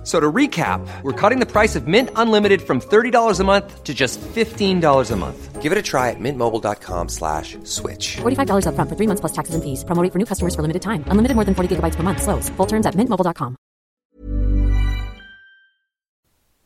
F- 0.00 0.06
So 0.06 0.18
to 0.20 0.32
recap, 0.32 0.80
we're 1.02 1.12
cutting 1.30 1.40
the 1.40 1.46
price 1.46 1.76
of 1.78 1.86
Mint 1.86 2.08
Unlimited 2.16 2.60
from 2.62 2.80
$30 2.80 3.40
a 3.40 3.44
month 3.44 3.84
to 3.84 3.92
just 3.94 4.20
$15 4.34 5.10
a 5.12 5.16
month. 5.16 5.62
Give 5.62 5.72
it 5.72 5.78
a 5.78 5.82
try 5.82 6.08
at 6.10 6.16
mintmobile.com 6.18 7.08
slash 7.08 7.58
switch. 7.64 8.16
$45 8.22 8.64
upfront 8.66 8.88
for 8.88 8.96
three 8.96 9.06
months 9.06 9.20
plus 9.20 9.32
taxes 9.32 9.54
and 9.54 9.62
fees. 9.62 9.84
Promo 9.84 10.02
rate 10.02 10.12
for 10.12 10.18
new 10.18 10.26
customers 10.26 10.54
for 10.54 10.62
limited 10.62 10.80
time. 10.82 11.04
Unlimited 11.12 11.34
more 11.36 11.44
than 11.44 11.54
40 11.54 11.68
gigabytes 11.76 11.96
per 11.96 12.02
month. 12.02 12.22
Slows. 12.22 12.48
Full 12.56 12.66
terms 12.66 12.86
at 12.86 12.94
mintmobile.com. 12.96 13.56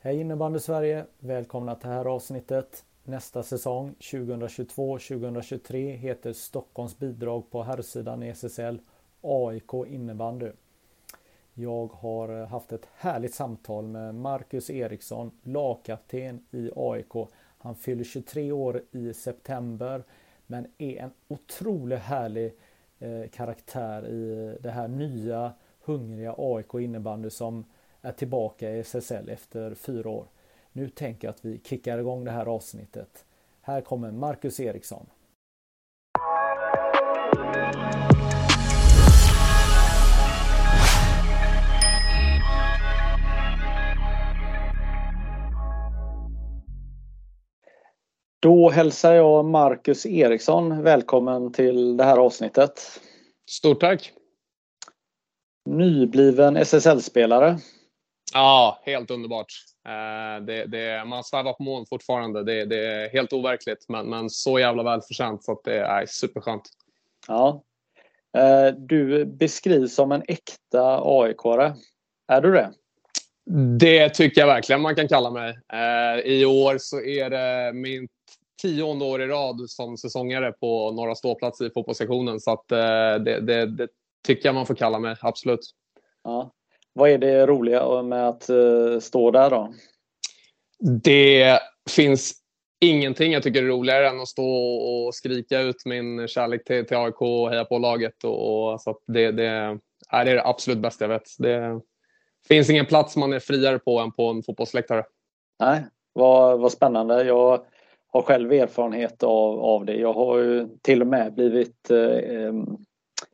Hej 0.02 0.20
innebandy 0.20 0.60
Sverige! 0.60 1.04
Välkomna 1.20 1.74
till 1.74 1.88
det 1.88 1.94
här 1.94 2.04
avsnittet. 2.04 2.84
Nästa 3.04 3.42
säsong 3.42 3.94
2022-2023 4.00 5.96
heter 5.96 6.32
Stockholms 6.32 6.98
bidrag 6.98 7.50
på 7.50 7.62
herrsidan 7.62 8.22
i 8.22 8.28
SSL 8.34 8.78
AIK 9.22 9.72
innebandy. 9.86 10.50
Jag 11.54 11.92
har 11.92 12.40
eh, 12.40 12.46
haft 12.46 12.72
ett 12.72 12.88
härligt 12.96 13.34
samtal 13.34 13.86
med 13.86 14.14
Marcus 14.14 14.70
Eriksson, 14.70 15.30
lagkapten 15.42 16.46
i 16.50 16.70
AIK. 16.76 17.28
Han 17.58 17.74
fyller 17.74 18.04
23 18.04 18.52
år 18.52 18.82
i 18.90 19.14
september 19.14 20.04
men 20.46 20.66
är 20.78 20.96
en 20.96 21.10
otroligt 21.28 21.98
härlig 21.98 22.54
eh, 22.98 23.28
karaktär 23.32 24.08
i 24.08 24.56
det 24.60 24.70
här 24.70 24.88
nya 24.88 25.52
hungriga 25.84 26.34
AIK 26.38 26.74
innebandy 26.74 27.30
som 27.30 27.64
är 28.00 28.12
tillbaka 28.12 28.70
i 28.70 28.78
SSL 28.80 29.28
efter 29.28 29.74
fyra 29.74 30.10
år. 30.10 30.26
Nu 30.72 30.88
tänker 30.88 31.28
jag 31.28 31.32
att 31.32 31.44
vi 31.44 31.60
kickar 31.64 31.98
igång 31.98 32.24
det 32.24 32.30
här 32.30 32.46
avsnittet. 32.46 33.24
Här 33.60 33.80
kommer 33.80 34.10
Marcus 34.10 34.60
Eriksson. 34.60 35.06
Då 48.44 48.70
hälsar 48.70 49.14
jag 49.14 49.44
Marcus 49.44 50.06
Eriksson 50.06 50.82
välkommen 50.82 51.52
till 51.52 51.96
det 51.96 52.04
här 52.04 52.16
avsnittet. 52.16 53.00
Stort 53.50 53.80
tack! 53.80 54.12
Nybliven 55.68 56.56
SSL-spelare. 56.56 57.58
Ja, 58.34 58.82
helt 58.82 59.10
underbart. 59.10 59.46
Eh, 59.86 60.44
det, 60.44 60.66
det, 60.66 61.04
man 61.04 61.24
svävar 61.24 61.52
på 61.52 61.62
moln 61.62 61.86
fortfarande. 61.86 62.44
Det, 62.44 62.64
det, 62.64 62.86
är 62.86 63.08
helt 63.08 63.32
overkligt, 63.32 63.88
men, 63.88 64.06
men 64.06 64.30
så 64.30 64.58
jävla 64.58 64.82
välförtjänt 64.82 65.44
så 65.44 65.52
att 65.52 65.64
det 65.64 65.78
är 65.78 66.06
superskönt. 66.06 66.62
Ja. 67.28 67.62
Eh, 68.36 68.74
Du 68.74 69.24
beskrivs 69.24 69.94
som 69.94 70.12
en 70.12 70.22
äkta 70.28 71.00
AIK-are. 71.00 71.74
Är 72.28 72.40
du 72.40 72.52
det? 72.52 72.72
Det 73.78 74.08
tycker 74.08 74.40
jag 74.40 74.48
verkligen 74.48 74.80
man 74.80 74.96
kan 74.96 75.08
kalla 75.08 75.30
mig. 75.30 75.58
Eh, 75.72 76.20
I 76.20 76.44
år 76.44 76.78
så 76.78 77.00
är 77.00 77.30
det 77.30 77.72
min 77.72 78.08
tionde 78.62 79.04
år 79.04 79.22
i 79.22 79.26
rad 79.26 79.70
som 79.70 79.96
säsongare 79.96 80.52
på 80.52 80.90
Norra 80.90 81.14
ståplats 81.14 81.60
i 81.60 81.70
fotbollssektionen. 81.70 82.40
Så 82.40 82.52
att, 82.52 82.68
det, 82.68 83.40
det, 83.40 83.66
det 83.66 83.88
tycker 84.26 84.48
jag 84.48 84.54
man 84.54 84.66
får 84.66 84.74
kalla 84.74 84.98
mig, 84.98 85.16
absolut. 85.20 85.60
Ja. 86.24 86.52
Vad 86.92 87.10
är 87.10 87.18
det 87.18 87.46
roliga 87.46 88.02
med 88.02 88.28
att 88.28 88.48
eh, 88.48 88.98
stå 89.00 89.30
där 89.30 89.50
då? 89.50 89.74
Det 91.02 91.58
finns 91.90 92.34
ingenting 92.80 93.32
jag 93.32 93.42
tycker 93.42 93.62
är 93.62 93.66
roligare 93.66 94.08
än 94.08 94.20
att 94.20 94.28
stå 94.28 94.46
och 94.46 95.14
skrika 95.14 95.60
ut 95.60 95.76
min 95.84 96.28
kärlek 96.28 96.64
till, 96.64 96.86
till 96.86 96.96
AIK 96.96 97.20
och 97.20 97.50
heja 97.50 97.64
på 97.64 97.78
laget. 97.78 98.24
Och, 98.24 98.72
och 98.72 98.80
så 98.80 98.90
att 98.90 99.00
det, 99.06 99.32
det 99.32 99.78
är 100.10 100.24
det 100.24 100.44
absolut 100.44 100.78
bästa 100.78 101.04
jag 101.04 101.08
vet. 101.08 101.28
Det 101.38 101.80
finns 102.48 102.70
ingen 102.70 102.86
plats 102.86 103.16
man 103.16 103.32
är 103.32 103.38
friare 103.38 103.78
på 103.78 103.98
än 103.98 104.12
på 104.12 104.26
en 104.28 104.42
fotbollsläktare. 104.42 105.04
Nej, 105.60 105.86
vad, 106.12 106.60
vad 106.60 106.72
spännande. 106.72 107.24
Jag 107.24 107.64
har 108.12 108.22
själv 108.22 108.52
erfarenhet 108.52 109.22
av, 109.22 109.60
av 109.60 109.84
det. 109.84 109.96
Jag 109.96 110.12
har 110.12 110.38
ju 110.38 110.68
till 110.82 111.00
och 111.00 111.06
med 111.06 111.34
blivit 111.34 111.90
eh, 111.90 112.52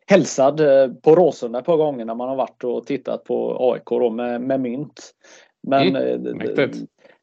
hälsad 0.07 0.61
eh, 0.61 0.93
på 1.03 1.15
Råsunda 1.15 1.59
ett 1.59 1.65
par 1.65 1.77
gånger 1.77 2.05
när 2.05 2.15
man 2.15 2.29
har 2.29 2.37
varit 2.37 2.65
och 2.65 2.87
tittat 2.87 3.25
på 3.25 3.57
AIK 3.73 3.85
då 3.87 4.11
med, 4.11 4.41
med 4.41 4.61
mynt. 4.61 5.11
Men, 5.63 5.97
Mm, 5.97 6.27
eh, 6.59 6.69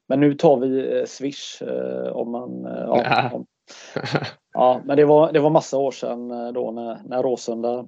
men 0.09 0.19
nu 0.19 0.33
tar 0.33 0.57
vi 0.57 0.97
eh, 0.99 1.05
Swish 1.05 1.61
eh, 1.61 2.11
om 2.11 2.31
man... 2.31 2.65
eh, 2.65 2.83
Ja, 2.87 3.29
om, 3.33 3.45
ja, 4.53 4.81
men 4.85 4.97
det 4.97 5.05
var, 5.05 5.31
det 5.31 5.39
var 5.39 5.49
massa 5.49 5.77
år 5.77 5.91
sedan 5.91 6.53
då 6.53 6.71
när, 6.71 6.97
när 7.05 7.23
Råsunda 7.23 7.87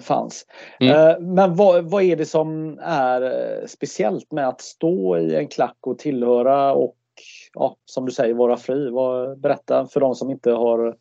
fanns. 0.00 0.46
Mm. 0.80 0.94
Eh, 0.94 1.20
men 1.20 1.54
vad, 1.54 1.90
vad 1.90 2.02
är 2.02 2.16
det 2.16 2.26
som 2.26 2.78
är 2.82 3.22
eh, 3.22 3.66
speciellt 3.66 4.32
med 4.32 4.48
att 4.48 4.60
stå 4.60 5.18
i 5.18 5.36
en 5.36 5.48
klack 5.48 5.76
och 5.80 5.98
tillhöra 5.98 6.72
och 6.72 6.96
ja, 7.54 7.76
som 7.84 8.06
du 8.06 8.12
säger 8.12 8.34
vara 8.34 8.56
fri? 8.56 8.90
Vad, 8.90 9.40
berätta 9.40 9.86
för 9.86 10.00
de 10.00 10.14
som 10.14 10.30
inte 10.30 10.50
har 10.50 10.96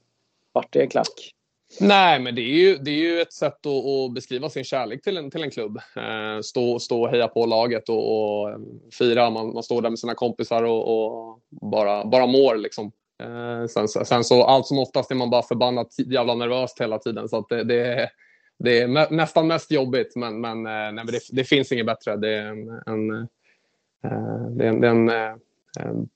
varit 0.51 0.75
i 0.75 0.79
en 0.79 0.89
klack. 0.89 1.33
Nej, 1.79 2.19
men 2.19 2.35
det 2.35 2.41
är 2.41 2.55
ju, 2.55 2.77
det 2.77 2.91
är 2.91 2.95
ju 2.95 3.21
ett 3.21 3.33
sätt 3.33 3.65
att, 3.65 3.85
att 3.85 4.13
beskriva 4.13 4.49
sin 4.49 4.63
kärlek 4.63 5.03
till 5.03 5.17
en, 5.17 5.31
till 5.31 5.43
en 5.43 5.51
klubb. 5.51 5.77
Eh, 5.77 6.41
stå, 6.43 6.79
stå 6.79 7.01
och 7.01 7.09
heja 7.09 7.27
på 7.27 7.45
laget 7.45 7.89
och, 7.89 8.41
och 8.41 8.59
fira. 8.99 9.29
Man, 9.29 9.53
man 9.53 9.63
står 9.63 9.81
där 9.81 9.89
med 9.89 9.99
sina 9.99 10.15
kompisar 10.15 10.63
och, 10.63 10.87
och 10.93 11.39
bara, 11.49 12.05
bara 12.05 12.25
mår. 12.25 12.55
Liksom. 12.55 12.91
Eh, 13.23 13.67
sen, 13.67 13.87
sen 13.87 14.23
så 14.23 14.43
allt 14.43 14.65
som 14.65 14.79
oftast 14.79 15.11
är 15.11 15.15
man 15.15 15.29
bara 15.29 15.43
förbannat 15.43 15.87
jävla 16.05 16.35
nervöst 16.35 16.81
hela 16.81 16.97
tiden. 16.97 17.29
Så 17.29 17.37
att 17.37 17.49
det, 17.49 17.63
det, 17.63 18.09
det 18.59 18.81
är 18.81 19.11
nästan 19.11 19.47
mest 19.47 19.71
jobbigt, 19.71 20.15
men, 20.15 20.41
men, 20.41 20.57
eh, 20.57 20.71
nej, 20.71 20.93
men 20.93 21.05
det, 21.07 21.19
det 21.31 21.43
finns 21.43 21.71
inget 21.71 21.85
bättre. 21.85 22.15
Det 22.15 22.33
är 22.33 22.45
en, 22.45 22.69
en, 22.85 23.11
eh, 24.03 24.47
det 24.49 24.65
är 24.65 24.69
en, 24.69 24.81
det 24.81 24.87
är 24.87 24.91
en, 24.91 25.09
eh, 25.09 25.35
en, 25.79 26.09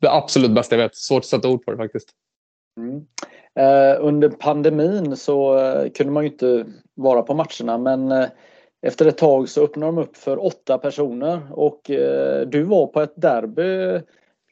det 0.00 0.10
absolut 0.10 0.54
bästa 0.54 0.76
jag 0.76 0.82
vet. 0.82 0.96
Svårt 0.96 1.18
att 1.18 1.24
sätta 1.24 1.48
ord 1.48 1.64
på 1.64 1.70
det 1.70 1.76
faktiskt. 1.76 2.08
Mm. 2.76 3.06
Eh, 3.54 3.96
under 4.00 4.28
pandemin 4.28 5.16
så 5.16 5.58
eh, 5.58 5.90
kunde 5.90 6.12
man 6.12 6.24
ju 6.24 6.30
inte 6.30 6.66
vara 6.94 7.22
på 7.22 7.34
matcherna 7.34 7.78
men 7.78 8.12
eh, 8.12 8.28
efter 8.82 9.06
ett 9.06 9.18
tag 9.18 9.48
så 9.48 9.64
öppnade 9.64 9.92
de 9.92 9.98
upp 9.98 10.16
för 10.16 10.44
åtta 10.44 10.78
personer 10.78 11.40
och 11.50 11.90
eh, 11.90 12.46
du 12.46 12.62
var 12.62 12.86
på 12.86 13.00
ett 13.00 13.12
derby 13.16 14.00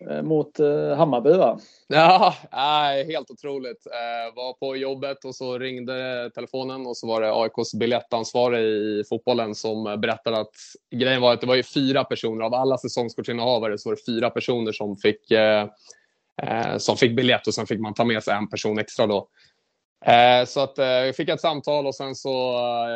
Eh, 0.01 0.23
mot 0.23 0.61
eh, 0.61 0.97
Hammarby 0.97 1.33
va? 1.33 1.59
Ja, 1.87 2.35
nej, 2.53 3.07
helt 3.07 3.31
otroligt. 3.31 3.87
Eh, 3.87 4.35
var 4.35 4.53
på 4.53 4.77
jobbet 4.77 5.25
och 5.25 5.35
så 5.35 5.59
ringde 5.59 6.31
telefonen 6.35 6.87
och 6.87 6.97
så 6.97 7.07
var 7.07 7.21
det 7.21 7.33
AIKs 7.33 7.75
biljettansvarig 7.75 8.65
i 8.65 9.05
fotbollen 9.09 9.55
som 9.55 9.87
eh, 9.87 9.97
berättade 9.97 10.41
att 10.41 10.55
grejen 10.91 11.21
var 11.21 11.33
att 11.33 11.41
det 11.41 11.47
var 11.47 11.55
ju 11.55 11.63
fyra 11.63 12.05
personer 12.05 12.45
av 12.45 12.55
alla 12.55 12.79
säsongskortsinnehavare 12.79 13.79
så 13.79 13.89
var 13.89 13.97
det 13.97 14.03
fyra 14.07 14.31
personer 14.31 14.73
som 14.73 14.97
fick, 14.97 15.31
eh, 15.31 15.69
eh, 16.43 16.77
som 16.79 16.97
fick 16.97 17.17
biljett 17.17 17.47
och 17.47 17.55
sen 17.55 17.67
fick 17.67 17.81
man 17.81 17.95
ta 17.95 18.05
med 18.05 18.23
sig 18.23 18.35
en 18.35 18.49
person 18.49 18.79
extra 18.79 19.07
då. 19.07 19.29
Eh, 20.07 20.45
så 20.45 20.61
att 20.61 20.79
eh, 20.79 21.03
vi 21.03 21.13
fick 21.13 21.29
ett 21.29 21.41
samtal 21.41 21.87
och 21.87 21.95
sen 21.95 22.15
så 22.15 22.31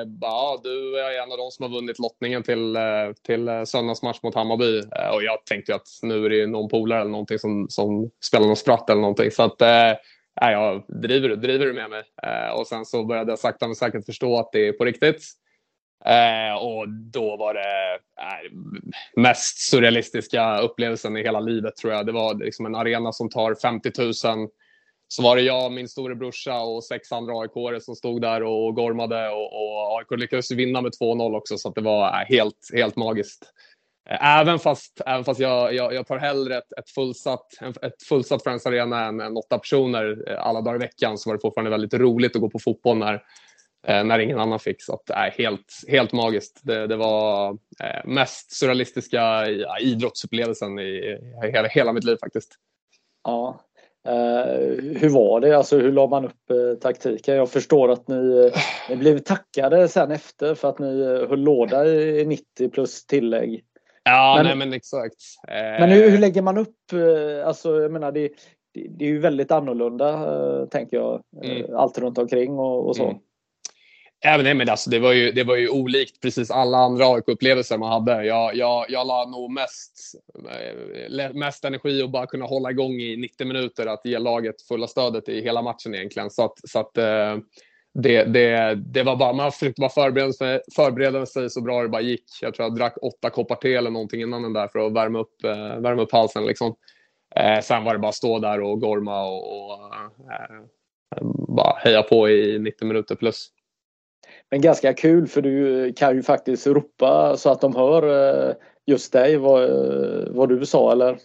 bara, 0.07 0.31
ja, 0.31 0.61
du 0.63 1.01
är 1.01 1.23
en 1.23 1.33
av 1.33 1.39
de 1.39 1.51
som 1.51 1.63
har 1.63 1.81
vunnit 1.81 1.99
lottningen 1.99 2.43
till, 2.43 2.79
till 3.27 3.51
söndagsmatch 3.67 4.23
mot 4.23 4.35
Hammarby. 4.35 4.81
Och 5.15 5.23
jag 5.23 5.45
tänkte 5.45 5.75
att 5.75 5.89
nu 6.03 6.27
är 6.27 6.31
det 6.31 6.47
någon 6.47 6.69
polare 6.69 7.01
eller 7.01 7.11
någonting 7.11 7.39
som, 7.39 7.67
som 7.69 8.11
spelar 8.25 8.47
någon 8.47 8.57
spratt 8.57 8.91
eller 8.91 9.01
någonting. 9.01 9.31
Så 9.31 9.43
att, 9.43 9.63
eh, 9.63 9.95
jag 10.41 10.85
driver, 10.89 11.37
driver 11.37 11.67
du 11.67 11.73
med 11.73 11.91
mig? 11.91 12.03
Eh, 12.23 12.61
och 12.61 12.67
sen 12.67 12.85
så 12.85 13.05
började 13.05 13.33
jag 13.33 13.39
sakta 13.39 13.67
men 13.67 13.77
säkert 13.77 14.07
förstå 14.07 14.39
att 14.39 14.53
det 14.53 14.69
är 14.69 14.73
på 14.73 14.85
riktigt. 14.85 15.23
Eh, 16.05 16.65
och 16.65 16.89
då 16.89 17.37
var 17.37 17.55
det 17.55 17.95
eh, 18.21 18.51
mest 19.17 19.59
surrealistiska 19.59 20.59
upplevelsen 20.59 21.17
i 21.17 21.23
hela 21.23 21.41
livet 21.41 21.77
tror 21.77 21.93
jag. 21.93 22.07
Det 22.07 22.13
var 22.13 22.35
liksom 22.35 22.67
en 22.67 22.75
arena 22.75 23.13
som 23.13 23.29
tar 23.29 23.55
50 23.55 23.91
000 23.99 24.49
så 25.13 25.23
var 25.23 25.37
det 25.37 25.43
jag, 25.43 25.73
min 25.73 25.89
storebrorsa 25.89 26.61
och 26.61 26.85
sex 26.85 27.13
andra 27.13 27.33
aik 27.33 27.83
som 27.83 27.97
stod 27.97 28.23
där 28.23 28.43
och 28.43 28.75
gormade 28.75 29.29
och, 29.29 29.53
och 29.53 29.99
AIK 29.99 30.21
lyckades 30.21 30.51
vinna 30.51 30.81
med 30.81 30.93
2-0 31.01 31.37
också 31.37 31.59
så 31.59 31.69
att 31.69 31.75
det 31.75 31.81
var 31.81 32.07
äh, 32.09 32.27
helt, 32.29 32.71
helt 32.75 32.97
magiskt. 32.97 33.53
Även 34.11 34.59
fast, 34.59 35.01
även 35.07 35.25
fast 35.25 35.41
jag, 35.41 35.75
jag, 35.75 35.95
jag 35.95 36.07
tar 36.07 36.19
hellre 36.19 36.59
ett, 36.59 36.73
ett 36.79 36.91
fullsatt, 36.91 37.47
ett 37.83 38.03
fullsatt 38.09 38.43
Friends 38.43 38.67
Arena 38.67 39.05
än, 39.05 39.21
än 39.21 39.37
åtta 39.37 39.59
personer 39.59 40.37
alla 40.39 40.61
dagar 40.61 40.77
i 40.77 40.79
veckan 40.79 41.19
så 41.19 41.31
var 41.31 41.35
det 41.35 41.41
fortfarande 41.41 41.71
väldigt 41.71 41.95
roligt 41.95 42.37
att 42.37 42.43
gå 42.43 42.51
på 42.51 42.59
fotboll 42.59 42.99
när, 42.99 43.23
när 43.83 44.19
ingen 44.19 44.39
annan 44.39 44.59
fick. 44.59 44.83
Så 44.83 44.95
att, 44.95 45.11
äh, 45.11 45.17
helt, 45.17 45.85
helt 45.89 46.13
magiskt. 46.13 46.61
Det, 46.63 46.87
det 46.87 46.97
var 46.97 47.51
äh, 47.83 48.05
mest 48.05 48.53
surrealistiska 48.53 49.51
ja, 49.51 49.79
idrottsupplevelsen 49.79 50.79
i, 50.79 50.83
i 50.83 51.53
hela, 51.53 51.69
hela 51.69 51.93
mitt 51.93 52.05
liv 52.05 52.17
faktiskt. 52.21 52.55
Ja. 53.25 53.61
Eh, 54.09 55.01
hur 55.01 55.09
var 55.09 55.41
det? 55.41 55.57
Alltså 55.57 55.79
hur 55.79 55.93
la 55.93 56.07
man 56.07 56.25
upp 56.25 56.51
eh, 56.51 56.79
taktiken? 56.81 57.37
Jag 57.37 57.51
förstår 57.51 57.91
att 57.91 58.09
ni, 58.09 58.51
eh, 58.55 58.61
ni 58.91 58.97
blev 58.97 59.19
tackade 59.19 59.89
sen 59.89 60.11
efter 60.11 60.55
för 60.55 60.69
att 60.69 60.79
ni 60.79 61.05
höll 61.05 61.41
låda 61.41 61.87
i 61.87 62.25
90 62.27 62.69
plus 62.71 63.07
tillägg. 63.07 63.65
Ja, 64.03 64.35
Men- 64.37 64.47
nej 64.47 64.57
men 64.57 64.73
exakt. 64.73 65.17
Men 65.49 65.91
hur, 65.91 66.11
hur 66.11 66.19
lägger 66.19 66.43
man 66.43 66.59
upp? 66.59 66.77
Alltså 67.45 67.81
jag 67.81 67.93
menar 67.93 68.13
det, 68.13 68.29
det, 68.75 68.87
det 68.89 69.05
är 69.05 69.09
ju 69.09 69.19
väldigt 69.19 69.51
annorlunda 69.51 70.67
tänker 70.67 70.97
jag. 70.97 71.23
Mm. 71.45 71.75
Allt 71.75 71.99
runt 71.99 72.19
omkring 72.19 72.59
och, 72.59 72.89
och 72.89 72.97
så. 72.97 73.05
Mm. 73.05 73.17
Även 74.23 74.45
det, 74.45 74.55
men 74.55 74.69
alltså, 74.69 74.91
det, 74.91 74.99
var 74.99 75.13
ju, 75.13 75.33
det 75.33 75.45
var 75.45 75.57
ju 75.57 75.69
olikt 75.69 76.21
precis 76.21 76.51
alla 76.51 76.79
andra 76.79 77.05
AIK-upplevelser 77.05 77.79
man 77.79 77.93
hade. 77.93 78.25
Jag, 78.25 78.57
jag, 78.57 78.87
jag 78.89 79.07
la 79.07 79.25
nog 79.25 79.51
mest, 79.51 80.15
eh, 81.19 81.33
mest 81.33 81.65
energi 81.65 82.03
och 82.03 82.11
bara 82.11 82.27
kunna 82.27 82.45
hålla 82.45 82.71
igång 82.71 82.93
i 82.93 83.17
90 83.17 83.47
minuter, 83.47 83.87
att 83.87 84.01
ge 84.05 84.19
laget 84.19 84.63
fulla 84.63 84.87
stödet 84.87 85.29
i 85.29 85.43
hela 85.43 85.63
matchen 85.63 85.95
egentligen. 85.95 86.31
Så 86.31 86.45
att, 86.45 86.71
så 86.71 86.79
att 86.79 86.99
eh, 86.99 87.37
det, 87.95 88.25
det, 88.25 88.75
det 88.75 89.03
var 89.03 89.17
bara, 89.17 89.33
man 89.33 89.53
försökte 89.53 89.81
bara 89.81 89.91
förbereda 89.91 90.33
sig, 90.33 90.61
förbereda 90.77 91.27
sig 91.27 91.51
så 91.51 91.61
bra 91.61 91.83
det 91.83 91.89
bara 91.89 92.03
gick. 92.03 92.25
Jag 92.41 92.55
tror 92.55 92.69
jag 92.69 92.77
drack 92.77 92.97
åtta 93.03 93.31
koppar 93.31 93.57
te 93.57 93.75
eller 93.75 93.91
någonting 93.91 94.23
innan 94.23 94.43
den 94.43 94.53
där 94.53 94.69
för 94.69 94.87
att 94.87 94.93
värma 94.93 95.19
upp, 95.19 95.45
eh, 95.45 95.81
värma 95.81 96.03
upp 96.03 96.13
halsen. 96.13 96.47
Liksom. 96.47 96.75
Eh, 97.37 97.61
sen 97.61 97.85
var 97.85 97.93
det 97.93 97.99
bara 97.99 98.09
att 98.09 98.15
stå 98.15 98.39
där 98.39 98.61
och 98.61 98.81
gorma 98.81 99.25
och, 99.27 99.71
och 99.71 99.95
eh, 100.33 101.23
bara 101.49 101.79
heja 101.79 102.03
på 102.03 102.31
i 102.31 102.59
90 102.59 102.89
minuter 102.89 103.15
plus. 103.15 103.51
Men 104.51 104.61
ganska 104.61 104.95
kul 104.95 105.27
för 105.27 105.43
du 105.43 105.93
kan 105.93 106.17
ju 106.17 106.23
faktiskt 106.23 106.67
ropa 106.67 107.37
så 107.37 107.51
att 107.51 107.61
de 107.61 107.77
hör 107.77 108.03
eh, 108.49 108.55
just 108.87 109.13
dig 109.13 109.37
vad, 109.37 109.63
eh, 109.65 110.27
vad 110.31 110.49
du 110.49 110.67
sa 110.67 110.93
eller? 110.93 111.19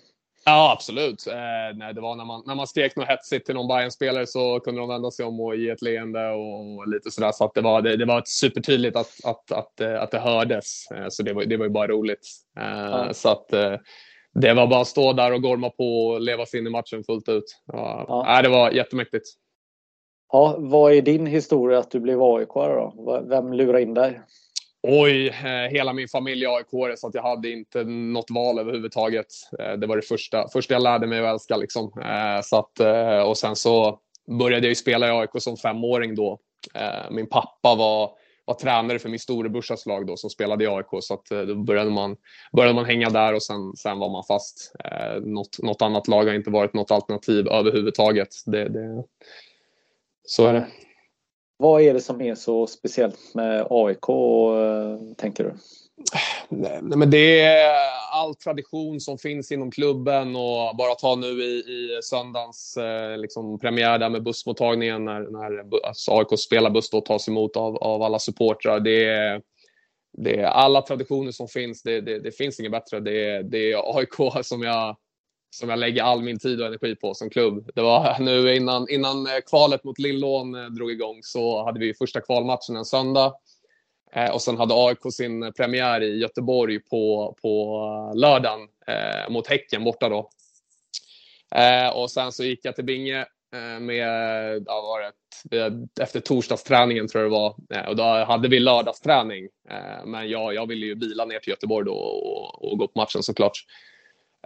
Ja, 0.46 0.72
absolut. 0.72 1.28
Eh, 1.28 1.78
nej, 1.78 1.94
det 1.94 2.02
var 2.02 2.16
när 2.16 2.26
man, 2.26 2.44
när 2.46 2.56
man 2.56 2.68
skrek 2.68 2.96
något 2.96 3.08
hetsigt 3.08 3.46
till 3.46 3.56
någon 3.56 3.68
Bayern-spelare 3.68 4.28
så 4.28 4.60
kunde 4.60 4.82
de 4.82 4.90
vända 4.90 5.12
sig 5.12 5.26
om 5.26 5.40
och 5.40 5.56
ge 5.56 5.70
ett 5.70 5.82
leende 5.82 6.30
och, 6.30 6.78
och 6.78 6.88
lite 6.88 7.12
sådär. 7.12 7.32
Så 7.32 7.46
att 7.46 7.54
det, 7.54 7.62
var, 7.62 7.82
det, 7.82 7.98
det 7.98 8.06
var 8.06 8.24
supertydligt 8.26 8.96
att, 8.98 9.26
att, 9.26 9.52
att, 9.52 9.82
eh, 9.82 10.02
att 10.02 10.12
det 10.12 10.20
hördes. 10.20 10.92
Eh, 10.92 11.06
så 11.10 11.24
det 11.24 11.34
var, 11.34 11.46
det 11.46 11.58
var 11.58 11.66
ju 11.66 11.72
bara 11.72 11.88
roligt. 11.88 12.28
Eh, 12.60 12.66
Ja. 12.66 13.14
Så 13.14 13.30
att 13.30 13.48
det 14.34 14.54
var 14.54 14.68
bara 14.68 14.82
att 14.82 14.88
stå 14.88 15.14
där 15.14 15.34
och 15.34 15.42
gorma 15.42 15.70
på 15.70 16.08
och 16.08 16.22
leva 16.22 16.46
sig 16.46 16.60
in 16.60 16.68
i 16.68 16.70
matchen 16.70 17.04
fullt 17.04 17.30
ut. 17.30 17.44
Ja, 17.66 18.06
Ja. 18.08 18.24
Nej, 18.28 18.44
det 18.44 18.50
var 18.50 18.72
jättemäktigt. 18.72 19.26
Ja, 20.36 20.56
vad 20.60 20.94
är 20.94 21.02
din 21.02 21.26
historia 21.26 21.80
att 21.80 21.92
du 21.92 22.00
blev 22.00 22.24
aik 22.24 22.48
då? 22.54 22.94
Vem 23.30 23.54
lurar 23.54 23.80
in 23.80 23.94
dig? 23.94 24.22
Oj, 24.84 25.28
eh, 25.28 25.72
hela 25.72 25.94
min 25.94 26.08
familj 26.08 26.46
är 26.46 26.58
aik 26.58 27.00
så 27.00 27.08
att 27.08 27.14
jag 27.14 27.22
hade 27.22 27.50
inte 27.50 27.84
något 27.84 28.32
val 28.32 28.60
överhuvudtaget. 28.60 29.26
Eh, 29.60 29.74
det 29.74 29.88
var 29.88 29.96
det 29.96 30.02
första, 30.02 30.48
första 30.48 30.74
jag 30.74 30.84
lärde 30.84 31.08
mig 31.08 31.20
att 31.20 31.34
älska. 31.34 31.58
Liksom. 31.58 31.92
Eh, 32.02 32.42
så 32.44 32.58
att, 32.58 32.80
och 33.28 33.38
sen 33.38 33.56
så 33.56 34.00
började 34.40 34.66
jag 34.66 34.70
ju 34.70 34.76
spela 34.76 35.08
i 35.08 35.12
AIK 35.12 35.30
som 35.38 35.58
femåring 35.58 36.16
då. 36.16 36.40
Min 37.12 37.30
pappa 37.30 37.76
var, 37.76 38.12
var 38.46 38.54
tränare 38.54 39.00
för 39.00 39.10
min 39.10 39.20
storebrorsas 39.20 39.86
lag 39.86 40.08
då 40.08 40.18
som 40.18 40.30
spelade 40.30 40.64
i 40.64 40.68
AIK 40.68 40.88
så 41.00 41.14
att, 41.14 41.26
då 41.48 41.56
började 41.56 41.90
man, 41.90 42.16
började 42.54 42.76
man 42.76 42.86
hänga 42.86 43.10
där 43.10 43.34
och 43.34 43.44
sen, 43.44 43.76
sen 43.76 44.00
var 44.00 44.10
man 44.10 44.24
fast. 44.24 44.74
Något, 45.22 45.60
något 45.64 45.82
annat 45.82 46.08
lag 46.08 46.26
har 46.26 46.34
inte 46.34 46.50
varit 46.50 46.74
något 46.74 46.92
alternativ 46.92 47.48
överhuvudtaget. 47.48 48.30
Det, 48.46 48.70
det, 48.70 49.04
så 50.26 50.48
är 50.48 50.54
det. 50.54 50.68
Vad 51.58 51.82
är 51.82 51.94
det 51.94 52.02
som 52.02 52.22
är 52.22 52.36
så 52.36 52.68
speciellt 52.68 53.34
med 53.34 53.68
AIK 53.70 54.10
eh, 54.10 55.16
tänker 55.18 55.44
du? 55.44 55.54
Nej, 56.50 56.80
men 56.82 57.10
det 57.12 57.42
är 57.42 57.76
all 58.12 58.36
tradition 58.36 59.00
som 59.00 59.18
finns 59.18 59.52
inom 59.52 59.72
klubben 59.72 60.36
och 60.36 60.76
bara 60.78 60.96
ta 60.96 61.16
nu 61.16 61.28
i, 61.28 61.60
i 61.60 62.00
söndagens 62.04 62.78
eh, 62.78 63.18
liksom 63.18 63.60
premiär 63.60 64.00
där 64.00 64.10
med 64.10 64.24
bussmottagningen 64.24 65.06
när, 65.06 65.20
när 65.20 65.64
bu- 65.64 65.84
alltså 65.84 66.12
AIK 66.12 66.40
spelarbuss 66.40 66.90
då 66.90 67.02
tas 67.02 67.28
emot 67.28 67.58
av, 67.58 67.78
av 67.78 68.02
alla 68.02 68.20
supportrar. 68.20 68.80
Det 68.80 69.06
är, 69.06 69.42
det 70.18 70.40
är 70.40 70.46
alla 70.46 70.82
traditioner 70.82 71.32
som 71.32 71.48
finns. 71.48 71.84
Det, 71.84 72.02
det, 72.02 72.20
det 72.20 72.32
finns 72.32 72.60
inget 72.60 72.72
bättre. 72.72 73.00
Det 73.00 73.26
är, 73.26 73.44
det 73.44 73.72
är 73.72 73.98
AIK 73.98 74.46
som 74.46 74.62
jag, 74.62 74.98
som 75.56 75.70
jag 75.70 75.80
lägger 75.80 76.04
all 76.04 76.22
min 76.22 76.40
tid 76.40 76.62
och 76.62 76.68
energi 76.68 76.96
på 76.96 77.14
som 77.14 77.30
klubb. 77.30 77.70
Det 77.76 77.82
var 77.82 78.20
nu 78.20 78.56
innan, 78.56 78.90
innan 78.90 79.28
eh, 79.28 79.40
kvalet 79.50 79.84
mot 79.84 80.00
Lillån 80.00 80.56
eh, 80.56 80.66
drog 80.66 80.92
igång 80.92 81.20
så 81.22 81.66
hade 81.66 81.80
vi 81.80 81.94
första 81.94 82.22
kvalmatchen 82.22 82.76
en 82.76 82.86
söndag. 82.86 83.34
Eh, 84.14 84.32
och 84.32 84.42
sen 84.42 84.58
hade 84.58 84.74
AIK 84.74 85.14
sin 85.14 85.54
premiär 85.54 86.04
i 86.04 86.18
Göteborg 86.18 86.80
på, 86.80 87.36
på 87.42 88.14
lördagen 88.16 88.60
eh, 88.88 89.32
mot 89.32 89.48
Häcken 89.48 89.84
borta 89.84 90.10
då. 90.10 90.30
Eh, 91.56 91.90
och 91.90 92.12
sen 92.12 92.32
så 92.32 92.44
gick 92.44 92.60
jag 92.64 92.76
till 92.76 92.86
Binge 92.86 93.20
eh, 93.56 93.80
med, 93.80 94.64
ja, 94.68 94.82
var 94.82 95.02
det, 95.02 95.12
efter 96.02 96.20
torsdagsträningen 96.20 97.08
tror 97.08 97.24
jag 97.24 97.32
det 97.32 97.38
var. 97.38 97.56
Eh, 97.74 97.90
och 97.90 97.96
då 97.96 98.04
hade 98.04 98.48
vi 98.48 98.60
lördagsträning. 98.60 99.44
Eh, 99.70 100.06
men 100.06 100.30
jag, 100.30 100.54
jag 100.54 100.68
ville 100.68 100.86
ju 100.86 100.96
bila 100.96 101.26
ner 101.26 101.40
till 101.40 101.52
Göteborg 101.52 101.86
då 101.86 101.94
och, 101.94 102.72
och 102.72 102.78
gå 102.78 102.88
på 102.88 103.00
matchen 103.00 103.24
såklart. 103.24 103.66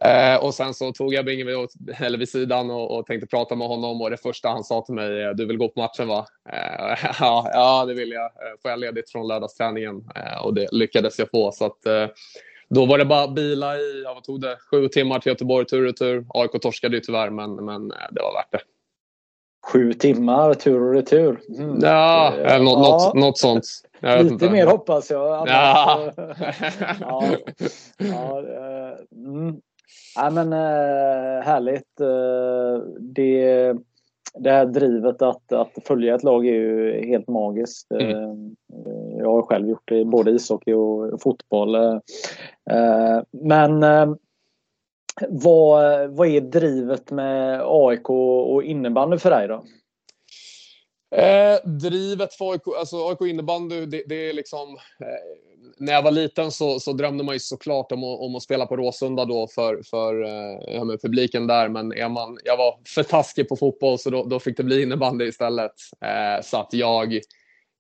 Eh, 0.02 0.44
och 0.44 0.54
sen 0.54 0.74
så 0.74 0.92
tog 0.92 1.14
jag 1.14 1.26
Binge 1.26 1.44
vid, 1.44 1.56
eller 2.00 2.18
vid 2.18 2.30
sidan 2.30 2.72
och, 2.72 2.98
och 2.98 3.06
tänkte 3.06 3.28
prata 3.28 3.56
med 3.56 3.68
honom 3.68 4.02
och 4.02 4.10
det 4.10 4.18
första 4.18 4.50
han 4.50 4.64
sa 4.64 4.82
till 4.82 4.96
mig 4.96 5.24
är 5.24 5.34
du 5.34 5.46
vill 5.46 5.58
gå 5.58 5.70
på 5.70 5.80
matchen 5.80 6.08
va? 6.08 6.26
Eh, 6.50 7.10
ja, 7.20 7.50
ja, 7.54 7.86
det 7.86 7.94
vill 7.94 8.12
jag. 8.12 8.26
Eh, 8.26 8.62
Får 8.62 8.72
jag 8.72 8.80
ledigt 8.80 9.12
från 9.12 9.28
lördagsträningen? 9.28 9.96
Eh, 10.16 10.46
och 10.46 10.54
det 10.54 10.68
lyckades 10.72 11.20
jag 11.20 11.30
få. 11.32 11.52
Så 11.52 11.66
att, 11.66 11.86
eh, 11.86 12.08
då 12.70 12.86
var 12.86 12.98
det 12.98 13.06
bara 13.06 13.28
bila 13.28 13.78
i, 13.78 14.02
ja, 14.06 14.14
vad 14.14 14.24
tog 14.24 14.42
det? 14.42 14.58
Sju 14.72 14.88
timmar 14.88 15.20
till 15.20 15.30
Göteborg 15.30 15.66
tur 15.66 15.80
och 15.80 15.86
retur. 15.86 16.26
AIK 16.30 16.62
torskade 16.62 16.96
ju 16.96 17.02
tyvärr, 17.02 17.30
men, 17.30 17.56
men 17.56 17.92
eh, 17.92 17.98
det 18.12 18.22
var 18.22 18.34
värt 18.34 18.52
det. 18.52 18.60
Sju 19.72 19.94
timmar 19.94 20.54
tur 20.54 20.82
och 20.82 20.94
retur. 20.94 21.40
Mm. 21.58 21.80
Ja, 21.82 22.34
Eh, 22.38 22.54
eller 22.54 22.66
något, 22.66 22.78
ja. 22.88 23.06
något, 23.06 23.14
något 23.14 23.38
sånt. 23.38 23.66
Lite 24.02 24.34
inte. 24.34 24.50
mer 24.50 24.66
hoppas 24.68 25.10
jag. 25.10 25.34
Annars, 25.34 25.50
Ja. 25.50 26.12
ja, 27.00 27.24
ja, 27.98 28.40
eh, 28.40 28.98
mm. 29.28 29.62
Ja, 30.16 30.30
men 30.30 30.54
eh, 30.54 31.44
härligt. 31.44 32.00
Eh, 32.00 32.88
Det, 33.00 33.74
det 34.34 34.52
här 34.52 34.66
drivet 34.66 35.22
att, 35.22 35.52
att 35.52 35.72
följa 35.86 36.16
ett 36.16 36.24
lag 36.24 36.48
är 36.48 36.54
ju 36.54 37.06
helt 37.08 37.28
magiskt. 37.28 37.92
Mm. 37.92 38.12
Eh, 38.12 39.18
Jag 39.18 39.32
har 39.32 39.42
själv 39.42 39.70
gjort 39.70 39.88
det 39.90 39.98
i 39.98 40.06
både 40.06 40.32
ishockey 40.32 40.74
och 40.74 41.22
fotboll. 41.22 42.02
Men 43.32 43.82
vad, 45.30 46.10
vad 46.10 46.28
är 46.28 46.42
drivet 46.42 47.12
med 47.12 47.62
AIK 47.66 48.10
och 48.10 48.64
innebandy 48.64 49.18
för 49.18 49.30
dig 49.30 49.48
då? 49.48 49.64
Eh, 51.16 51.70
drivet 51.80 52.34
för 52.34 52.52
AIK, 52.52 52.62
alltså 52.80 53.08
AIK 53.10 53.22
innebandy, 53.22 53.86
det, 53.86 54.04
det 54.08 54.30
är 54.30 54.34
liksom... 54.34 54.70
Eh, 55.00 55.49
när 55.78 55.94
jag 55.94 56.02
var 56.02 56.12
liten 56.12 56.52
så, 56.52 56.80
så 56.80 56.94
drömde 56.94 57.24
man 57.24 57.36
ju 57.36 57.40
såklart 57.40 57.92
om, 57.92 58.04
att- 58.04 58.20
om 58.20 58.36
att 58.36 58.44
spela 58.44 58.66
på 58.66 58.78
Råsunda 58.78 59.26
då 59.26 59.48
för, 59.48 59.82
för 59.90 60.24
eh, 60.24 60.76
ja, 60.76 60.98
publiken 61.02 61.48
där. 61.48 61.70
Men 61.70 61.94
är 61.94 62.10
man, 62.10 62.38
jag 62.46 62.58
var 62.58 62.76
för 62.96 63.04
taskig 63.04 63.50
på 63.50 63.56
fotboll 63.56 64.00
så 64.00 64.10
då, 64.10 64.24
då 64.24 64.40
fick 64.40 64.58
det 64.58 64.64
bli 64.64 64.82
innebandy 64.84 65.26
istället. 65.26 65.72
Eh, 66.06 66.44
så 66.44 66.58
att 66.58 66.74
jag... 66.74 67.14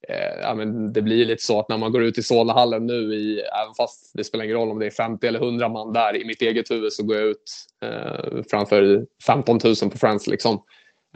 Eh, 0.08 0.40
ja, 0.42 0.54
men 0.56 0.94
det 0.94 1.02
blir 1.02 1.26
lite 1.26 1.44
så 1.44 1.60
att 1.60 1.70
när 1.70 1.78
man 1.78 1.92
går 1.92 2.04
ut 2.04 2.18
i 2.18 2.24
Solnahallen 2.24 2.88
nu, 2.88 3.16
i, 3.16 3.40
även 3.40 3.74
fast 3.78 4.12
det 4.14 4.24
spelar 4.24 4.46
ingen 4.46 4.58
roll 4.58 4.72
om 4.72 4.80
det 4.80 4.86
är 4.86 4.90
50 4.92 5.28
eller 5.28 5.40
100 5.40 5.70
man 5.70 5.94
där, 5.94 6.22
i 6.22 6.26
mitt 6.26 6.42
eget 6.42 6.72
huvud 6.72 6.94
så 6.94 7.04
går 7.04 7.16
jag 7.18 7.26
ut 7.28 7.44
eh, 7.84 8.44
framför 8.52 9.06
15 9.26 9.60
000 9.64 9.76
på 9.92 9.98
Friends. 9.98 10.28
Liksom. 10.28 10.64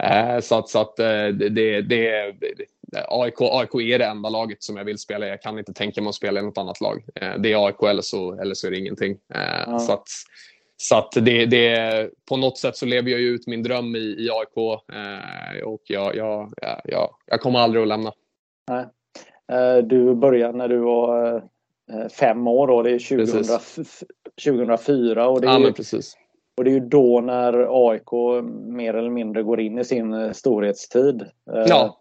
Eh, 0.02 0.40
så 0.40 0.58
att, 0.58 0.68
så 0.68 0.80
att 0.80 0.98
eh, 0.98 1.06
det, 1.06 1.48
det, 1.48 1.80
det, 1.82 2.34
AIK, 3.08 3.40
AIK 3.40 3.74
är 3.74 3.98
det 3.98 4.04
enda 4.04 4.28
laget 4.28 4.62
som 4.62 4.76
jag 4.76 4.84
vill 4.84 4.98
spela 4.98 5.26
i. 5.26 5.28
Jag 5.28 5.42
kan 5.42 5.58
inte 5.58 5.72
tänka 5.72 6.00
mig 6.00 6.08
att 6.08 6.14
spela 6.14 6.40
i 6.40 6.42
något 6.42 6.58
annat 6.58 6.80
lag. 6.80 7.04
Eh, 7.14 7.34
det 7.38 7.52
är 7.52 7.66
AIK 7.66 7.82
eller 7.82 8.02
så, 8.02 8.40
eller 8.40 8.54
så 8.54 8.66
är 8.66 8.70
det 8.70 8.78
ingenting. 8.78 9.12
Eh, 9.34 9.64
Ja. 9.66 9.78
Så 9.78 9.92
att, 9.92 10.08
så 10.76 10.96
att 10.96 11.12
det, 11.12 11.46
det, 11.46 12.10
på 12.28 12.36
något 12.36 12.58
sätt 12.58 12.76
så 12.76 12.86
lever 12.86 13.10
jag 13.10 13.20
ju 13.20 13.28
ut 13.28 13.46
min 13.46 13.62
dröm 13.62 13.96
i, 13.96 13.98
i 13.98 14.28
AIK 14.30 14.80
eh, 14.92 15.64
och 15.64 15.82
jag, 15.84 16.16
jag, 16.16 16.52
jag, 16.84 17.10
jag, 17.26 17.40
kommer 17.40 17.58
aldrig 17.58 17.82
att 17.82 17.88
lämna. 17.88 18.12
Eh, 19.52 19.76
Du 19.84 20.14
började 20.14 20.58
när 20.58 20.68
du 20.68 20.78
var 20.78 21.42
fem 22.18 22.48
år 22.48 22.66
då, 22.66 22.82
det 22.82 22.90
är 22.90 22.98
2000, 22.98 23.38
Precis. 23.38 24.04
2004 24.44 25.28
och 25.28 25.40
det, 25.40 25.46
är 25.48 25.60
Ja, 25.60 25.72
precis. 25.76 26.16
och 26.56 26.64
det 26.64 26.70
är 26.70 26.74
ju 26.74 26.80
då 26.80 27.20
när 27.20 27.66
AIK 27.90 28.42
mer 28.66 28.94
eller 28.94 29.10
mindre 29.10 29.42
går 29.42 29.60
in 29.60 29.78
i 29.78 29.84
sin 29.84 30.34
storhetstid. 30.34 31.24
Ja. 31.44 32.00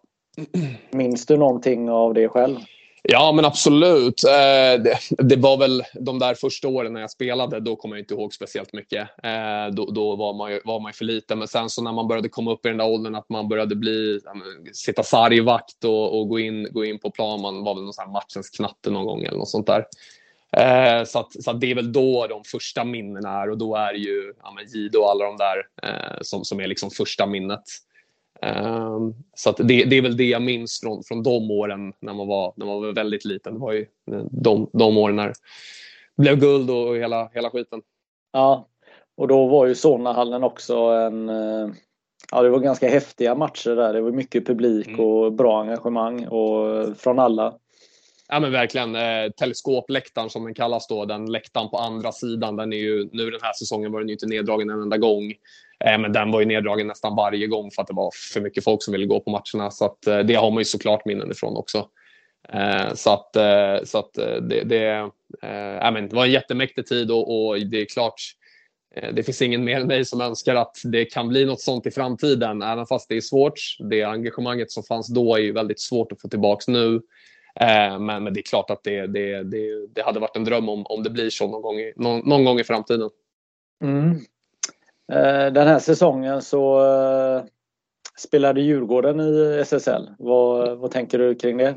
Minns 0.91 1.25
du 1.25 1.37
någonting 1.37 1.89
av 1.89 2.13
det 2.13 2.29
själv? 2.29 2.57
Ja, 3.05 3.31
men 3.31 3.45
absolut. 3.45 4.23
Eh, 4.23 4.83
det, 5.09 5.35
var 5.35 5.57
väl 5.57 5.83
de 5.93 6.19
där 6.19 6.33
första 6.35 6.67
åren 6.67 6.93
när 6.93 7.01
jag 7.01 7.11
spelade, 7.11 7.59
då 7.59 7.75
kommer 7.75 7.95
jag 7.95 8.01
inte 8.01 8.13
ihåg 8.13 8.33
speciellt 8.33 8.73
mycket. 8.73 9.09
Eh, 9.23 9.73
då 9.73 9.85
då 9.85 10.15
var, 10.15 10.33
man 10.33 10.51
ju, 10.51 10.61
var 10.65 10.79
man 10.79 10.89
ju 10.89 10.93
för 10.93 11.05
liten. 11.05 11.39
Men 11.39 11.47
sen 11.47 11.69
så 11.69 11.83
när 11.83 11.91
man 11.91 12.07
började 12.07 12.29
komma 12.29 12.51
upp 12.51 12.65
i 12.65 12.69
den 12.69 12.77
där 12.77 12.87
åldern 12.87 13.15
att 13.15 13.29
man 13.29 13.47
började 13.47 13.75
bli, 13.75 14.19
sitta 14.73 15.03
sargvakt 15.03 15.83
och, 15.83 16.19
och 16.19 16.29
gå, 16.29 16.39
in, 16.39 16.67
gå 16.71 16.85
in 16.85 16.99
på 16.99 17.11
plan. 17.11 17.41
Man 17.41 17.63
var 17.63 17.75
väl 17.75 17.83
någon 17.83 17.93
sån 17.93 18.05
här 18.05 18.11
matchens 18.11 18.49
knatte 18.49 18.89
någon 18.89 19.05
gång 19.05 19.23
eller 19.23 19.37
något 19.37 19.49
sånt 19.49 19.67
där. 19.67 19.85
Eh, 20.57 21.03
så, 21.05 21.19
att, 21.19 21.43
så 21.43 21.51
att 21.51 21.61
det 21.61 21.71
är 21.71 21.75
väl 21.75 21.93
då 21.93 22.27
de 22.27 22.43
första 22.43 22.83
minnena 22.83 23.41
är 23.41 23.49
och 23.49 23.57
då 23.57 23.75
är 23.75 23.93
det 23.93 23.99
ju 23.99 24.33
ja, 24.43 24.57
Gido 24.73 24.99
och 24.99 25.09
alla 25.09 25.25
de 25.25 25.37
där 25.37 25.67
som, 26.23 26.45
som 26.45 26.59
är 26.59 26.67
liksom 26.67 26.89
första 26.89 27.25
minnet. 27.25 27.63
Eh, 28.41 28.99
så 29.35 29.51
det, 29.51 29.83
det 29.83 29.97
är 29.97 30.01
väl 30.01 30.17
det 30.17 30.23
jag 30.23 30.41
minns 30.41 30.79
från, 30.79 31.03
från 31.03 31.23
de 31.23 31.51
åren 31.51 31.93
när 31.99 32.13
man, 32.13 32.27
var, 32.27 32.53
när 32.55 32.65
man 32.65 32.81
var 32.81 32.93
väldigt 32.93 33.25
liten. 33.25 33.53
Det 33.53 33.59
var 33.59 33.71
ju 33.71 33.85
de, 34.31 34.69
de 34.73 34.97
åren 34.97 35.15
när 35.15 35.27
det 35.27 35.33
blev 36.17 36.39
guld 36.39 36.69
och 36.69 36.97
hela, 36.97 37.29
hela 37.33 37.49
skiten. 37.49 37.81
Ja, 38.31 38.67
och 39.17 39.27
då 39.27 39.47
var 39.47 39.65
ju 39.65 39.75
Solnahallen 39.75 40.43
också 40.43 40.77
en 40.77 41.29
eh, 41.29 41.69
Ja, 42.31 42.41
det 42.41 42.49
var 42.49 42.59
ganska 42.59 42.89
häftiga 42.89 43.35
matcher 43.35 43.75
där. 43.75 43.93
Det 43.93 44.01
var 44.01 44.11
mycket 44.11 44.45
publik 44.45 44.87
mm. 44.87 44.99
och 44.99 45.33
bra 45.33 45.61
engagemang 45.61 46.27
och 46.27 46.97
från 46.97 47.19
alla. 47.19 47.53
Ja 48.27 48.39
men 48.39 48.51
verkligen. 48.51 48.95
Eh, 48.95 49.31
teleskopläktaren 49.37 50.29
som 50.29 50.43
den 50.43 50.53
kallas 50.53 50.87
då, 50.87 51.05
den 51.05 51.31
läktaren 51.31 51.69
på 51.69 51.77
andra 51.77 52.11
sidan, 52.11 52.55
den 52.55 52.73
är 52.73 52.77
ju, 52.77 53.09
nu 53.11 53.31
den 53.31 53.39
här 53.41 53.53
säsongen 53.53 53.91
var 53.91 53.99
den 53.99 54.09
ju 54.09 54.13
inte 54.13 54.25
neddragen 54.25 54.69
en 54.69 54.81
enda 54.81 54.97
gång. 54.97 55.33
Eh, 55.85 55.99
men 55.99 56.13
den 56.13 56.31
var 56.31 56.39
ju 56.39 56.45
neddragen 56.45 56.87
nästan 56.87 57.15
varje 57.15 57.47
gång 57.47 57.71
för 57.71 57.81
att 57.81 57.87
det 57.87 57.93
var 57.93 58.11
för 58.33 58.41
mycket 58.41 58.63
folk 58.63 58.83
som 58.83 58.91
ville 58.91 59.05
gå 59.05 59.19
på 59.19 59.31
matcherna. 59.31 59.71
Så 59.71 59.85
att, 59.85 60.07
eh, 60.07 60.19
det 60.19 60.33
har 60.33 60.51
man 60.51 60.61
ju 60.61 60.65
såklart 60.65 61.05
minnen 61.05 61.31
ifrån 61.31 61.57
också. 61.57 61.87
Eh, 62.49 62.93
så 62.93 63.13
att, 63.13 63.35
eh, 63.35 63.83
så 63.83 63.97
att 63.97 64.17
eh, 64.17 64.35
det, 64.35 64.63
det, 64.63 64.87
eh, 65.41 65.91
men, 65.91 66.09
det 66.09 66.15
var 66.15 66.25
en 66.25 66.31
jättemäktig 66.31 66.85
tid 66.85 67.11
och, 67.11 67.47
och 67.47 67.59
det 67.59 67.81
är 67.81 67.85
klart 67.85 68.15
eh, 68.95 69.13
det 69.13 69.23
finns 69.23 69.41
ingen 69.41 69.63
mer 69.63 69.81
än 69.81 69.87
mig 69.87 70.05
som 70.05 70.21
önskar 70.21 70.55
att 70.55 70.77
det 70.83 71.05
kan 71.05 71.29
bli 71.29 71.45
något 71.45 71.61
sånt 71.61 71.85
i 71.85 71.91
framtiden, 71.91 72.61
även 72.61 72.85
fast 72.85 73.09
det 73.09 73.17
är 73.17 73.21
svårt. 73.21 73.59
Det 73.89 74.03
engagemanget 74.03 74.71
som 74.71 74.83
fanns 74.83 75.07
då 75.07 75.35
är 75.35 75.39
ju 75.39 75.51
väldigt 75.51 75.79
svårt 75.79 76.11
att 76.11 76.21
få 76.21 76.27
tillbaka 76.27 76.71
nu. 76.71 77.01
Men, 77.99 78.23
men 78.23 78.33
det 78.33 78.39
är 78.39 78.43
klart 78.43 78.69
att 78.69 78.83
det, 78.83 79.07
det, 79.07 79.43
det, 79.43 79.87
det, 79.95 80.01
hade 80.01 80.19
varit 80.19 80.35
en 80.35 80.43
dröm 80.43 80.69
om, 80.69 80.85
om 80.85 81.03
det 81.03 81.09
blir 81.09 81.29
så 81.29 81.47
någon 81.47 81.61
gång 81.61 81.79
i, 81.79 81.93
någon, 81.95 82.29
någon 82.29 82.45
gång 82.45 82.59
i 82.59 82.63
framtiden. 82.63 83.09
Mm. 83.83 84.19
Eh, 85.11 85.53
den 85.53 85.67
här 85.67 85.79
säsongen 85.79 86.41
så 86.41 86.85
eh, 86.85 87.43
spelade 88.17 88.61
Djurgården 88.61 89.19
i 89.19 89.59
SSL. 89.61 90.09
Vad, 90.19 90.77
vad 90.77 90.91
tänker 90.91 91.17
du 91.17 91.35
kring 91.35 91.57
det? 91.57 91.75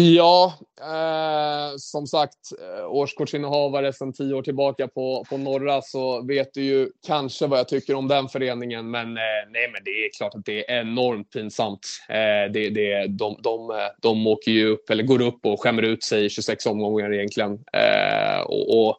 Ja, 0.00 0.54
eh, 0.80 1.76
som 1.76 2.06
sagt, 2.06 2.38
eh, 2.60 2.86
årskortsinnehavare 2.86 3.92
sedan 3.92 4.12
tio 4.12 4.34
år 4.34 4.42
tillbaka 4.42 4.88
på, 4.88 5.24
på 5.30 5.36
norra 5.36 5.82
så 5.82 6.22
vet 6.22 6.54
du 6.54 6.62
ju 6.62 6.88
kanske 7.06 7.46
vad 7.46 7.58
jag 7.58 7.68
tycker 7.68 7.94
om 7.94 8.08
den 8.08 8.28
föreningen. 8.28 8.90
Men 8.90 9.06
eh, 9.16 9.50
nej, 9.50 9.70
men 9.72 9.84
det 9.84 9.90
är 9.90 10.12
klart 10.18 10.34
att 10.34 10.44
det 10.44 10.70
är 10.70 10.80
enormt 10.80 11.32
pinsamt. 11.32 11.86
Eh, 12.08 12.52
det, 12.52 12.70
det, 12.70 13.06
de, 13.06 13.36
de, 13.42 13.88
de 14.02 14.26
åker 14.26 14.50
ju 14.50 14.66
upp, 14.66 14.90
eller 14.90 15.02
går 15.02 15.22
upp 15.22 15.46
och 15.46 15.60
skämmer 15.60 15.82
ut 15.82 16.04
sig 16.04 16.24
i 16.24 16.30
26 16.30 16.66
omgångar 16.66 17.12
egentligen. 17.12 17.52
Eh, 17.72 18.40
och, 18.40 18.88
och 18.88 18.98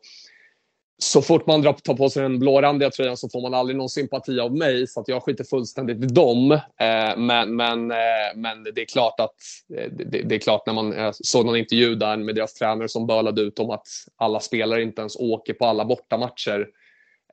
så 0.99 1.21
fort 1.21 1.47
man 1.47 1.61
drar, 1.61 1.73
tar 1.73 1.93
på 1.93 2.09
sig 2.09 2.23
den 2.23 2.39
blårandiga 2.39 2.89
tröjan 2.89 3.17
så 3.17 3.29
får 3.29 3.41
man 3.41 3.53
aldrig 3.53 3.77
någon 3.77 3.89
sympati 3.89 4.39
av 4.39 4.55
mig, 4.55 4.87
så 4.87 4.99
att 4.99 5.07
jag 5.07 5.23
skiter 5.23 5.43
fullständigt 5.43 6.03
i 6.03 6.07
dem. 6.07 6.51
Eh, 6.51 7.17
men, 7.17 7.55
men, 7.55 7.91
eh, 7.91 8.35
men 8.35 8.63
det 8.75 8.81
är 8.81 8.85
klart 8.85 9.19
att 9.19 9.35
eh, 9.77 9.91
det, 9.91 10.21
det, 10.21 10.35
är 10.35 10.39
klart 10.39 10.65
när 10.65 10.73
man 10.73 10.93
eh, 10.93 11.11
såg 11.13 11.45
någon 11.45 11.57
intervju 11.57 11.95
där 11.95 12.17
med 12.17 12.35
deras 12.35 12.53
tränare 12.53 12.89
som 12.89 13.07
bölade 13.07 13.41
ut 13.41 13.59
om 13.59 13.69
att 13.69 13.87
alla 14.15 14.39
spelare 14.39 14.81
inte 14.81 15.01
ens 15.01 15.15
åker 15.15 15.53
på 15.53 15.65
alla 15.65 15.85
bortamatcher. 15.85 16.67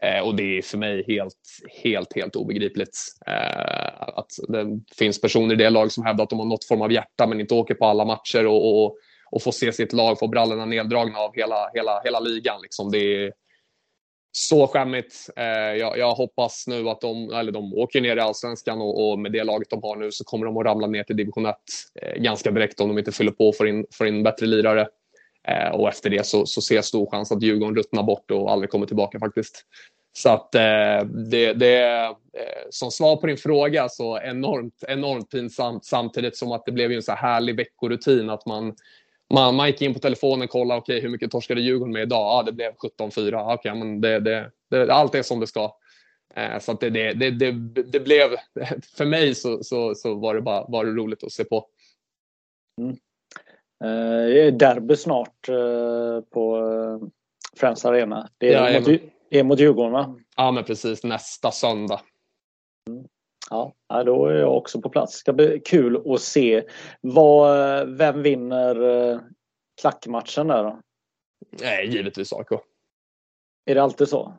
Eh, 0.03 0.21
och 0.21 0.35
det 0.35 0.59
är 0.59 0.63
för 0.63 0.79
mig 0.79 1.05
helt, 1.07 1.35
helt, 1.83 2.15
helt 2.15 2.37
obegripligt. 2.37 2.99
Eh, 3.27 4.03
att 4.19 4.31
det 4.49 4.81
finns 4.99 5.21
personer 5.21 5.55
i 5.55 5.59
det 5.59 5.71
lag 5.71 5.93
som 5.93 6.05
hävdar 6.05 6.25
att 6.25 6.31
de 6.31 6.39
har 6.39 6.47
något 6.47 6.65
form 6.65 6.83
av 6.83 6.93
hjärta 6.93 7.27
men 7.27 7.41
inte 7.41 7.55
åker 7.55 7.75
på 7.75 7.87
alla 7.87 8.05
matcher 8.05 8.47
och, 8.47 8.85
och, 8.85 8.97
och 9.31 9.43
får 9.43 9.53
se 9.53 9.73
sitt 9.73 9.93
lag 9.93 10.19
få 10.19 10.29
brallorna 10.29 10.65
neddragna 10.65 11.19
av 11.19 11.35
hela, 11.35 11.71
hela, 11.75 12.01
hela 12.05 12.21
ligan. 12.21 12.61
Liksom. 12.63 12.91
Det 12.91 12.99
är, 12.99 13.33
så 14.37 14.67
skämmigt. 14.67 15.31
Eh, 15.37 15.45
jag, 15.79 15.99
jag, 15.99 16.15
hoppas 16.15 16.65
nu 16.67 16.89
att 16.89 17.01
de, 17.01 17.31
eller 17.31 17.53
de 17.53 17.75
åker 17.75 18.01
ner 18.01 18.17
i 18.17 18.21
allsvenskan 18.21 18.81
och, 18.81 19.11
och, 19.11 19.19
med 19.19 19.33
det 19.33 19.45
laget 19.45 19.71
de 19.71 19.83
har 19.83 19.97
nu 19.97 20.13
så 20.13 20.25
kommer 20.25 20.47
de 20.47 20.57
att 20.57 20.67
ramla 20.67 20.87
ner 20.87 21.03
till 21.03 21.17
division 21.17 21.47
1 21.47 21.57
eh, 22.03 22.23
ganska 22.23 22.51
direkt 22.51 22.81
om 22.81 22.89
de 22.89 22.99
inte 22.99 23.13
fyller 23.13 23.33
på 23.33 23.53
för 23.53 23.67
in, 23.67 23.87
får 23.93 24.07
in 24.07 24.23
bättre 24.23 24.47
lirare. 24.47 24.89
Eh, 25.49 25.69
och 25.69 25.89
efter 25.89 26.11
det 26.11 26.27
så, 26.27 26.47
så 26.47 26.61
ser 26.61 26.75
jag 26.75 26.85
stor 26.85 27.11
chans 27.11 27.33
att 27.33 27.43
Djurgården 27.43 27.77
ruttnar 27.77 28.03
bort 28.03 28.31
och 28.31 28.53
aldrig 28.53 28.71
kommer 28.71 28.87
tillbaka 28.87 29.19
faktiskt. 29.19 29.65
Så 30.17 30.29
att 30.29 30.55
eh, 30.55 31.05
det, 31.31 31.53
det 31.53 32.05
eh, 32.05 32.11
som 32.71 32.91
svar 32.91 33.17
på 33.17 33.27
din 33.27 33.37
fråga 33.37 33.89
så 33.89 34.21
enormt, 34.21 34.85
enormt 34.89 35.31
pinsamt 35.31 35.85
samtidigt 35.85 36.37
som 36.37 36.53
att 36.53 36.67
det 36.67 36.73
blev 36.73 36.91
ju 36.91 36.97
en 36.97 37.03
så 37.03 37.13
här 37.13 37.33
härlig 37.33 37.57
veckorutin 37.57 38.31
att 38.31 38.47
man 38.47 38.75
man, 39.35 39.55
man 39.55 39.67
gick 39.67 39.83
in 39.83 39.95
på 39.95 40.01
telefonen 40.01 40.43
och 40.43 40.51
kollade, 40.51 40.81
okej, 40.81 40.93
okay, 40.95 41.03
hur 41.03 41.09
mycket 41.09 41.31
torskade 41.31 41.61
Djurgården 41.61 41.93
med 41.93 42.03
idag? 42.03 42.21
Ja, 42.21 42.43
det 42.43 42.53
blev 42.53 42.73
17-4. 42.73 43.55
Okay, 43.55 43.75
men 43.75 44.01
det, 44.01 44.21
det, 44.21 44.51
det, 44.71 44.95
allt 44.95 45.15
är 45.15 45.23
som 45.23 45.41
det 45.41 45.47
ska. 45.47 45.77
Eh, 46.35 46.59
så 46.59 46.73
det, 46.73 46.91
det, 46.91 47.31
det, 47.31 47.53
det, 47.83 48.01
blev, 48.01 48.29
för 48.97 49.07
mig 49.07 49.35
så, 49.35 49.65
så, 49.65 49.95
så 49.95 50.15
var 50.15 50.35
det 50.35 50.41
bara 50.41 50.65
var 50.69 50.85
det 50.85 50.91
roligt 50.91 51.25
att 51.25 51.33
se 51.33 51.45
på. 51.45 51.67
Mm. 52.81 52.97
Eh, 53.85 54.55
derby 54.55 54.97
snart 54.97 55.49
eh, 55.49 56.21
på 56.31 56.57
eh, 56.59 57.09
Friends 57.57 57.85
Arena. 57.85 58.29
Det 58.39 58.53
är, 58.53 58.73
ja, 58.73 58.81
mot, 58.81 59.01
är 59.31 59.43
mot 59.43 59.61
Djurgården 59.61 59.93
va? 59.93 60.17
Ja 60.37 60.51
men 60.51 60.65
precis, 60.65 61.05
nästa 61.05 61.51
söndag. 61.51 62.01
Mm. 62.91 63.05
Ja, 63.51 63.75
då 63.89 64.27
är 64.27 64.35
jag 64.35 64.57
också 64.57 64.81
på 64.81 64.89
plats. 64.89 65.13
Det 65.13 65.19
ska 65.19 65.33
bli 65.33 65.61
kul 65.65 66.03
att 66.07 66.21
se. 66.21 66.63
Vad, 67.01 67.89
vem 67.89 68.23
vinner 68.23 69.11
eh, 69.11 69.21
klackmatchen 69.81 70.49
där 70.49 70.65
då? 70.65 70.81
Nej, 71.61 71.87
givetvis 71.87 72.33
AIK. 72.33 72.61
Är 73.67 73.75
det 73.75 73.83
alltid 73.83 74.09
så? 74.09 74.35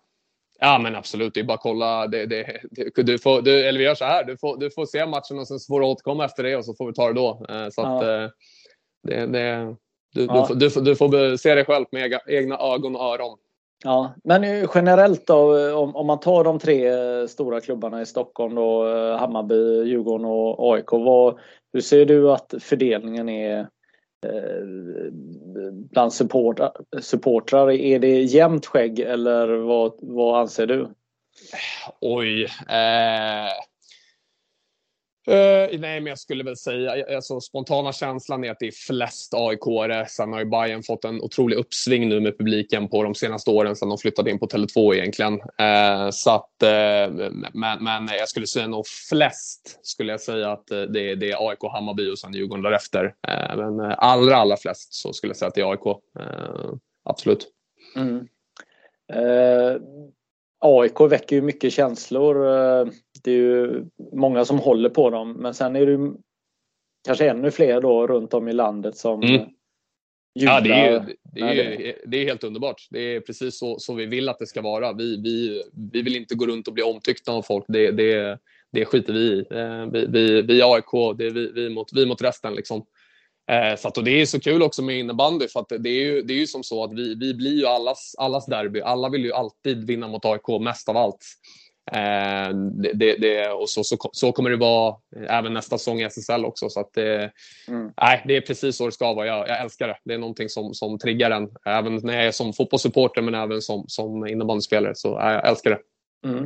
Ja 0.60 0.80
men 0.80 0.96
absolut, 0.96 1.34
det 1.34 1.40
är 1.40 1.44
bara 1.44 1.54
att 1.54 1.62
kolla. 1.62 2.08
Det, 2.08 2.26
det, 2.26 2.62
det, 2.72 3.04
du 3.04 3.20
får, 3.20 3.42
du, 3.42 3.66
eller 3.66 3.80
vi 3.80 3.86
gör 3.86 3.96
så 3.96 4.06
här, 4.06 4.24
du 4.24 4.38
får, 4.38 4.58
du 4.58 4.72
får 4.72 4.86
se 4.86 5.06
matchen 5.06 5.40
och 5.40 5.48
sen 5.48 5.60
får 5.68 5.80
du 5.80 5.86
återkomma 5.86 6.26
efter 6.26 6.44
det 6.44 6.56
och 6.56 6.66
så 6.66 6.76
får 6.76 6.88
vi 6.88 6.94
ta 6.94 7.08
det 7.08 7.14
då. 7.14 7.46
Eh, 7.50 7.70
så 7.70 7.82
att, 7.82 8.06
ja. 8.06 8.24
Eh, 8.24 8.30
det, 9.04 9.26
det, 9.26 9.76
du, 10.14 10.26
ja. 10.26 10.48
du, 10.50 10.70
du, 10.70 10.82
du, 10.82 10.96
får 10.96 11.38
se 11.38 11.56
dig 11.56 11.66
själv 11.66 11.86
med 11.92 12.20
egna 12.28 12.58
ögon 12.58 12.96
och 12.96 13.02
öron. 13.02 13.38
Ja, 13.84 14.14
men 14.24 14.68
generellt 14.76 15.28
då 15.28 15.74
om, 15.76 15.96
om 15.96 16.08
man 16.08 16.20
tar 16.20 16.44
de 16.44 16.60
tre 16.60 16.88
eh, 16.88 17.28
stora 17.28 17.62
klubbarna 17.62 18.02
i 18.02 18.06
Stockholm 18.06 18.56
då, 18.56 18.88
eh, 18.88 19.18
Hammarby, 19.18 19.84
Djurgården 19.84 20.26
och 20.26 20.74
AIK. 20.74 20.92
Vad, 20.92 21.40
hur 21.74 21.82
ser 21.82 22.06
du 22.06 22.32
att 22.32 22.54
fördelningen 22.60 23.30
är 23.30 23.60
eh, 24.26 24.64
bland 25.92 26.14
supportrar, 26.14 26.72
supportrar? 27.02 27.72
Är 27.72 28.00
det 28.00 28.22
jämnt 28.22 28.66
skägg 28.66 29.00
eller 29.00 29.48
vad, 29.48 29.94
vad 30.02 30.40
anser 30.40 30.68
du? 30.68 30.90
Oj. 32.02 32.44
Eh 32.70 33.50
Uh, 35.28 35.80
nej, 35.80 36.00
men 36.00 36.06
jag 36.06 36.20
skulle 36.20 36.44
väl 36.44 36.58
säga, 36.58 36.96
eh, 36.96 37.16
alltså, 37.16 37.40
spontana 37.40 37.94
känslan 37.94 38.44
är 38.44 38.52
att 38.52 38.60
det 38.60 38.68
är 38.68 38.72
flest 38.72 39.34
aik 39.34 39.60
Sen 40.08 40.34
har 40.34 40.40
ju 40.40 40.46
Bayern 40.46 40.84
fått 40.84 41.06
en 41.06 41.22
otrolig 41.22 41.58
uppsving 41.58 42.10
nu 42.10 42.20
med 42.20 42.38
publiken 42.38 42.88
på 42.88 43.04
de 43.04 43.16
senaste 43.16 43.52
åren 43.52 43.76
sedan 43.76 43.90
de 43.90 43.98
flyttade 43.98 44.32
in 44.32 44.40
på 44.40 44.48
Tele2 44.48 44.96
egentligen. 44.96 45.34
Uh, 45.34 46.10
så 46.12 46.32
att, 46.32 46.52
uh, 46.64 47.30
men, 47.54 47.84
men 47.84 48.08
jag 48.20 48.30
skulle 48.30 48.48
säga 48.48 48.68
nog 48.68 48.88
flest 49.10 49.80
skulle 49.82 50.12
jag 50.12 50.22
säga 50.22 50.52
att 50.52 50.68
det, 50.68 51.12
är, 51.12 51.16
det 51.16 51.32
är 51.32 51.50
AIK, 51.50 51.60
Hammarby 51.72 52.12
och 52.12 52.20
sen 52.20 52.34
Djurgården 52.34 52.64
därefter. 52.64 53.16
men 53.56 53.80
allra, 53.80 54.36
allra 54.36 54.58
flest 54.58 54.94
så 54.94 55.14
skulle 55.14 55.30
jag 55.30 55.38
säga 55.38 55.48
att 55.50 55.56
det 55.56 55.62
är 55.62 55.72
AIK. 55.72 56.02
absolut. 57.04 57.48
Mm. 57.96 58.28
AIK 60.66 61.02
väcker 61.02 61.36
ju 61.36 61.42
mycket 61.42 61.74
känslor. 61.74 62.36
Det 63.24 63.32
är 63.32 63.38
ju 63.38 63.86
många 64.14 64.46
som 64.46 64.60
håller 64.60 64.90
på 64.90 65.10
dem 65.10 65.32
men 65.32 65.54
sen 65.54 65.76
är 65.76 65.86
det 65.86 66.14
kanske 67.06 67.30
ännu 67.30 67.52
fler 67.52 67.82
då 67.82 68.08
runt 68.08 68.34
om 68.34 68.48
i 68.48 68.54
landet 68.54 68.98
som 68.98 69.24
mm. 69.24 69.50
Ja, 70.40 70.62
det 70.62 70.72
är, 70.72 71.06
det, 71.34 71.40
är, 71.40 71.96
det 72.06 72.18
är 72.18 72.26
helt 72.26 72.44
underbart. 72.44 72.88
Det 72.90 73.00
är 73.00 73.20
precis 73.20 73.60
så, 73.60 73.80
så 73.80 73.94
vi 73.94 74.06
vill 74.06 74.30
att 74.30 74.40
det 74.40 74.48
ska 74.48 74.62
vara. 74.62 74.94
Vi, 74.94 75.22
vi, 75.22 75.64
vi 75.92 76.02
vill 76.02 76.16
inte 76.16 76.36
gå 76.36 76.46
runt 76.46 76.68
och 76.68 76.74
bli 76.74 76.84
omtyckta 76.84 77.32
av 77.32 77.42
folk. 77.42 77.66
Det, 77.68 77.92
det, 77.92 78.40
det 78.72 78.86
skiter 78.86 79.14
vi 79.14 79.20
i. 79.20 79.46
Eh, 79.52 79.86
vi, 79.92 80.06
vi, 80.06 80.42
vi 80.42 80.62
AIK, 80.62 81.18
det 81.18 81.26
är 81.26 81.32
vi, 81.32 81.52
vi, 81.52 81.70
mot, 81.70 81.94
vi 81.94 82.06
mot 82.06 82.22
resten. 82.22 82.56
Liksom. 82.56 82.86
Eh, 83.52 83.76
så 83.76 83.88
att, 83.88 83.98
och 83.98 84.04
det 84.04 84.22
är 84.22 84.26
så 84.26 84.40
kul 84.40 84.64
också 84.64 84.82
med 84.82 85.00
innebandy 85.00 85.48
för 85.48 85.60
att 85.60 85.70
det 85.70 85.90
är 85.90 86.04
ju, 86.06 86.22
det 86.22 86.34
är 86.34 86.38
ju 86.38 86.48
som 86.48 86.64
så 86.64 86.84
att 86.84 86.94
vi, 86.94 87.16
vi 87.16 87.34
blir 87.34 87.54
ju 87.54 87.66
allas, 87.66 88.16
allas 88.18 88.46
derby. 88.46 88.82
Alla 88.82 89.10
vill 89.10 89.26
ju 89.26 89.34
alltid 89.34 89.88
vinna 89.88 90.08
mot 90.08 90.26
AIK 90.26 90.62
mest 90.62 90.90
av 90.90 90.98
allt. 90.98 91.26
Eh, 91.92 92.56
det, 92.94 93.16
det, 93.16 93.50
och 93.50 93.70
så, 93.70 93.84
så, 93.84 93.98
så, 94.12 94.32
kommer 94.32 94.50
det 94.50 94.58
vara 94.58 94.96
även 95.30 95.54
nästa 95.54 95.78
säsong 95.78 96.02
i 96.02 96.04
SSL 96.04 96.46
också. 96.46 96.70
Så 96.70 96.80
att 96.80 96.94
det, 96.94 97.32
mm. 97.68 97.92
nej, 98.02 98.24
det 98.28 98.38
är 98.38 98.42
precis 98.42 98.78
så 98.78 98.86
det 98.86 98.92
ska 98.92 99.14
vara. 99.14 99.28
Jag, 99.28 99.50
jag, 99.50 99.62
älskar 99.62 99.88
det. 99.88 99.98
Det 100.04 100.14
är 100.14 100.18
någonting 100.18 100.50
som, 100.50 100.74
som 100.74 101.00
triggar 101.00 101.32
en. 101.32 101.50
Även 101.66 101.96
när 101.96 102.14
jag 102.14 102.26
är 102.26 102.32
som 102.32 102.54
fotbollssupporter 102.54 103.22
men 103.22 103.36
även 103.36 103.62
som, 103.62 103.86
som 103.88 104.28
innebandyspelare. 104.28 104.96
Så 104.96 105.20
nej, 105.20 105.34
jag 105.34 105.48
älskar 105.48 105.70
det. 105.70 105.80
Mm. 106.30 106.44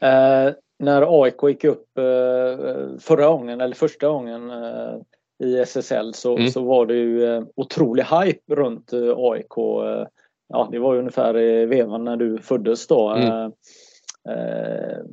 Eh, 0.00 0.54
när 0.78 1.22
AIK 1.22 1.42
gick 1.42 1.64
upp 1.64 1.98
eh, 1.98 2.98
förra 3.00 3.26
gången, 3.26 3.60
eller 3.60 3.74
första 3.74 4.08
gången 4.08 4.50
eh, 4.50 4.96
i 5.42 5.58
SSL 5.58 6.14
så, 6.14 6.36
mm. 6.36 6.50
så 6.50 6.64
var 6.64 6.86
det 6.86 6.94
ju 6.94 7.34
eh, 7.34 7.42
otrolig 7.56 8.04
hype 8.04 8.54
runt 8.54 8.92
eh, 8.92 9.14
AIK. 9.16 9.56
Eh, 9.58 10.06
ja, 10.48 10.68
det 10.72 10.78
var 10.78 10.92
ju 10.94 10.98
ungefär 10.98 11.38
i 11.38 11.66
vevan 11.66 12.04
när 12.04 12.16
du 12.16 12.38
föddes 12.38 12.86
då. 12.86 13.10
Mm. 13.10 13.52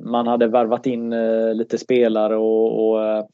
Man 0.04 0.26
hade 0.26 0.46
värvat 0.46 0.86
in 0.86 1.14
lite 1.56 1.78
spelare 1.78 2.36
och, 2.36 2.90
och 2.90 3.26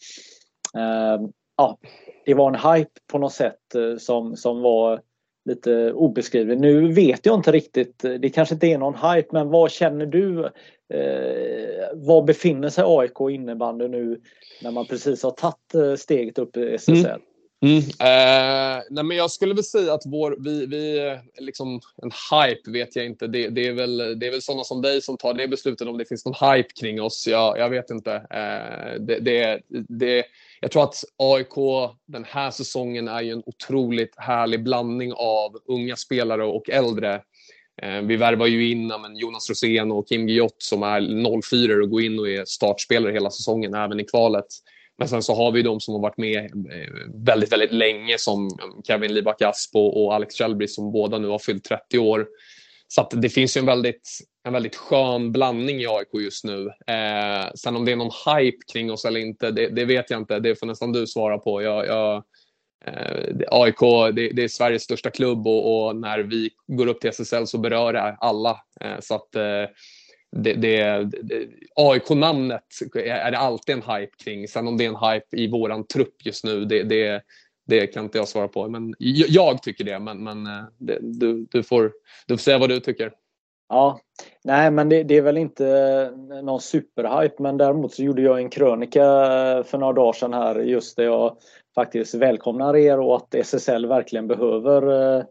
ja, 1.57 1.79
det 2.26 2.35
var 2.35 2.49
en 2.49 2.75
hype 2.75 2.91
på 3.12 3.19
något 3.19 3.33
sätt 3.33 3.61
som, 3.99 4.37
som 4.37 4.62
var 4.62 5.00
lite 5.45 5.93
obeskrivlig. 5.93 6.61
Nu 6.61 6.93
vet 6.93 7.26
jag 7.26 7.35
inte 7.35 7.53
riktigt, 7.53 7.99
det 7.99 8.29
kanske 8.29 8.55
inte 8.55 8.67
är 8.67 8.79
någon 8.79 8.95
hype, 8.95 9.29
men 9.33 9.49
vad 9.49 9.71
känner 9.71 10.07
du? 10.07 10.50
Eh, 10.95 11.88
var 11.95 12.23
befinner 12.23 12.69
sig 12.69 12.85
AIK 12.87 13.21
innebandy 13.31 13.88
nu 13.88 14.21
när 14.62 14.71
man 14.71 14.87
precis 14.87 15.23
har 15.23 15.31
tagit 15.31 15.75
eh, 15.75 15.95
steget 15.95 16.38
upp 16.38 16.57
i 16.57 16.75
SSL? 16.75 17.07
Mm. 17.07 17.21
Mm. 17.62 17.78
Eh, 17.78 18.83
nej 18.90 19.05
men 19.05 19.16
jag 19.16 19.31
skulle 19.31 19.55
väl 19.55 19.64
säga 19.64 19.95
att 19.95 20.02
vår, 20.07 20.37
vi, 20.40 20.66
vi, 20.66 20.99
eh, 20.99 21.19
liksom, 21.38 21.81
en 22.02 22.11
hype 22.31 22.71
vet 22.71 22.97
jag 22.97 23.07
inte. 23.07 23.26
Det, 23.26 23.49
det, 23.49 23.66
är 23.66 23.73
väl, 23.73 23.97
det 24.19 24.26
är 24.26 24.31
väl 24.31 24.43
sådana 24.43 24.64
som 24.64 24.83
dig 24.83 25.02
som 25.02 25.16
tar 25.16 25.35
det 25.35 25.49
beslutet 25.49 25.88
om 25.88 25.99
det 25.99 26.05
finns 26.05 26.25
någon 26.25 26.50
hype 26.50 26.69
kring 26.81 27.02
oss. 27.02 27.26
Jag, 27.26 27.59
jag 27.59 27.71
vet 27.71 27.90
inte. 27.90 28.12
Eh, 28.14 29.00
det, 29.00 29.19
det, 29.21 29.61
det, 29.88 30.25
jag 30.61 30.71
tror 30.71 30.83
att 30.83 31.05
AIK 31.16 31.55
den 32.07 32.25
här 32.25 32.50
säsongen 32.50 33.09
är 33.09 33.21
ju 33.21 33.33
en 33.33 33.43
otroligt 33.47 34.14
härlig 34.16 34.64
blandning 34.64 35.12
av 35.16 35.57
unga 35.66 35.97
spelare 35.97 36.45
och 36.45 36.71
äldre. 36.71 37.23
Eh, 37.83 38.00
vi 38.00 38.16
värvar 38.16 38.47
ju 38.47 38.71
in 38.71 38.87
men 38.87 39.16
Jonas 39.16 39.50
Rosén 39.50 39.92
och 39.92 40.09
Kim 40.09 40.26
Guillot 40.26 40.54
som 40.59 40.83
är 40.83 41.42
04 41.42 41.83
och 41.83 41.90
går 41.90 42.02
in 42.02 42.18
och 42.18 42.28
är 42.28 42.45
startspelare 42.45 43.12
hela 43.12 43.30
säsongen, 43.30 43.75
även 43.75 44.00
i 44.00 44.04
kvalet. 44.04 44.47
Men 44.99 45.09
sen 45.09 45.23
så 45.23 45.35
har 45.35 45.52
vi 45.52 45.62
de 45.62 45.80
som 45.80 45.95
har 45.95 46.00
varit 46.00 46.16
med 46.16 46.45
eh, 46.45 47.25
väldigt, 47.25 47.52
väldigt 47.52 47.73
länge 47.73 48.18
som 48.18 48.50
Kevin 48.87 49.14
Libak 49.14 49.42
Asp 49.42 49.76
och 49.76 50.14
Alex 50.14 50.35
Shelby 50.35 50.68
som 50.68 50.92
båda 50.92 51.18
nu 51.18 51.28
har 51.28 51.38
fyllt 51.38 51.64
30 51.64 51.99
år. 51.99 52.26
Så 52.88 53.09
det 53.12 53.28
finns 53.28 53.56
ju 53.56 53.59
en 53.59 53.66
väldigt, 53.66 54.18
en 54.45 54.52
väldigt 54.52 54.76
skön 54.76 55.33
blandning 55.33 55.80
i 55.80 55.87
AIK 55.87 56.09
just 56.12 56.45
nu. 56.45 56.66
Eh, 56.66 57.52
sen 57.54 57.76
om 57.76 57.85
det 57.85 57.92
är 57.92 57.97
någon 57.97 58.11
hype 58.26 58.59
kring 58.73 58.92
oss 58.92 59.04
eller 59.04 59.21
inte, 59.21 59.50
det, 59.50 59.68
det 59.68 59.85
vet 59.85 60.11
jag 60.11 60.21
inte. 60.21 60.38
Det 60.38 60.56
får 60.56 60.66
nästan 60.66 60.92
du 60.92 61.06
svara 61.06 61.38
på. 61.38 61.62
Jag, 61.62 61.87
jag, 61.87 62.16
eh, 62.16 62.23
Eh, 62.85 63.35
AIK 63.49 63.80
det, 64.14 64.28
det, 64.28 64.45
är 64.45 64.49
Sveriges 64.49 64.83
största 64.83 65.11
klubb 65.11 65.47
och, 65.47 65.87
och, 65.87 65.97
när 65.97 66.18
vi 66.18 66.50
går 66.66 66.87
upp 66.87 67.00
till 67.00 67.11
SSL 67.11 67.47
så 67.47 67.59
berör 67.59 67.92
det 67.92 68.16
alla. 68.21 68.61
Eh, 68.80 69.00
så 69.00 69.14
att 69.14 69.35
eh, 69.35 69.64
det, 70.33 70.52
det, 70.52 71.04
det 71.23 71.49
AIK-namnet 71.75 72.64
är 72.95 73.30
det 73.30 73.38
alltid 73.38 73.75
en 73.75 73.83
hype 73.83 74.12
kring. 74.25 74.49
Sen 74.49 74.68
om 74.68 74.76
det 74.76 74.85
är 74.85 74.88
en 74.88 75.12
hype 75.12 75.37
i 75.37 75.50
våran 75.50 75.87
trupp 75.87 76.14
just 76.25 76.45
nu, 76.45 76.64
det, 76.64 76.83
det, 76.83 77.23
det 77.66 77.87
kan 77.87 78.04
inte 78.04 78.18
jag 78.18 78.28
svara 78.28 78.49
på. 78.49 78.68
Men 78.68 78.95
jag 78.99 79.62
tycker 79.62 79.85
det, 79.85 79.99
men, 79.99 80.25
men 80.25 80.47
eh, 80.47 80.64
det, 80.78 80.99
du, 81.02 81.47
du, 81.50 81.62
får, 81.62 81.92
du 82.26 82.37
får 82.37 82.42
säga 82.42 82.59
vad 82.59 82.68
du 82.68 82.80
tycker. 82.80 83.12
Ja, 83.69 84.01
nej 84.45 84.71
men 84.71 84.89
det, 84.89 85.03
det, 85.03 85.17
är 85.17 85.23
väl 85.23 85.37
inte 85.37 86.11
någon 86.43 86.61
superhype 86.61 87.43
men 87.43 87.57
däremot 87.57 87.95
så 87.95 88.03
gjorde 88.03 88.23
jag 88.23 88.39
en 88.39 88.51
krönika 88.51 89.03
för 89.67 89.79
några 89.79 89.93
dagar 89.93 90.13
sedan 90.13 90.35
här 90.35 90.55
just 90.55 90.97
där 90.97 91.05
jag 91.05 91.37
faktiskt 91.75 92.15
välkomnar 92.15 92.77
er 92.77 93.01
och 93.01 93.17
att 93.17 93.35
SSL 93.35 93.87
verkligen 93.87 94.29
behöver 94.29 95.17
eh, 95.19 95.25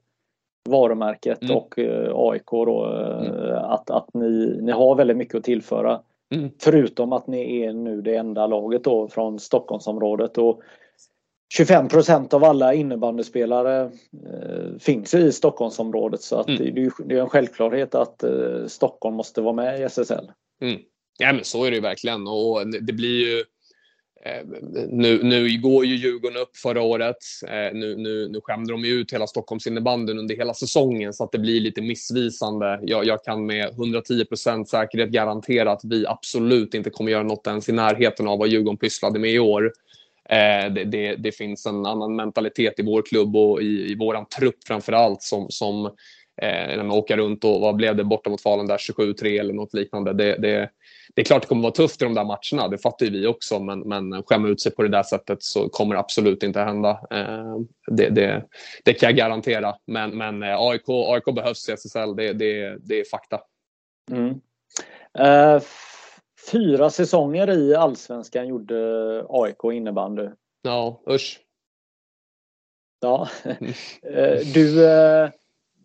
varumärket 0.70 1.42
mm. 1.42 1.58
och 1.58 1.80
eh, 1.80 2.12
AIK 2.16 2.52
då, 2.52 2.86
mm. 2.86 3.56
att, 3.56 3.90
att 3.90 4.14
ni, 4.14 4.60
ni 4.62 4.72
har 4.72 4.96
väldigt 4.96 5.18
mycket 5.18 5.36
att 5.36 5.44
tillföra. 5.44 6.02
Mm. 6.36 6.50
Förutom 6.62 7.14
att 7.14 7.28
ni 7.28 7.62
är 7.62 7.74
nu 7.74 8.02
det 8.02 8.16
enda 8.16 8.48
laget 8.48 8.84
då 8.84 9.08
från 9.08 9.40
Stockholmsområdet. 9.40 10.38
Och 10.38 10.62
25 11.54 11.88
procent 11.88 12.34
av 12.34 12.44
alla 12.44 12.74
innebandyspelare 12.74 13.84
eh, 13.84 14.80
finns 14.80 15.14
i 15.14 15.32
Stockholmsområdet 15.32 16.22
så 16.22 16.40
att 16.40 16.48
mm. 16.48 16.76
det, 16.76 16.92
det, 17.06 17.16
är 17.16 17.22
en 17.22 17.30
självklarhet 17.30 17.96
att 17.96 18.24
eh, 18.24 18.66
Stockholm 18.68 19.16
måste 19.16 19.42
vara 19.42 19.54
med 19.54 19.80
i 19.80 19.84
SSL. 19.84 20.32
Mm. 20.62 20.80
Ja 21.18 21.34
men 21.34 21.44
så 21.44 21.64
är 21.64 21.72
det 21.72 21.76
ju 21.76 21.82
verkligen 21.82 22.28
och 22.28 22.68
det 22.68 22.94
blir 22.94 23.20
ju 23.20 23.40
eh, 24.26 24.46
nu, 24.90 25.24
nu 25.24 25.58
går 25.62 25.86
ju 25.86 25.96
Djurgården 25.96 26.38
upp 26.38 26.58
förra 26.58 26.82
året. 26.82 27.18
Eh, 27.48 27.74
nu, 27.74 27.96
nu, 27.98 28.28
nu 28.28 28.42
skämde 28.42 28.74
de 28.74 28.86
ut 28.86 29.14
hela 29.14 29.28
Stockholms 29.28 29.68
innebandyn 29.68 30.20
under 30.20 30.36
hela 30.36 30.54
säsongen 30.54 31.14
så 31.14 31.24
att 31.24 31.32
det 31.32 31.40
blir 31.40 31.62
lite 31.62 31.82
missvisande. 31.82 32.80
Jag, 32.84 33.06
jag 33.06 33.24
kan 33.24 33.46
med 33.46 33.70
110 33.70 34.26
procent 34.26 34.70
säkerhet 34.70 35.10
garantera 35.10 35.72
att 35.72 35.84
vi 35.84 36.06
absolut 36.08 36.74
inte 36.74 36.90
kommer 36.90 37.12
göra 37.12 37.24
något 37.24 37.48
ens 37.48 37.70
i 37.70 37.72
närheten 37.72 38.28
av 38.28 38.40
vad 38.40 38.48
Djurgården 38.48 38.78
pysslade 38.78 39.20
med 39.20 39.32
i 39.32 39.40
år. 39.40 39.72
Eh, 40.30 40.74
det, 40.74 40.84
det, 40.84 41.16
det, 41.16 41.32
finns 41.32 41.66
en 41.66 41.86
annan 41.86 42.16
mentalitet 42.16 42.80
i 42.80 42.84
vår 42.84 43.02
klubb 43.02 43.36
och 43.36 43.62
i, 43.62 43.92
i 43.92 43.96
våran 43.96 44.26
trupp 44.26 44.68
framför 44.68 44.94
allt 44.94 45.22
som, 45.22 45.46
som 45.50 45.86
eh, 46.42 46.68
när 46.68 46.84
man 46.84 46.98
åker 46.98 47.18
runt 47.18 47.44
och 47.44 47.62
vad 47.62 47.76
blev 47.76 47.96
det 47.96 48.04
borta 48.04 48.30
mot 48.30 48.42
Falun 48.42 48.68
där 48.68 48.78
27-3 48.78 49.40
eller 49.40 49.54
något 49.54 49.74
liknande. 49.74 50.14
Det, 50.14 50.38
det, 50.38 50.70
det 51.16 51.22
är 51.22 51.26
klart 51.26 51.42
det 51.42 51.48
kommer 51.48 51.62
vara 51.62 51.74
tufft 51.74 52.02
i 52.02 52.06
de 52.06 52.14
där 52.14 52.24
matcherna, 52.24 52.68
det 52.68 52.78
fattar 52.78 53.06
ju 53.06 53.12
vi 53.12 53.28
också, 53.28 53.60
men, 53.60 53.80
men 53.80 54.24
skämma 54.24 54.48
ut 54.48 54.62
sig 54.62 54.72
på 54.72 54.84
det 54.84 54.90
där 54.90 55.04
sättet 55.04 55.44
så 55.44 55.70
kommer 55.70 55.96
det 55.96 56.00
absolut 56.00 56.44
inte 56.44 56.60
hända. 56.60 56.90
Eh, 57.12 57.56
det, 57.88 58.10
det, 58.10 58.46
det 58.84 58.94
kan 58.94 59.08
jag 59.08 59.18
garantera. 59.18 59.76
Men, 59.88 60.18
men 60.18 60.44
eh, 60.44 60.56
AIK, 60.60 60.84
AIK 60.88 61.36
behövs 61.36 61.70
i 61.70 61.72
SSL, 61.72 62.16
det, 62.16 62.34
det, 62.34 62.78
det 62.80 63.00
är 63.00 63.06
fakta. 63.12 63.40
Mm. 64.12 64.30
Uh, 65.20 65.62
Fyra 66.52 66.90
säsonger 66.90 67.50
i 67.50 67.76
Allsvenskan 67.76 68.48
gjorde 68.48 69.26
AIK 69.30 69.64
innebandy. 69.74 70.30
Ja, 70.62 71.02
usch. 71.10 71.40
Ja. 73.02 73.30
Mm. 73.44 73.74
Eh, 74.04 74.40
du, 74.54 74.86
eh, 74.86 75.30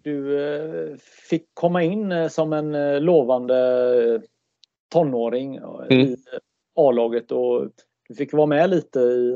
du 0.03 0.45
eh, 0.45 0.97
fick 1.31 1.47
komma 1.55 1.83
in 1.83 2.31
som 2.31 2.53
en 2.53 2.99
lovande 3.05 4.23
tonåring 4.93 5.57
mm. 5.57 6.01
i 6.01 6.17
A-laget 6.75 7.33
och 7.33 7.71
du 8.09 8.15
fick 8.15 8.33
vara 8.33 8.47
med 8.47 8.71
lite 8.71 9.01
i 9.01 9.35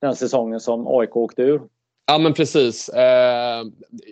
den 0.00 0.16
säsongen 0.16 0.60
som 0.60 0.86
AIK 0.86 1.16
åkte 1.16 1.42
ur. 1.42 1.62
Ja, 2.06 2.18
men 2.18 2.34
precis. 2.34 2.88
Eh, 2.88 3.64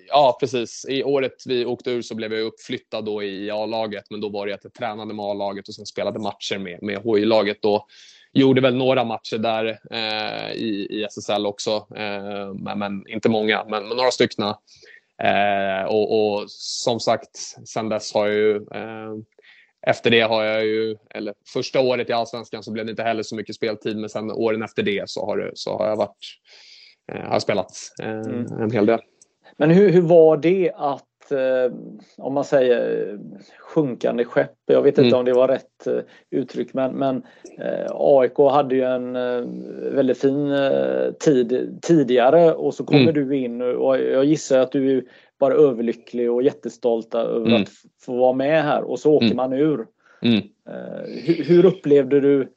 ja, 0.09 0.37
precis. 0.41 0.87
I 0.89 1.05
året 1.05 1.43
vi 1.47 1.65
åkte 1.65 1.91
ur 1.91 2.03
så 2.03 2.15
blev 2.15 2.33
jag 2.33 2.43
uppflyttad 2.43 3.05
då 3.05 3.23
i 3.23 3.51
A-laget, 3.51 4.05
men 4.11 4.21
då 4.21 4.29
var 4.29 4.47
det 4.47 4.55
att 4.55 4.65
jag 4.65 4.75
tränade 4.75 5.15
med 5.15 5.25
A-laget 5.25 5.69
och 5.69 5.75
sen 5.75 5.87
spelade 5.87 6.19
matcher 6.19 6.59
med, 6.59 6.83
med 6.83 7.03
HI-laget. 7.03 7.63
Då 7.63 7.87
gjorde 8.33 8.61
väl 8.61 8.75
några 8.75 9.05
matcher 9.05 9.39
där 9.39 9.79
eh, 9.91 10.53
i, 10.53 10.87
i 10.91 11.05
SSL 11.05 11.47
också, 11.47 11.87
eh, 11.97 12.55
men, 12.55 12.79
men, 12.79 13.09
inte 13.09 13.29
många, 13.29 13.65
men, 13.65 13.89
men 13.89 13.97
några 13.97 14.11
stycken. 14.11 14.45
Eh, 15.23 15.85
och, 15.89 16.35
och, 16.35 16.51
som 16.51 17.01
sagt, 17.01 17.37
sen 17.69 17.89
dess 17.89 18.15
har 18.15 18.27
jag 18.27 18.37
ju 18.37 18.57
eh, 18.57 19.15
efter 19.87 20.11
det 20.11 20.21
har 20.21 20.45
jag 20.45 20.67
ju, 20.67 20.97
eller 21.11 21.35
första 21.53 21.81
året 21.81 22.11
i 22.11 22.13
Allsvenskan 22.13 22.63
så 22.63 22.73
blev 22.73 22.87
det 22.87 22.91
inte 22.91 23.03
heller 23.03 23.23
så 23.23 23.37
mycket 23.37 23.57
speltid, 23.57 23.97
men 23.97 24.11
sen 24.11 24.31
åren 24.31 24.63
efter 24.63 24.83
det 24.83 25.11
så 25.11 25.27
har, 25.27 25.37
det, 25.37 25.51
så 25.55 25.79
har 25.79 25.89
jag 25.89 25.97
varit 25.97 26.27
har 27.25 27.41
spelat 27.41 27.71
eh, 28.03 28.11
mm. 28.11 28.47
en 28.61 28.71
hel 28.71 28.87
del. 28.87 29.01
Men 29.57 29.71
hur, 29.71 29.91
hur 29.91 30.03
var 30.03 30.37
det 30.37 30.73
att, 30.75 31.33
eh, 31.33 31.77
om 32.19 32.35
man 32.35 32.45
säger 32.45 33.19
sjunkande 33.59 34.25
skepp, 34.25 34.55
jag 34.67 34.83
vet 34.83 34.99
inte 34.99 35.09
mm. 35.09 35.19
om 35.19 35.25
det 35.25 35.33
var 35.33 35.49
rätt 35.49 35.87
uttryck, 36.31 36.75
men, 36.75 36.93
men 36.93 37.23
AIK 37.91 38.39
hade 38.39 38.75
ju 38.75 38.83
en 38.83 39.13
väldigt 39.95 40.21
fin 40.21 40.55
tid 41.21 41.79
tidigare 41.83 42.55
och 42.55 42.75
så 42.75 42.85
kommer 42.85 43.03
mm. 43.03 43.15
du 43.15 43.37
in 43.37 43.63
och 43.63 43.99
jag 43.99 44.25
gissar 44.25 44.59
att 44.59 44.73
du 44.73 44.99
är 44.99 45.05
bara 45.39 45.55
överlycklig 45.55 46.31
och 46.31 46.43
jättestolt 46.43 47.15
över 47.15 47.47
mm. 47.47 47.63
att 47.63 47.69
få 48.03 48.17
vara 48.17 48.33
med 48.33 48.63
här 48.63 48.83
och 48.83 48.99
så 48.99 49.15
åker 49.15 49.27
mm. 49.27 49.37
man 49.37 49.53
ur. 49.53 49.87
Mm. 50.23 50.43
Hur, 51.25 51.45
hur 51.45 51.65
upplevde 51.65 52.21
du 52.21 52.41
Eh, 52.41 52.49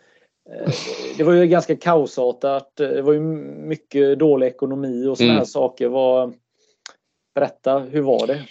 det 1.18 1.24
var 1.24 1.34
ju 1.34 1.48
ganska 1.48 1.76
kaosartat. 1.76 2.76
Det 2.76 3.02
var 3.02 3.14
ju 3.14 3.20
mycket 3.20 4.20
dålig 4.20 4.48
ekonomi 4.48 5.08
och 5.08 5.18
sådana 5.18 5.32
mm. 5.32 5.38
här 5.38 5.46
saker. 5.46 5.88
Var, 5.88 6.34
berätta, 7.36 7.80
hur 7.80 8.02
var 8.02 8.28
det? 8.28 8.44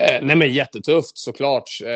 Eh, 0.00 0.18
nej 0.22 0.36
men 0.36 0.52
jättetufft 0.52 1.18
såklart. 1.18 1.68
Eh, 1.84 1.90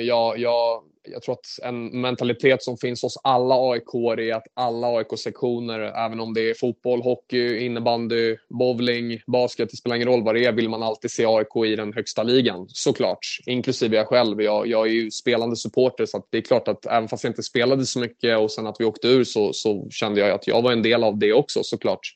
jag, 0.00 0.38
jag, 0.38 0.82
jag 1.08 1.22
tror 1.22 1.32
att 1.32 1.46
en 1.62 2.00
mentalitet 2.00 2.62
som 2.62 2.76
finns 2.76 3.02
hos 3.02 3.20
alla 3.24 3.54
AIK 3.54 3.94
är 4.18 4.34
att 4.34 4.46
alla 4.54 4.86
AIK-sektioner, 4.86 5.80
även 5.80 6.20
om 6.20 6.34
det 6.34 6.50
är 6.50 6.54
fotboll, 6.54 7.02
hockey, 7.02 7.58
innebandy, 7.58 8.36
bowling, 8.48 9.20
basket, 9.26 9.70
det 9.70 9.76
spelar 9.76 9.96
ingen 9.96 10.08
roll 10.08 10.24
vad 10.24 10.34
det 10.34 10.44
är, 10.44 10.52
vill 10.52 10.68
man 10.68 10.82
alltid 10.82 11.10
se 11.10 11.26
AIK 11.26 11.56
i 11.66 11.76
den 11.76 11.92
högsta 11.92 12.22
ligan. 12.22 12.66
Såklart. 12.68 13.26
Inklusive 13.46 13.96
jag 13.96 14.06
själv. 14.06 14.42
Jag, 14.42 14.66
jag 14.66 14.86
är 14.86 14.92
ju 14.92 15.10
spelande 15.10 15.56
supporter 15.56 16.06
så 16.06 16.24
det 16.30 16.38
är 16.38 16.42
klart 16.42 16.68
att 16.68 16.86
även 16.86 17.08
fast 17.08 17.24
jag 17.24 17.30
inte 17.30 17.42
spelade 17.42 17.86
så 17.86 18.00
mycket 18.00 18.38
och 18.38 18.50
sen 18.50 18.66
att 18.66 18.76
vi 18.78 18.84
åkte 18.84 19.08
ur 19.08 19.24
så, 19.24 19.52
så 19.52 19.88
kände 19.90 20.20
jag 20.20 20.30
att 20.30 20.46
jag 20.46 20.62
var 20.62 20.72
en 20.72 20.82
del 20.82 21.04
av 21.04 21.18
det 21.18 21.32
också 21.32 21.62
såklart. 21.62 22.14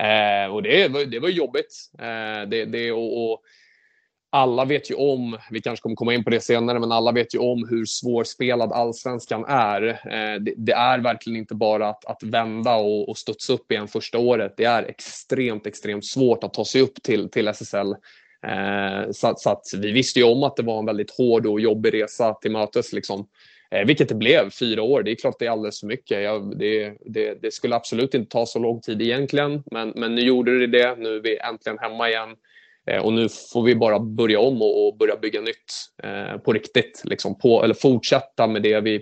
Eh, 0.00 0.54
och 0.54 0.62
det, 0.62 1.04
det 1.04 1.18
var 1.18 1.28
jobbigt. 1.28 1.90
Eh, 1.98 2.48
det, 2.48 2.64
det, 2.64 2.92
och, 2.92 3.32
och 3.32 3.42
alla 4.34 4.64
vet 4.64 4.90
ju 4.90 4.94
om, 4.94 5.38
vi 5.50 5.60
kanske 5.60 5.82
kommer 5.82 5.96
komma 5.96 6.14
in 6.14 6.24
på 6.24 6.30
det 6.30 6.40
senare, 6.40 6.78
men 6.78 6.92
alla 6.92 7.12
vet 7.12 7.34
ju 7.34 7.38
om 7.38 7.68
hur 7.70 7.84
svårspelad 7.84 8.72
allsvenskan 8.72 9.44
är. 9.48 9.82
Eh, 9.88 10.40
det, 10.40 10.54
det, 10.56 10.72
är 10.72 10.98
verkligen 10.98 11.38
inte 11.38 11.54
bara 11.54 11.88
att, 11.88 12.04
att 12.04 12.22
vända 12.22 12.74
och, 12.74 13.08
och 13.08 13.18
studsa 13.18 13.52
upp 13.52 13.72
igen 13.72 13.88
första 13.88 14.18
året. 14.18 14.54
Det 14.56 14.64
är 14.64 14.82
extremt, 14.82 15.66
extremt 15.66 16.06
svårt 16.06 16.44
att 16.44 16.54
ta 16.54 16.64
sig 16.64 16.80
upp 16.80 17.02
till, 17.02 17.30
till 17.30 17.48
SSL. 17.48 17.94
Eh, 18.46 19.10
så, 19.10 19.34
så, 19.36 19.50
att 19.50 19.62
vi 19.76 19.92
visste 19.92 20.18
ju 20.18 20.24
om 20.24 20.42
att 20.42 20.56
det 20.56 20.62
var 20.62 20.78
en 20.78 20.86
väldigt 20.86 21.16
hård 21.18 21.46
och 21.46 21.60
jobbig 21.60 21.94
resa 21.94 22.34
till 22.34 22.52
mötes. 22.52 22.92
Liksom. 22.92 23.26
Eh, 23.70 23.86
vilket 23.86 24.08
det 24.08 24.14
blev, 24.14 24.50
fyra 24.50 24.82
år. 24.82 25.02
Det 25.02 25.10
är 25.10 25.16
klart 25.16 25.38
det 25.38 25.46
är 25.46 25.50
alldeles 25.50 25.80
för 25.80 25.86
mycket. 25.86 26.22
Jag, 26.22 26.58
det, 26.58 26.94
det, 27.06 27.42
det, 27.42 27.54
skulle 27.54 27.76
absolut 27.76 28.14
inte 28.14 28.30
ta 28.30 28.46
så 28.46 28.58
lång 28.58 28.80
tid 28.80 29.02
egentligen, 29.02 29.62
men, 29.70 29.92
men 29.96 30.14
nu 30.14 30.20
gjorde 30.20 30.58
det 30.58 30.66
det. 30.66 30.96
Nu 30.98 31.16
är 31.16 31.20
vi 31.20 31.38
äntligen 31.38 31.78
hemma 31.78 32.08
igen. 32.08 32.28
Eh, 32.90 33.04
och 33.04 33.12
nu 33.12 33.28
får 33.52 33.62
vi 33.62 33.76
bara 33.76 33.98
börja 33.98 34.40
om 34.40 34.62
och, 34.62 34.86
och 34.86 34.96
börja 34.96 35.16
bygga 35.16 35.40
nytt 35.40 35.72
eh, 36.02 36.38
på 36.38 36.52
riktigt. 36.52 37.02
Liksom 37.04 37.38
på, 37.38 37.64
eller 37.64 37.74
fortsätta 37.74 38.46
med 38.46 38.62
det 38.62 38.80
vi, 38.80 38.94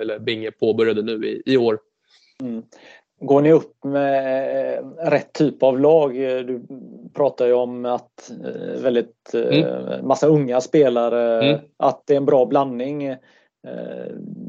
eller 0.00 0.18
Binge 0.18 0.50
påbörjade 0.50 1.02
nu 1.02 1.26
i, 1.26 1.42
i 1.46 1.56
år. 1.56 1.78
Mm. 2.42 2.62
Går 3.20 3.40
ni 3.40 3.52
upp 3.52 3.84
med 3.84 4.78
eh, 4.78 4.84
rätt 5.10 5.32
typ 5.32 5.62
av 5.62 5.80
lag? 5.80 6.14
Du 6.14 6.62
pratar 7.14 7.46
ju 7.46 7.52
om 7.52 7.84
att 7.84 8.30
eh, 8.44 8.82
väldigt 8.82 9.34
mm. 9.34 10.06
massa 10.06 10.26
unga 10.26 10.60
spelare, 10.60 11.48
mm. 11.48 11.60
att 11.76 12.02
det 12.06 12.12
är 12.12 12.16
en 12.16 12.26
bra 12.26 12.46
blandning. 12.46 13.16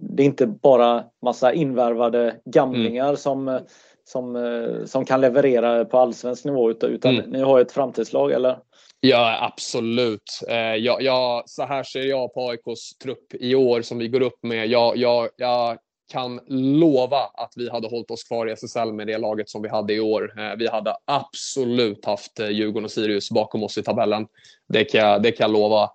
Det 0.02 0.24
är 0.24 0.26
inte 0.26 0.48
bara 0.48 1.04
massa 1.22 1.54
invärvade 1.54 2.36
gamlingar 2.46 3.06
mm. 3.06 3.18
som, 3.18 3.60
som, 4.04 4.54
som 4.86 5.06
kan 5.06 5.22
leverera 5.22 5.86
på 5.86 5.98
allsvensk 5.98 6.46
nivå 6.46 6.72
utan 6.72 7.16
mm. 7.16 7.30
ni 7.30 7.42
har 7.42 7.60
ett 7.60 7.72
framtidslag 7.72 8.32
eller? 8.32 8.58
Ja, 9.04 9.38
absolut. 9.42 10.40
Eh, 10.50 10.56
jag, 10.56 11.02
jag, 11.02 11.50
så 11.50 11.66
här 11.66 11.84
ser 11.84 12.04
jag 12.04 12.34
på 12.34 12.50
AIKs 12.50 12.98
trupp 12.98 13.34
i 13.34 13.56
år 13.56 13.82
som 13.82 13.98
vi 13.98 14.08
går 14.08 14.22
upp 14.22 14.44
med. 14.44 14.68
Jag, 14.68 14.98
jag, 14.98 15.30
jag 15.38 15.78
kan 16.12 16.40
lova 16.48 17.18
att 17.18 17.54
vi 17.56 17.70
hade 17.70 17.88
hållit 17.88 18.12
oss 18.12 18.24
kvar 18.24 18.48
i 18.48 18.52
SSL 18.52 18.94
med 18.94 19.08
det 19.08 19.18
laget 19.18 19.50
som 19.50 19.62
vi 19.62 19.70
hade 19.70 19.94
i 19.94 20.00
år. 20.00 20.34
Eh, 20.40 20.56
vi 20.58 20.68
hade 20.68 20.96
absolut 21.06 22.06
haft 22.06 22.40
eh, 22.40 22.50
Djurgården 22.50 22.86
och 22.86 22.92
Sirius 22.92 23.32
bakom 23.32 23.64
oss 23.64 23.78
i 23.78 23.84
tabellen. 23.84 24.28
Det 24.70 24.84
kan 24.84 25.02
jag, 25.02 25.24
det 25.24 25.32
kan 25.32 25.44
jag 25.44 25.54
lova. 25.54 25.90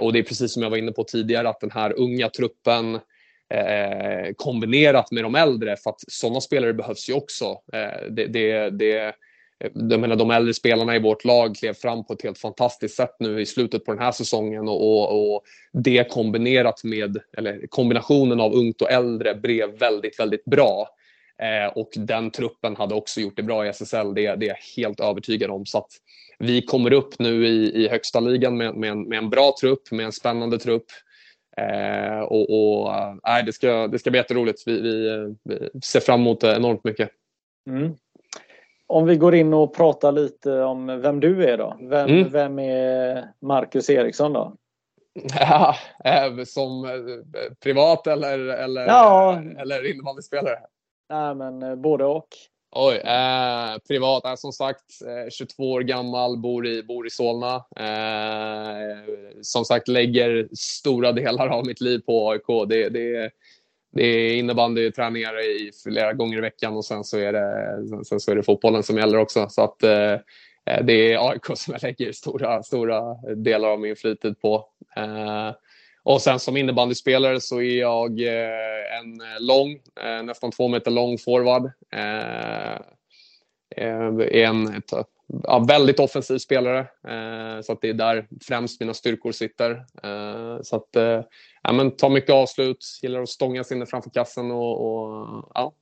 Och 0.00 0.12
det 0.12 0.18
är 0.18 0.22
precis 0.22 0.52
som 0.52 0.62
jag 0.62 0.70
var 0.70 0.76
inne 0.76 0.92
på 0.92 1.04
tidigare, 1.04 1.48
att 1.48 1.60
den 1.60 1.70
här 1.70 1.98
unga 1.98 2.28
truppen 2.28 3.00
kombinerat 4.36 5.10
med 5.10 5.24
de 5.24 5.34
äldre, 5.34 5.76
för 5.76 5.90
att 5.90 6.00
sådana 6.08 6.40
spelare 6.40 6.72
behövs 6.72 7.08
ju 7.08 7.14
också. 7.14 7.58
det, 8.10 8.26
det, 8.26 8.70
det 8.70 9.14
Eh, 9.64 9.70
jag 9.74 10.00
menar, 10.00 10.16
de 10.16 10.30
äldre 10.30 10.54
spelarna 10.54 10.96
i 10.96 10.98
vårt 10.98 11.24
lag 11.24 11.56
klev 11.56 11.74
fram 11.74 12.04
på 12.04 12.12
ett 12.12 12.22
helt 12.22 12.38
fantastiskt 12.38 12.96
sätt 12.96 13.16
nu 13.18 13.40
i 13.40 13.46
slutet 13.46 13.84
på 13.84 13.92
den 13.92 14.02
här 14.02 14.12
säsongen 14.12 14.68
och, 14.68 14.90
och, 14.90 15.34
och, 15.34 15.42
det 15.72 16.10
kombinerat 16.10 16.84
med, 16.84 17.18
eller 17.36 17.66
kombinationen 17.66 18.40
av 18.40 18.54
ungt 18.54 18.82
och 18.82 18.90
äldre 18.90 19.34
blev 19.34 19.78
väldigt, 19.78 20.20
väldigt 20.20 20.44
bra. 20.44 20.88
Eh, 21.42 21.72
och 21.76 21.90
den 21.96 22.30
truppen 22.30 22.76
hade 22.76 22.94
också 22.94 23.20
gjort 23.20 23.36
det 23.36 23.42
bra 23.42 23.66
i 23.66 23.68
SSL, 23.68 24.14
det, 24.14 24.36
det 24.36 24.46
är 24.46 24.48
jag 24.48 24.82
helt 24.82 25.00
övertygad 25.00 25.50
om. 25.50 25.66
Så 25.66 25.78
att 25.78 25.90
vi 26.38 26.62
kommer 26.62 26.92
upp 26.92 27.18
nu 27.18 27.46
i, 27.46 27.84
i 27.84 27.88
högsta 27.88 28.20
ligan 28.20 28.56
med, 28.56 28.74
med, 28.74 28.90
en, 28.90 29.02
med 29.02 29.18
en 29.18 29.30
bra 29.30 29.54
trupp, 29.60 29.90
med 29.90 30.06
en 30.06 30.12
spännande 30.12 30.58
trupp. 30.58 30.86
Eh, 31.56 32.18
och 32.18 32.50
och 32.50 32.94
äh, 33.28 33.44
det, 33.46 33.52
ska, 33.52 33.86
det 33.86 33.98
ska 33.98 34.10
bli 34.10 34.18
jätteroligt. 34.18 34.62
Vi, 34.66 34.80
vi, 34.80 35.08
eh, 35.08 35.32
vi 35.44 35.80
ser 35.80 36.00
fram 36.00 36.20
emot 36.20 36.40
det 36.40 36.56
enormt 36.56 36.84
mycket. 36.84 37.10
Mm. 37.70 37.94
Om 38.88 39.06
vi 39.06 39.16
går 39.16 39.34
in 39.34 39.54
och 39.54 39.74
pratar 39.74 40.12
lite 40.12 40.62
om 40.62 41.00
vem 41.00 41.20
du 41.20 41.44
är 41.44 41.58
då. 41.58 41.76
Vem, 41.80 42.08
mm. 42.08 42.28
vem 42.28 42.58
är 42.58 43.28
Marcus 43.40 43.90
Eriksson 43.90 44.32
då? 44.32 44.56
Ja, 45.40 45.76
eh, 46.04 46.44
som 46.44 46.84
eh, 46.84 47.52
privat 47.62 48.06
eller, 48.06 48.38
eller, 48.38 48.86
ja. 48.86 49.42
eller 49.58 49.90
innebandyspelare? 49.90 50.58
Nej, 51.10 51.34
men 51.34 51.62
eh, 51.62 51.74
både 51.74 52.04
och. 52.04 52.28
Oj, 52.72 52.96
eh, 52.96 53.78
privat. 53.88 54.24
Är 54.24 54.36
som 54.36 54.52
sagt 54.52 54.84
22 55.30 55.72
år 55.72 55.80
gammal, 55.80 56.38
bor 56.38 56.66
i, 56.66 56.82
bor 56.82 57.06
i 57.06 57.10
Solna. 57.10 57.54
Eh, 57.76 58.96
som 59.42 59.64
sagt 59.64 59.88
lägger 59.88 60.48
stora 60.52 61.12
delar 61.12 61.48
av 61.48 61.66
mitt 61.66 61.80
liv 61.80 61.98
på 61.98 62.30
AIK. 62.30 62.68
Det, 62.68 62.88
det, 62.88 63.30
det 63.92 64.04
är 64.04 64.36
innebandyträningar 64.36 65.40
i 65.40 65.70
flera 65.82 66.12
gånger 66.12 66.38
i 66.38 66.40
veckan 66.40 66.76
och 66.76 66.84
sen 66.84 67.04
så 67.04 67.18
är 67.18 67.32
det, 67.32 68.04
sen 68.04 68.20
så 68.20 68.30
är 68.30 68.36
det 68.36 68.42
fotbollen 68.42 68.82
som 68.82 68.98
gäller 68.98 69.18
också. 69.18 69.48
Så 69.48 69.62
att 69.62 69.82
eh, 69.82 70.16
det 70.82 71.12
är 71.12 71.30
AIK 71.30 71.46
som 71.54 71.72
jag 71.72 71.82
lägger 71.82 72.12
stora, 72.12 72.62
stora 72.62 73.14
delar 73.36 73.68
av 73.68 73.80
min 73.80 73.96
fritid 73.96 74.40
på. 74.40 74.68
Eh, 74.96 75.50
och 76.02 76.22
sen 76.22 76.38
som 76.38 76.56
innebandyspelare 76.56 77.40
så 77.40 77.60
är 77.60 77.78
jag 77.78 78.20
eh, 78.20 78.98
en 79.00 79.22
lång, 79.46 79.72
eh, 80.00 80.22
nästan 80.22 80.50
två 80.50 80.68
meter 80.68 80.90
lång 80.90 81.18
forward. 81.18 81.70
Eh, 81.92 82.74
eh, 83.76 84.42
en 84.42 84.74
ett, 84.74 84.90
ja, 85.42 85.58
väldigt 85.68 86.00
offensiv 86.00 86.38
spelare, 86.38 86.78
eh, 87.08 87.60
så 87.62 87.72
att 87.72 87.80
det 87.80 87.88
är 87.88 87.94
där 87.94 88.26
främst 88.48 88.80
mina 88.80 88.94
styrkor 88.94 89.32
sitter. 89.32 89.70
Eh, 90.02 90.62
så 90.62 90.76
att, 90.76 90.96
eh, 90.96 91.20
ja, 91.66 91.72
men 91.72 91.90
tar 91.90 92.10
mycket 92.10 92.30
avslut, 92.30 92.78
gillar 93.02 93.22
att 93.22 93.28
stånga 93.28 93.64
sig 93.64 93.76
inne 93.76 93.86
framför 93.86 94.10
kassen 94.10 94.50
och, 94.50 94.86
och 94.86 95.26
ja. 95.54 95.72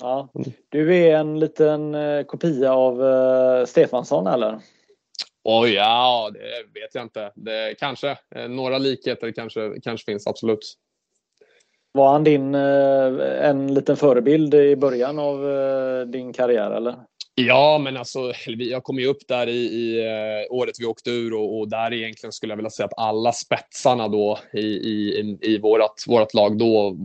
ja. 0.00 0.28
Du 0.68 0.96
är 0.96 1.16
en 1.16 1.40
liten 1.40 1.94
eh, 1.94 2.24
kopia 2.24 2.72
av 2.72 3.02
uh, 3.02 3.66
Stefansson 3.66 4.26
eller? 4.26 4.58
Oj, 5.44 5.70
ja, 5.70 6.30
det 6.32 6.80
vet 6.80 6.94
jag 6.94 7.04
inte. 7.04 7.32
Det, 7.34 7.74
kanske. 7.78 8.18
Eh, 8.34 8.48
några 8.48 8.78
likheter 8.78 9.32
kanske, 9.32 9.80
kanske 9.82 10.12
finns, 10.12 10.26
absolut. 10.26 10.74
Var 11.92 12.12
han 12.12 12.24
din, 12.24 12.54
en 12.54 13.74
liten 13.74 13.96
förebild 13.96 14.54
i 14.54 14.76
början 14.76 15.18
av 15.18 15.40
din 16.06 16.32
karriär 16.32 16.70
eller? 16.70 16.94
Ja, 17.40 17.78
men 17.78 17.96
alltså, 17.96 18.32
jag 18.46 18.84
kom 18.84 18.98
ju 18.98 19.06
upp 19.06 19.28
där 19.28 19.46
i, 19.46 19.58
i 19.58 20.06
eh, 20.06 20.52
året 20.54 20.74
vi 20.78 20.86
åkte 20.86 21.10
ur 21.10 21.34
och, 21.34 21.58
och, 21.58 21.68
där 21.68 21.92
egentligen 21.92 22.32
skulle 22.32 22.52
jag 22.52 22.56
vilja 22.56 22.70
säga 22.70 22.86
att 22.86 22.98
alla 22.98 23.32
spetsarna 23.32 24.08
då 24.08 24.38
i, 24.52 24.60
i, 24.60 25.38
i 25.42 25.58
vårat, 25.58 26.04
vårat 26.06 26.34
lag 26.34 26.58
då 26.58 26.96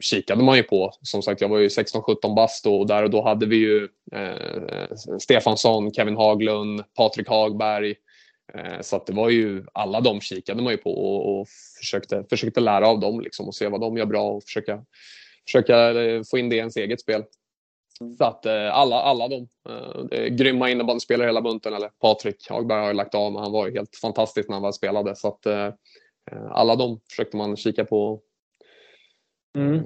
kikade 0.00 0.42
man 0.42 0.56
ju 0.56 0.62
på. 0.62 0.92
Som 1.02 1.22
sagt, 1.22 1.40
jag 1.40 1.48
var 1.48 1.58
ju 1.58 1.68
16-17 1.68 2.34
bast 2.34 2.66
och 2.66 2.86
där 2.86 3.02
och 3.02 3.10
då 3.10 3.22
hade 3.22 3.46
vi 3.46 3.56
ju 3.56 3.88
eh, 4.12 4.96
Stefansson, 5.18 5.92
Kevin 5.92 6.16
Haglund, 6.16 6.84
Patrik 6.96 7.28
Hagberg. 7.28 7.94
Eh, 8.54 8.80
så 8.80 8.96
att 8.96 9.06
det 9.06 9.12
var 9.12 9.28
ju, 9.28 9.64
alla 9.72 10.00
de 10.00 10.20
kikade 10.20 10.62
man 10.62 10.72
ju 10.72 10.76
på 10.76 10.92
och, 10.92 11.40
och 11.40 11.48
försökte, 11.78 12.24
försökte 12.30 12.60
lära 12.60 12.88
av 12.88 13.00
dem 13.00 13.20
liksom 13.20 13.48
och 13.48 13.54
se 13.54 13.68
vad 13.68 13.80
de 13.80 13.96
gör 13.96 14.06
bra 14.06 14.30
och 14.30 14.42
försöka, 14.44 14.84
försöka 15.46 16.02
eh, 16.02 16.22
få 16.30 16.38
in 16.38 16.48
det 16.48 16.56
i 16.56 16.58
ens 16.58 16.76
eget 16.76 17.00
spel. 17.00 17.22
Så 18.18 18.24
att 18.24 18.46
eh, 18.46 18.76
alla, 18.78 18.96
alla 18.96 19.28
de. 19.28 19.48
Eh, 20.10 20.24
grymma 20.24 20.70
innebandyspelare 20.70 21.26
hela 21.26 21.42
bunten. 21.42 21.74
Eller 21.74 21.88
Patrik 21.88 22.50
Hagberg 22.50 22.80
har 22.80 22.88
ju 22.88 22.94
lagt 22.94 23.14
av, 23.14 23.32
men 23.32 23.42
han 23.42 23.52
var 23.52 23.66
ju 23.66 23.72
helt 23.72 23.96
fantastisk 23.96 24.48
när 24.48 24.56
han 24.56 24.62
väl 24.62 24.72
spelade. 24.72 25.16
Så 25.16 25.28
att 25.28 25.46
eh, 25.46 25.68
alla 26.50 26.76
de 26.76 27.00
försökte 27.10 27.36
man 27.36 27.56
kika 27.56 27.84
på. 27.84 28.20
Mm. 29.58 29.84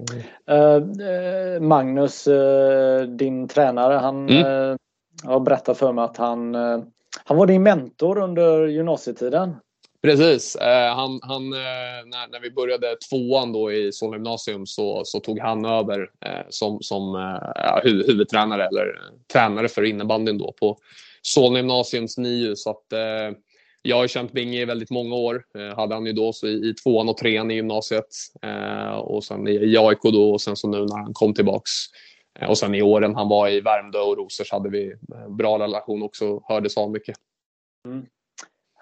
Uh, 0.51 1.61
Magnus, 1.61 2.29
uh, 2.29 3.03
din 3.03 3.49
tränare, 3.49 3.95
han 3.95 4.29
mm. 4.29 4.79
har 5.25 5.41
berättat 5.41 5.79
för 5.79 5.93
mig 5.93 6.05
att 6.05 6.17
han, 6.17 6.55
han 7.25 7.37
var 7.37 7.47
din 7.47 7.63
mentor 7.63 8.19
under 8.19 8.67
gymnasietiden. 8.67 9.57
Precis. 10.05 10.57
Eh, 10.57 10.95
han, 10.95 11.21
han, 11.23 11.53
eh, 11.53 12.07
när, 12.07 12.29
när 12.31 12.41
vi 12.41 12.51
började 12.51 12.97
tvåan 13.11 13.53
då 13.53 13.73
i 13.73 13.93
Solna 13.93 14.17
gymnasium 14.17 14.67
så, 14.67 15.03
så 15.05 15.21
tog 15.21 15.39
han 15.39 15.65
över 15.65 16.01
eh, 16.01 16.47
som, 16.49 16.79
som 16.83 17.15
eh, 17.15 17.83
huvudtränare 17.83 18.67
eller 18.67 18.87
eh, 18.87 19.19
tränare 19.33 19.69
för 19.69 19.83
innebandyn 19.85 20.39
då 20.39 20.53
på 20.53 20.79
Solna 21.23 21.59
gymnasiums 21.59 22.19
NIU. 22.19 22.57
Så 22.57 22.71
att, 22.71 22.93
eh, 22.93 23.39
jag 23.83 23.97
har 23.97 24.07
känt 24.07 24.33
Binge 24.33 24.61
i 24.61 24.65
väldigt 24.65 24.91
många 24.91 25.15
år. 25.15 25.45
Eh, 25.59 25.77
hade 25.77 25.95
han 25.95 26.07
ju 26.07 26.13
då 26.13 26.33
så 26.33 26.47
i, 26.47 26.69
i 26.69 26.75
tvåan 26.75 27.09
och 27.09 27.17
trean 27.17 27.51
i 27.51 27.55
gymnasiet 27.55 28.09
eh, 28.43 28.95
och 28.95 29.25
sen 29.25 29.49
i, 29.49 29.53
i 29.53 29.77
AIK 29.79 30.03
då 30.03 30.33
och 30.33 30.41
sen 30.41 30.57
så 30.57 30.69
nu 30.69 30.79
när 30.79 30.97
han 30.97 31.15
kom 31.15 31.35
tillbaks 31.35 31.71
eh, 32.41 32.49
och 32.49 32.59
sen 32.59 32.75
i 32.75 32.83
åren 32.83 33.15
han 33.15 33.29
var 33.29 33.49
i 33.49 33.61
Värmdö 33.61 33.99
och 33.99 34.17
Rosers 34.17 34.53
hade 34.53 34.71
vi 34.71 34.95
bra 35.29 35.59
relation 35.59 36.03
också, 36.03 36.43
hördes 36.49 36.77
av 36.77 36.91
mycket. 36.91 37.17
Mm. 37.87 38.07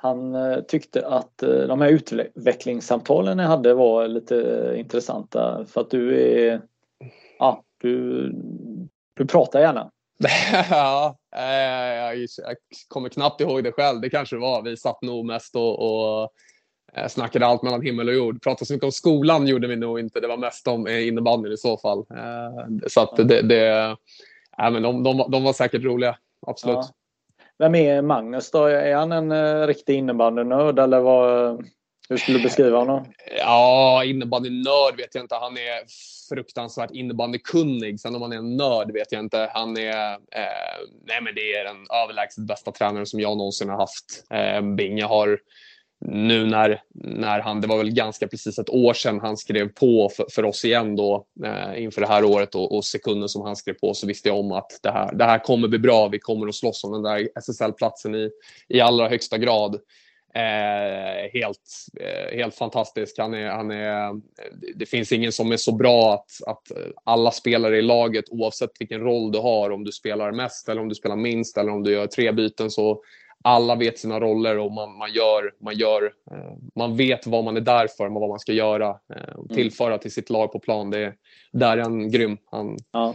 Han 0.03 0.35
eh, 0.35 0.61
tyckte 0.61 1.07
att 1.07 1.43
eh, 1.43 1.49
de 1.49 1.81
här 1.81 1.89
utvecklingssamtalen 1.89 3.39
jag 3.39 3.47
hade 3.47 3.75
var 3.75 4.09
lite 4.09 4.75
intressanta 4.77 5.67
för 5.69 5.81
att 5.81 5.91
du 5.91 6.21
är 6.21 6.61
Ja, 7.39 7.63
du, 7.81 8.29
du 9.15 9.27
pratar 9.27 9.61
gärna. 9.61 9.91
ja, 10.71 11.17
eh, 11.37 11.43
jag, 11.43 12.17
jag 12.19 12.57
kommer 12.89 13.09
knappt 13.09 13.41
ihåg 13.41 13.65
det 13.65 13.73
själv. 13.73 14.01
Det 14.01 14.11
kanske 14.11 14.37
det 14.37 14.41
var. 14.41 14.63
Vi 14.63 14.77
satt 14.77 15.03
nog 15.03 15.25
mest 15.25 15.57
och, 15.57 15.79
och 15.79 16.31
snackade 17.09 17.47
allt 17.47 17.63
mellan 17.63 17.83
himmel 17.83 18.09
och 18.09 18.15
jord. 18.15 18.43
Pratade 18.43 18.67
så 18.67 18.73
mycket 18.73 18.85
om 18.85 18.93
skolan 18.93 19.47
gjorde 19.47 19.69
vi 19.69 19.77
nog 19.77 20.01
inte. 20.01 20.21
Det 20.21 20.29
var 20.29 20.37
mest 20.37 20.69
om 20.69 20.89
innebandyn 20.89 21.53
i 21.53 21.57
så 21.57 21.79
fall. 21.79 22.05
Så 22.87 23.01
att 23.01 23.17
det, 23.17 23.43
det 23.43 23.97
ja, 24.57 24.71
men 24.71 24.83
de, 24.83 25.03
de, 25.03 25.31
de 25.31 25.45
var 25.45 25.53
säkert 25.53 25.83
roliga. 25.83 26.19
Absolut. 26.47 26.77
Ja 26.77 26.89
vem 27.63 27.75
är 27.75 28.03
Magnus 28.03 28.51
då? 28.51 28.65
Är 28.65 28.95
han 28.95 29.13
en 29.13 29.33
uh, 29.33 29.67
riktig 29.67 29.95
innebandynörd 29.95 30.79
eller 30.79 31.01
vad, 31.01 31.47
eh, 31.47 31.59
hur 32.09 32.17
skulle 32.17 32.39
du 32.39 32.45
beskriva 32.45 32.79
honom? 32.79 33.05
Ja, 33.39 34.05
innebandynörd 34.05 34.97
vet 34.97 35.15
jag 35.15 35.25
inte. 35.25 35.35
Han 35.35 35.57
är 35.57 35.85
fruktansvärt 36.29 36.91
innebandykunnig. 36.91 38.01
Sen 38.01 38.15
om 38.15 38.23
han 38.23 38.33
är 38.33 38.37
en 38.37 38.57
nörd 38.57 38.93
vet 38.93 39.13
jag 39.13 39.21
inte. 39.21 39.51
Han 39.55 39.77
är, 39.77 40.13
eh, 40.13 40.81
nej 41.07 41.21
men 41.23 41.35
det 41.35 41.55
är 41.55 41.65
den 41.65 41.87
överlägset 42.03 42.47
bästa 42.47 42.73
tränaren 42.73 43.07
som 43.07 43.21
jag 43.21 43.37
någonsin 43.37 43.69
har 43.69 43.77
haft. 43.77 44.25
Eh, 44.31 44.61
Binge 44.61 45.05
har 45.05 45.39
nu 46.05 46.47
när, 46.47 46.83
när 46.95 47.41
han, 47.41 47.61
det 47.61 47.67
var 47.67 47.79
väl 47.79 47.91
ganska 47.91 48.29
precis 48.29 48.59
ett 48.59 48.71
år 48.71 48.95
sedan 48.95 49.21
han 49.21 49.37
skrev 49.37 49.69
på 49.69 50.09
för, 50.17 50.27
för 50.31 50.45
oss 50.45 50.65
igen 50.65 50.97
då 50.97 51.27
eh, 51.45 51.83
inför 51.83 52.01
det 52.01 52.07
här 52.07 52.25
året 52.25 52.55
och, 52.55 52.77
och, 52.77 52.85
sekunden 52.85 53.29
som 53.29 53.43
han 53.43 53.57
skrev 53.57 53.75
på 53.75 53.95
så 53.95 54.07
visste 54.07 54.29
jag 54.29 54.39
om 54.39 54.53
att 54.53 54.81
det 54.83 54.91
här, 54.91 55.13
det 55.15 55.25
här 55.25 55.39
kommer 55.39 55.69
bli 55.69 55.79
bra. 55.79 56.09
Vi 56.09 56.19
kommer 56.19 56.49
att 56.49 56.55
slåss 56.55 56.85
om 56.85 56.93
den 56.93 57.03
där 57.03 57.29
SSL-platsen 57.35 58.15
i, 58.15 58.31
i 58.69 58.81
allra 58.81 59.09
högsta 59.09 59.39
grad. 59.39 59.75
Eh, 60.35 61.41
helt, 61.41 61.87
eh, 62.01 62.37
helt 62.37 62.55
fantastisk. 62.55 63.19
Han 63.19 63.35
är, 63.35 63.49
han 63.49 63.71
är, 63.71 64.21
det 64.75 64.87
finns 64.87 65.13
ingen 65.13 65.33
som 65.33 65.53
är 65.53 65.57
så 65.57 65.73
bra 65.73 66.15
att, 66.15 66.49
att 66.49 66.73
alla 67.05 67.31
spelare 67.31 67.79
i 67.79 67.83
laget, 67.83 68.25
oavsett 68.31 68.71
vilken 68.79 69.01
roll 69.01 69.33
du 69.33 69.39
har, 69.39 69.71
om 69.71 69.85
du 69.85 69.93
spelar 69.93 70.33
mest 70.33 70.69
eller 70.69 70.81
om 70.81 70.89
du 70.89 70.95
spelar 70.95 71.17
minst 71.17 71.59
eller 71.59 71.73
om 71.73 71.83
du 71.83 71.93
gör 71.93 72.07
tre 72.07 72.33
byten, 72.33 72.71
så 72.71 73.03
alla 73.45 73.75
vet 73.75 73.99
sina 73.99 74.21
roller 74.21 74.59
och 74.59 74.73
man, 74.73 74.99
man 74.99 75.13
gör, 75.13 75.55
man 75.61 75.75
gör, 75.75 76.05
eh, 76.31 76.53
man 76.77 76.97
vet 76.97 77.27
vad 77.27 77.45
man 77.45 77.57
är 77.57 77.61
där 77.61 77.87
för, 77.87 78.09
vad 78.09 78.29
man 78.29 78.39
ska 78.39 78.53
göra 78.53 78.89
eh, 78.89 79.35
och 79.35 79.51
mm. 79.51 79.57
tillföra 79.57 79.99
till 79.99 80.13
sitt 80.13 80.31
lag 80.31 80.53
på 80.53 80.59
plan. 80.59 80.91
Det, 80.91 81.15
där 81.53 81.77
är 81.77 81.83
han 81.83 82.11
grym. 82.11 82.37
Han... 82.51 82.77
Ja. 82.93 83.15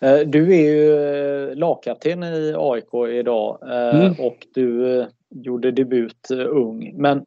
Eh, 0.00 0.18
du 0.18 0.54
är 0.54 0.62
ju 0.62 1.54
lagkapten 1.54 2.22
i 2.22 2.54
AIK 2.56 3.10
idag 3.10 3.58
mm. 3.62 4.12
och 4.18 4.46
du 4.54 5.06
gjorde 5.30 5.70
debut 5.70 6.30
ung. 6.30 6.92
Men 6.96 7.24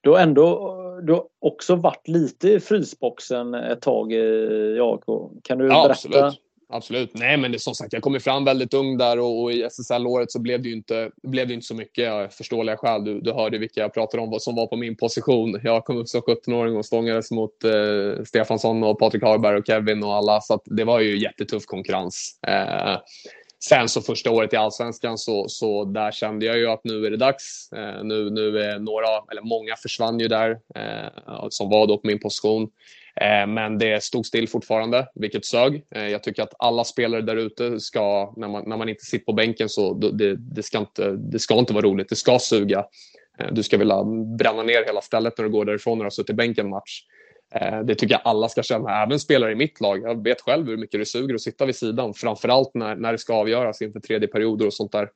du 0.00 0.10
har 0.10 0.18
ändå 0.18 0.72
du 1.02 1.12
har 1.12 1.24
också 1.38 1.74
varit 1.74 2.08
lite 2.08 2.48
i 2.48 2.60
frysboxen 2.60 3.54
ett 3.54 3.80
tag 3.80 4.12
i 4.12 4.78
AIK. 4.80 5.32
Kan 5.42 5.58
du 5.58 5.64
ja, 5.64 5.88
berätta? 5.88 5.90
Absolut. 5.90 6.42
Absolut. 6.68 7.10
Nej, 7.14 7.36
men 7.36 7.52
det, 7.52 7.58
som 7.58 7.74
sagt, 7.74 7.92
jag 7.92 8.02
kom 8.02 8.14
ju 8.14 8.20
fram 8.20 8.44
väldigt 8.44 8.74
ung 8.74 8.98
där 8.98 9.18
och, 9.18 9.42
och 9.42 9.52
i 9.52 9.62
SSL-året 9.62 10.32
så 10.32 10.40
blev 10.40 10.62
det 10.62 10.68
ju 10.68 10.74
inte, 10.74 11.10
blev 11.22 11.48
det 11.48 11.54
inte 11.54 11.66
så 11.66 11.74
mycket 11.74 12.12
av 12.12 12.28
förståeliga 12.28 12.76
skäl. 12.76 13.04
Du, 13.04 13.20
du 13.20 13.32
hörde 13.32 13.58
vilka 13.58 13.80
jag 13.80 13.94
pratade 13.94 14.22
om 14.22 14.40
som 14.40 14.54
var 14.54 14.66
på 14.66 14.76
min 14.76 14.96
position. 14.96 15.60
Jag 15.62 15.84
kom 15.84 15.96
upp 15.96 16.08
som 16.08 16.20
17-åring 16.20 16.76
och 16.76 16.84
stångades 16.84 17.30
mot 17.30 17.64
eh, 17.64 18.24
Stefansson 18.24 18.84
och 18.84 18.98
Patrik 18.98 19.22
Harberg 19.22 19.56
och 19.56 19.66
Kevin 19.66 20.04
och 20.04 20.14
alla, 20.14 20.40
så 20.40 20.60
det 20.64 20.84
var 20.84 21.00
ju 21.00 21.18
jättetuff 21.18 21.66
konkurrens. 21.66 22.38
Eh, 22.46 22.98
sen 23.64 23.88
så 23.88 24.02
första 24.02 24.30
året 24.30 24.52
i 24.52 24.56
allsvenskan 24.56 25.18
så, 25.18 25.48
så 25.48 25.84
där 25.84 26.12
kände 26.12 26.46
jag 26.46 26.58
ju 26.58 26.66
att 26.70 26.84
nu 26.84 27.06
är 27.06 27.10
det 27.10 27.16
dags. 27.16 27.72
Eh, 27.72 28.04
nu, 28.04 28.30
nu 28.30 28.58
är 28.58 28.78
några, 28.78 29.08
eller 29.30 29.42
många 29.42 29.76
försvann 29.76 30.20
ju 30.20 30.28
där 30.28 30.50
eh, 30.50 31.46
som 31.50 31.70
var 31.70 31.86
då 31.86 31.98
på 31.98 32.06
min 32.06 32.18
position. 32.18 32.68
Eh, 33.20 33.46
men 33.46 33.78
det 33.78 34.02
stod 34.02 34.26
still 34.26 34.48
fortfarande, 34.48 35.08
vilket 35.14 35.44
sög. 35.44 35.84
Eh, 35.90 36.08
jag 36.08 36.22
tycker 36.22 36.42
att 36.42 36.54
alla 36.58 36.84
spelare 36.84 37.22
där 37.22 37.36
ute 37.36 37.80
ska, 37.80 38.34
när 38.36 38.48
man, 38.48 38.68
när 38.68 38.76
man 38.76 38.88
inte 38.88 39.04
sitter 39.04 39.24
på 39.24 39.32
bänken, 39.32 39.68
så 39.68 39.94
det, 39.94 40.36
det, 40.36 40.62
ska 40.62 40.78
inte, 40.78 41.10
det 41.12 41.38
ska 41.38 41.58
inte 41.58 41.72
vara 41.72 41.86
roligt. 41.86 42.08
Det 42.08 42.16
ska 42.16 42.38
suga. 42.38 42.84
Eh, 43.38 43.52
du 43.52 43.62
ska 43.62 43.76
vilja 43.76 44.04
bränna 44.38 44.62
ner 44.62 44.84
hela 44.84 45.00
stället 45.00 45.38
när 45.38 45.44
du 45.44 45.50
går 45.50 45.64
därifrån 45.64 45.98
när 45.98 46.04
du 46.04 46.06
har 46.06 46.10
suttit 46.10 46.30
i 46.30 46.34
bänken 46.34 46.66
en 46.66 46.70
match. 46.70 47.02
Det 47.84 47.94
tycker 47.94 48.14
jag 48.14 48.20
alla 48.24 48.48
ska 48.48 48.62
känna, 48.62 49.02
även 49.02 49.20
spelare 49.20 49.52
i 49.52 49.54
mitt 49.54 49.80
lag. 49.80 50.02
Jag 50.02 50.24
vet 50.24 50.40
själv 50.40 50.66
hur 50.66 50.76
mycket 50.76 51.00
det 51.00 51.06
suger 51.06 51.34
att 51.34 51.40
sitta 51.40 51.66
vid 51.66 51.76
sidan, 51.76 52.14
framförallt 52.14 52.70
när, 52.74 52.96
när 52.96 53.12
det 53.12 53.18
ska 53.18 53.34
avgöras 53.34 53.82
inför 53.82 54.00
tredje 54.00 54.28
perioder 54.28 54.66
och 54.66 54.74
sånt 54.74 54.92
där. 54.92 55.08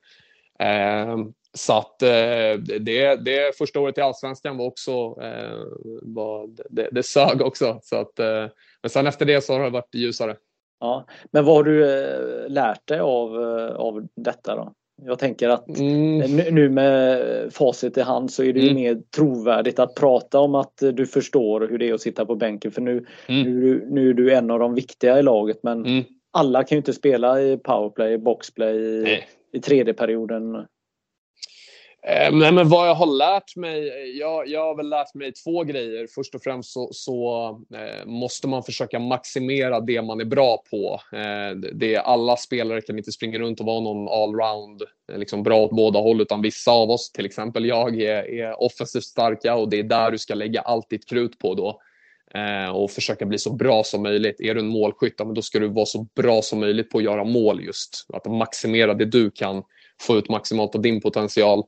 Så 1.59 1.73
att 1.73 2.03
eh, 2.03 2.79
det, 2.81 3.17
det 3.25 3.57
första 3.59 3.81
året 3.81 3.99
i 3.99 4.01
allsvenskan 4.01 4.57
var 4.57 4.67
också, 4.67 4.91
eh, 5.23 5.59
var, 6.03 6.49
det, 6.71 6.89
det 6.93 7.03
sög 7.03 7.41
också. 7.41 7.79
Så 7.83 7.97
att, 7.97 8.19
eh, 8.19 8.47
men 8.83 8.91
sen 8.91 9.07
efter 9.07 9.27
det 9.27 9.45
så 9.45 9.53
har 9.53 9.65
det 9.65 9.71
varit 9.71 9.95
ljusare. 9.95 10.37
Ja, 10.81 11.07
men 11.31 11.45
vad 11.45 11.57
har 11.57 11.65
du 11.65 11.85
eh, 11.85 12.49
lärt 12.49 12.89
dig 12.89 13.01
av, 13.01 13.43
eh, 13.43 13.77
av 13.77 14.09
detta 14.17 14.57
då? 14.57 14.73
Jag 15.07 15.19
tänker 15.19 15.49
att 15.49 15.79
mm. 15.79 16.37
nu 16.55 16.69
med 16.69 17.53
facit 17.53 17.99
i 17.99 18.01
hand 18.01 18.31
så 18.31 18.43
är 18.43 18.53
det 18.53 18.61
mm. 18.61 18.75
mer 18.75 18.99
trovärdigt 19.17 19.79
att 19.79 19.95
prata 19.95 20.39
om 20.39 20.55
att 20.55 20.83
du 20.93 21.07
förstår 21.07 21.61
hur 21.61 21.79
det 21.79 21.89
är 21.89 21.95
att 21.95 22.01
sitta 22.01 22.27
på 22.27 22.35
bänken. 22.35 22.73
För 22.73 22.81
nu, 22.81 23.07
mm. 23.27 23.61
nu, 23.61 23.87
nu 23.91 24.11
är 24.11 24.15
du 24.15 24.35
en 24.35 24.51
av 24.51 24.59
de 24.59 24.75
viktiga 24.75 25.19
i 25.19 25.23
laget 25.23 25.63
men 25.63 25.87
mm. 25.87 26.05
alla 26.31 26.65
kan 26.65 26.77
ju 26.77 26.79
inte 26.79 26.93
spela 26.93 27.43
i 27.43 27.57
powerplay, 27.57 28.19
boxplay, 28.19 28.77
i, 28.77 29.23
i 29.53 29.61
tredje 29.61 29.95
perioden 29.95 30.67
Ehm, 32.03 32.39
nej, 32.39 32.53
men 32.53 32.69
vad 32.69 32.89
jag 32.89 32.95
har 32.95 33.07
lärt 33.07 33.57
mig? 33.57 33.89
Jag, 34.19 34.49
jag 34.49 34.61
har 34.61 34.77
väl 34.77 34.89
lärt 34.89 35.15
mig 35.15 35.33
två 35.33 35.65
grejer. 35.65 36.07
Först 36.15 36.35
och 36.35 36.43
främst 36.43 36.73
så, 36.73 36.89
så 36.93 37.49
eh, 37.75 38.07
måste 38.07 38.49
man 38.49 38.63
försöka 38.63 38.99
maximera 38.99 39.81
det 39.81 40.03
man 40.03 40.21
är 40.21 40.25
bra 40.25 40.63
på. 40.71 41.01
Eh, 41.13 41.57
det, 41.73 41.97
alla 41.97 42.37
spelare 42.37 42.81
kan 42.81 42.99
inte 42.99 43.13
springa 43.13 43.39
runt 43.39 43.61
och 43.61 43.67
vara 43.67 43.81
någon 43.81 44.09
allround, 44.09 44.83
eh, 45.13 45.19
liksom 45.19 45.43
bra 45.43 45.57
åt 45.57 45.71
båda 45.71 45.99
håll, 45.99 46.21
utan 46.21 46.43
vissa 46.43 46.71
av 46.71 46.91
oss, 46.91 47.13
till 47.13 47.27
exempel 47.27 47.65
jag, 47.65 48.01
är, 48.03 48.31
är 48.31 48.63
offensivt 48.63 49.05
starka 49.05 49.55
och 49.55 49.71
det 49.71 49.79
är 49.79 49.83
där 49.83 50.11
du 50.11 50.19
ska 50.19 50.35
lägga 50.35 50.61
allt 50.61 50.91
ditt 50.91 51.09
krut 51.09 51.39
på 51.39 51.55
då 51.55 51.81
eh, 52.39 52.77
och 52.77 52.91
försöka 52.91 53.27
bli 53.27 53.39
så 53.39 53.53
bra 53.53 53.85
som 53.85 54.03
möjligt. 54.03 54.41
Är 54.41 54.55
du 54.55 54.61
en 54.61 54.67
målskytt, 54.67 55.19
då 55.19 55.43
ska 55.43 55.59
du 55.59 55.69
vara 55.69 55.87
så 55.87 56.07
bra 56.17 56.43
som 56.43 56.61
möjligt 56.61 56.91
på 56.91 56.99
att 56.99 57.05
göra 57.05 57.25
mål 57.25 57.65
just. 57.65 58.07
Att 58.13 58.27
maximera 58.27 58.95
det 58.95 59.05
du 59.05 59.31
kan 59.31 59.63
få 60.01 60.17
ut 60.17 60.29
maximalt 60.29 60.75
av 60.75 60.83
din 60.83 61.01
potential. 61.01 61.65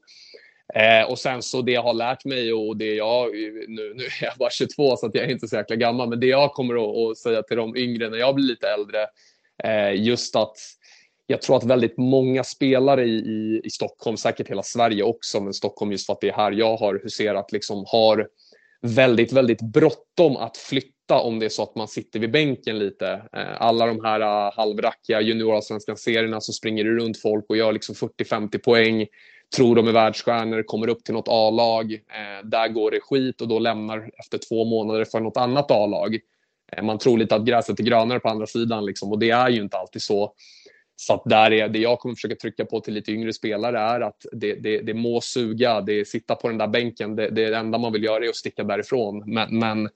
Eh, 0.74 1.10
och 1.10 1.18
sen 1.18 1.42
så 1.42 1.62
det 1.62 1.72
jag 1.72 1.82
har 1.82 1.94
lärt 1.94 2.24
mig 2.24 2.52
och 2.52 2.76
det 2.76 2.94
jag, 2.94 3.32
nu, 3.68 3.92
nu 3.94 4.04
är 4.04 4.24
jag 4.24 4.32
bara 4.38 4.50
22 4.50 4.96
så 4.96 5.06
att 5.06 5.14
jag 5.14 5.24
är 5.24 5.30
inte 5.30 5.48
så 5.48 5.56
jäkla 5.56 5.76
gammal, 5.76 6.08
men 6.08 6.20
det 6.20 6.26
jag 6.26 6.52
kommer 6.52 6.74
att, 6.74 7.10
att 7.10 7.18
säga 7.18 7.42
till 7.42 7.56
de 7.56 7.76
yngre 7.76 8.10
när 8.10 8.18
jag 8.18 8.34
blir 8.34 8.44
lite 8.44 8.68
äldre, 8.68 9.06
eh, 9.64 10.02
just 10.02 10.36
att 10.36 10.56
jag 11.26 11.42
tror 11.42 11.56
att 11.56 11.64
väldigt 11.64 11.98
många 11.98 12.44
spelare 12.44 13.04
i, 13.04 13.16
i, 13.16 13.60
i, 13.64 13.70
Stockholm, 13.70 14.16
säkert 14.16 14.50
hela 14.50 14.62
Sverige 14.62 15.02
också, 15.02 15.40
men 15.40 15.54
Stockholm 15.54 15.92
just 15.92 16.06
för 16.06 16.12
att 16.12 16.20
det 16.20 16.28
är 16.28 16.32
här 16.32 16.52
jag 16.52 16.76
har 16.76 17.00
huserat, 17.02 17.52
liksom 17.52 17.84
har 17.88 18.28
väldigt, 18.82 19.32
väldigt 19.32 19.60
bråttom 19.60 20.36
att 20.36 20.56
flytta 20.56 21.20
om 21.20 21.38
det 21.38 21.46
är 21.46 21.50
så 21.50 21.62
att 21.62 21.76
man 21.76 21.88
sitter 21.88 22.20
vid 22.20 22.30
bänken 22.30 22.78
lite. 22.78 23.22
Eh, 23.32 23.62
alla 23.62 23.86
de 23.86 24.04
här 24.04 24.20
eh, 24.20 24.52
halvrackiga 24.56 25.20
juniorallsvenska 25.20 25.96
serierna 25.96 26.40
så 26.40 26.52
springer 26.52 26.84
det 26.84 26.90
runt 26.90 27.20
folk 27.20 27.44
och 27.48 27.56
gör 27.56 27.72
liksom 27.72 27.94
40-50 27.94 28.58
poäng 28.58 29.06
tror 29.56 29.76
de 29.76 29.88
är 29.88 29.92
världsstjärnor, 29.92 30.62
kommer 30.62 30.88
upp 30.88 31.04
till 31.04 31.14
något 31.14 31.28
A-lag. 31.28 31.92
Eh, 31.92 32.44
där 32.44 32.68
går 32.68 32.90
det 32.90 33.00
skit 33.00 33.40
och 33.40 33.48
då 33.48 33.58
lämnar 33.58 34.10
efter 34.18 34.38
två 34.38 34.64
månader 34.64 35.04
för 35.04 35.20
något 35.20 35.36
annat 35.36 35.70
A-lag. 35.70 36.18
Eh, 36.72 36.82
man 36.82 36.98
tror 36.98 37.18
lite 37.18 37.34
att 37.34 37.44
gräset 37.44 37.80
är 37.80 37.84
grönare 37.84 38.20
på 38.20 38.28
andra 38.28 38.46
sidan 38.46 38.86
liksom, 38.86 39.12
och 39.12 39.18
det 39.18 39.30
är 39.30 39.48
ju 39.48 39.62
inte 39.62 39.76
alltid 39.76 40.02
så. 40.02 40.34
Så 40.96 41.14
att 41.14 41.22
där 41.24 41.52
är 41.52 41.68
det 41.68 41.78
jag 41.78 41.98
kommer 41.98 42.14
försöka 42.14 42.34
trycka 42.34 42.64
på 42.64 42.80
till 42.80 42.94
lite 42.94 43.12
yngre 43.12 43.32
spelare 43.32 43.78
är 43.78 44.00
att 44.00 44.26
det, 44.32 44.54
det, 44.54 44.78
det 44.78 44.94
må 44.94 45.20
suga, 45.20 45.80
det 45.80 46.08
sitta 46.08 46.34
på 46.34 46.48
den 46.48 46.58
där 46.58 46.66
bänken, 46.66 47.16
det, 47.16 47.30
det 47.30 47.54
enda 47.54 47.78
man 47.78 47.92
vill 47.92 48.04
göra 48.04 48.24
är 48.24 48.28
att 48.28 48.36
sticka 48.36 48.64
därifrån. 48.64 49.22
Men, 49.26 49.58
men, 49.58 49.88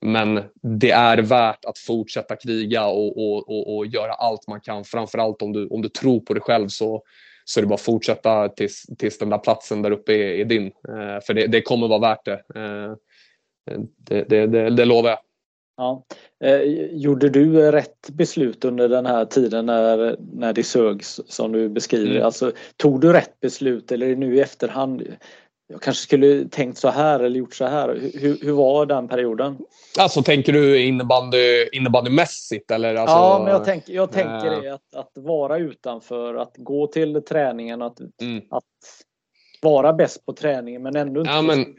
men 0.00 0.42
det 0.62 0.90
är 0.90 1.18
värt 1.18 1.64
att 1.64 1.78
fortsätta 1.78 2.36
kriga 2.36 2.86
och, 2.86 3.18
och, 3.18 3.50
och, 3.50 3.76
och 3.76 3.86
göra 3.86 4.12
allt 4.12 4.48
man 4.48 4.60
kan. 4.60 4.84
Framförallt 4.84 5.42
om 5.42 5.52
du, 5.52 5.66
om 5.66 5.82
du 5.82 5.88
tror 5.88 6.20
på 6.20 6.34
dig 6.34 6.42
själv 6.42 6.68
så, 6.68 7.02
så 7.44 7.60
är 7.60 7.62
det 7.62 7.68
bara 7.68 7.74
att 7.74 7.80
fortsätta 7.80 8.48
tills, 8.48 8.86
tills 8.98 9.18
den 9.18 9.30
där 9.30 9.38
platsen 9.38 9.82
där 9.82 9.90
uppe 9.90 10.12
är, 10.12 10.40
är 10.40 10.44
din. 10.44 10.66
Eh, 10.66 11.20
för 11.26 11.34
det, 11.34 11.46
det, 11.46 11.62
kommer 11.62 11.88
vara 11.88 11.98
värt 11.98 12.24
det. 12.24 12.42
Eh, 12.54 12.94
det, 13.96 14.24
det, 14.28 14.46
det, 14.46 14.70
det 14.70 14.84
lovar 14.84 15.10
jag. 15.10 15.18
Ja. 15.76 16.04
Eh, 16.44 16.60
gjorde 16.92 17.28
du 17.28 17.72
rätt 17.72 18.10
beslut 18.10 18.64
under 18.64 18.88
den 18.88 19.06
här 19.06 19.24
tiden 19.24 19.66
när, 19.66 20.16
när 20.32 20.52
det 20.52 20.62
sögs 20.62 21.20
som 21.26 21.52
du 21.52 21.68
beskriver? 21.68 22.10
Mm. 22.10 22.24
Alltså, 22.24 22.52
tog 22.76 23.00
du 23.00 23.12
rätt 23.12 23.40
beslut 23.40 23.92
eller 23.92 24.16
nu 24.16 24.36
i 24.36 24.40
efterhand? 24.40 25.02
Jag 25.70 25.82
kanske 25.82 26.02
skulle 26.02 26.48
tänkt 26.48 26.78
så 26.78 26.88
här 26.88 27.20
eller 27.20 27.38
gjort 27.38 27.54
så 27.54 27.64
här. 27.64 27.88
Hur, 28.14 28.38
hur 28.42 28.52
var 28.52 28.86
den 28.86 29.08
perioden? 29.08 29.58
Alltså 29.98 30.22
tänker 30.22 30.52
du 30.52 30.82
innebandy, 30.82 31.68
innebandymässigt 31.72 32.70
eller? 32.70 32.94
Alltså, 32.94 33.16
ja, 33.16 33.40
men 33.44 33.52
jag, 33.52 33.64
tänk, 33.64 33.88
jag 33.88 34.12
tänker 34.12 34.52
äh... 34.52 34.60
det 34.62 34.74
att, 34.74 34.94
att 34.94 35.12
vara 35.14 35.58
utanför, 35.58 36.34
att 36.34 36.54
gå 36.56 36.86
till 36.86 37.22
träningen, 37.28 37.82
att, 37.82 38.00
mm. 38.22 38.42
att 38.50 38.64
vara 39.62 39.92
bäst 39.92 40.26
på 40.26 40.32
träningen 40.32 40.82
men 40.82 40.96
ändå 40.96 41.20
inte 41.20 41.32
ja, 41.32 41.42
men, 41.42 41.76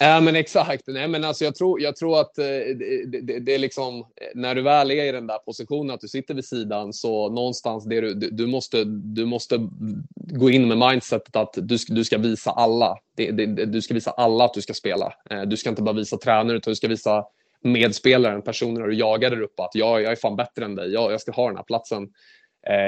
Ja 0.00 0.20
men 0.20 0.36
exakt. 0.36 0.82
Nej, 0.86 1.08
men 1.08 1.24
alltså, 1.24 1.44
jag, 1.44 1.54
tror, 1.54 1.80
jag 1.80 1.96
tror 1.96 2.20
att 2.20 2.38
eh, 2.38 2.44
det, 2.44 3.20
det, 3.22 3.38
det, 3.38 3.54
är 3.54 3.58
liksom, 3.58 3.98
eh, 3.98 4.04
när 4.34 4.54
du 4.54 4.62
väl 4.62 4.90
är 4.90 5.04
i 5.04 5.12
den 5.12 5.26
där 5.26 5.38
positionen 5.38 5.94
att 5.94 6.00
du 6.00 6.08
sitter 6.08 6.34
vid 6.34 6.44
sidan 6.44 6.92
så 6.92 7.28
någonstans 7.28 7.84
det 7.84 8.00
du, 8.00 8.14
du, 8.14 8.46
måste, 8.46 8.84
du 8.86 9.26
måste 9.26 9.68
gå 10.14 10.50
in 10.50 10.68
med 10.68 10.78
mindsetet 10.78 11.36
att 11.36 11.52
du, 11.52 11.78
du 11.88 12.04
ska 12.04 12.18
visa 12.18 12.50
alla. 12.50 12.98
Det, 13.16 13.30
du 13.46 13.82
ska 13.82 13.94
visa 13.94 14.10
alla 14.10 14.44
att 14.44 14.54
du 14.54 14.62
ska 14.62 14.74
spela. 14.74 15.14
Eh, 15.30 15.42
du 15.42 15.56
ska 15.56 15.70
inte 15.70 15.82
bara 15.82 15.94
visa 15.94 16.16
tränare 16.16 16.56
utan 16.56 16.70
du 16.70 16.76
ska 16.76 16.88
visa 16.88 17.24
medspelaren, 17.62 18.42
personerna 18.42 18.86
du 18.86 18.94
jagar 18.94 19.30
där 19.30 19.42
uppe 19.42 19.62
att 19.62 19.74
jag, 19.74 20.02
jag 20.02 20.12
är 20.12 20.16
fan 20.16 20.36
bättre 20.36 20.64
än 20.64 20.74
dig. 20.74 20.92
Jag, 20.92 21.12
jag 21.12 21.20
ska 21.20 21.32
ha 21.32 21.46
den 21.46 21.56
här 21.56 21.64
platsen. 21.64 22.08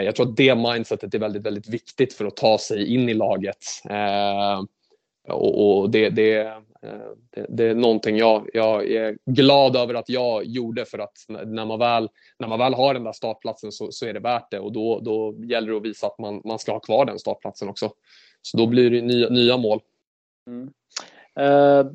Jag 0.04 0.16
tror 0.16 0.28
att 0.28 0.36
det 0.36 0.54
mindsetet 0.54 1.14
är 1.14 1.18
väldigt, 1.18 1.42
väldigt 1.42 1.68
viktigt 1.68 2.12
för 2.12 2.24
att 2.24 2.36
ta 2.36 2.58
sig 2.58 2.94
in 2.94 3.08
i 3.08 3.14
laget. 3.14 3.56
Och, 5.28 5.80
och 5.80 5.90
det, 5.90 6.10
det, 6.10 6.52
det, 7.34 7.46
det, 7.48 7.64
är 7.64 7.74
någonting 7.74 8.16
jag, 8.16 8.50
jag 8.52 8.90
är 8.90 9.16
glad 9.26 9.76
över 9.76 9.94
att 9.94 10.08
jag 10.08 10.44
gjorde 10.44 10.84
för 10.84 10.98
att 10.98 11.16
när 11.28 11.66
man 11.66 11.78
väl, 11.78 12.08
när 12.38 12.48
man 12.48 12.58
väl 12.58 12.74
har 12.74 12.94
den 12.94 13.04
där 13.04 13.12
startplatsen 13.12 13.72
så, 13.72 13.92
så 13.92 14.06
är 14.06 14.12
det 14.12 14.20
värt 14.20 14.50
det 14.50 14.58
och 14.58 14.72
då, 14.72 15.00
då 15.00 15.34
gäller 15.44 15.70
det 15.70 15.76
att 15.76 15.84
visa 15.84 16.06
att 16.06 16.18
man, 16.18 16.42
man 16.44 16.58
ska 16.58 16.72
ha 16.72 16.80
kvar 16.80 17.04
den 17.04 17.18
startplatsen 17.18 17.68
också. 17.68 17.90
Så 18.42 18.56
då 18.56 18.66
blir 18.66 18.90
det 18.90 19.00
nya, 19.00 19.28
nya 19.28 19.56
mål. 19.56 19.80
Mm. 20.46 20.70
Uh, 21.40 21.86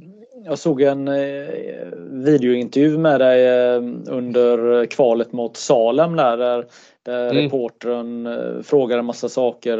jag 0.45 0.59
såg 0.59 0.81
en 0.81 1.07
uh, 1.07 1.93
videointervju 2.25 2.97
med 2.97 3.19
dig 3.19 3.75
uh, 3.77 3.93
under 4.07 4.85
kvalet 4.85 5.31
mot 5.31 5.57
Salem 5.57 6.15
där, 6.15 6.37
där, 6.37 6.65
där 7.03 7.29
mm. 7.29 7.43
reportern 7.43 8.63
frågade 8.63 8.99
en 8.99 9.05
massa 9.05 9.29
saker 9.29 9.77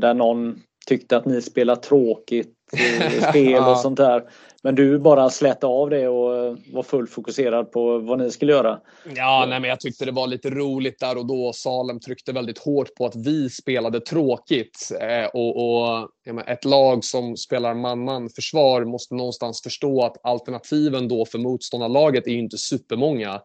där 0.00 0.14
någon 0.14 0.60
tyckte 0.86 1.16
att 1.16 1.26
ni 1.26 1.42
spelar 1.42 1.76
tråkigt 1.76 2.57
spel 3.30 3.62
och 3.62 3.78
sånt 3.78 3.96
där. 3.96 4.22
Men 4.62 4.74
du 4.74 4.98
bara 4.98 5.30
släppte 5.30 5.66
av 5.66 5.90
det 5.90 6.08
och 6.08 6.56
var 6.72 6.82
fullt 6.82 7.10
fokuserad 7.10 7.72
på 7.72 7.98
vad 7.98 8.18
ni 8.18 8.30
skulle 8.30 8.52
göra. 8.52 8.80
Ja, 9.16 9.46
nej, 9.48 9.60
men 9.60 9.70
jag 9.70 9.80
tyckte 9.80 10.04
det 10.04 10.12
var 10.12 10.26
lite 10.26 10.50
roligt 10.50 11.00
där 11.00 11.18
och 11.18 11.26
då. 11.26 11.52
Salem 11.52 12.00
tryckte 12.00 12.32
väldigt 12.32 12.58
hårt 12.58 12.94
på 12.94 13.06
att 13.06 13.16
vi 13.16 13.50
spelade 13.50 14.00
tråkigt. 14.00 14.92
Eh, 15.00 15.26
och, 15.26 15.56
och 15.56 16.08
ett 16.46 16.64
lag 16.64 17.04
som 17.04 17.36
spelar 17.36 17.74
man-man 17.74 18.28
försvar 18.28 18.84
måste 18.84 19.14
någonstans 19.14 19.62
förstå 19.62 20.04
att 20.04 20.16
alternativen 20.22 21.08
då 21.08 21.24
för 21.24 21.38
motståndarlaget 21.38 22.26
är 22.26 22.30
ju 22.30 22.38
inte 22.38 22.58
supermånga. 22.58 23.40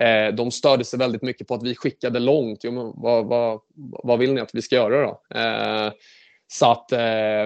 Eh, 0.00 0.34
de 0.34 0.50
störde 0.50 0.84
sig 0.84 0.98
väldigt 0.98 1.22
mycket 1.22 1.48
på 1.48 1.54
att 1.54 1.62
vi 1.62 1.74
skickade 1.74 2.18
långt. 2.18 2.64
Jo, 2.64 2.72
men 2.72 2.92
vad, 2.94 3.26
vad, 3.26 3.60
vad 4.04 4.18
vill 4.18 4.34
ni 4.34 4.40
att 4.40 4.54
vi 4.54 4.62
ska 4.62 4.76
göra 4.76 5.02
då? 5.06 5.38
Eh, 5.40 5.92
så 6.48 6.70
att 6.70 6.92
eh, 6.92 6.98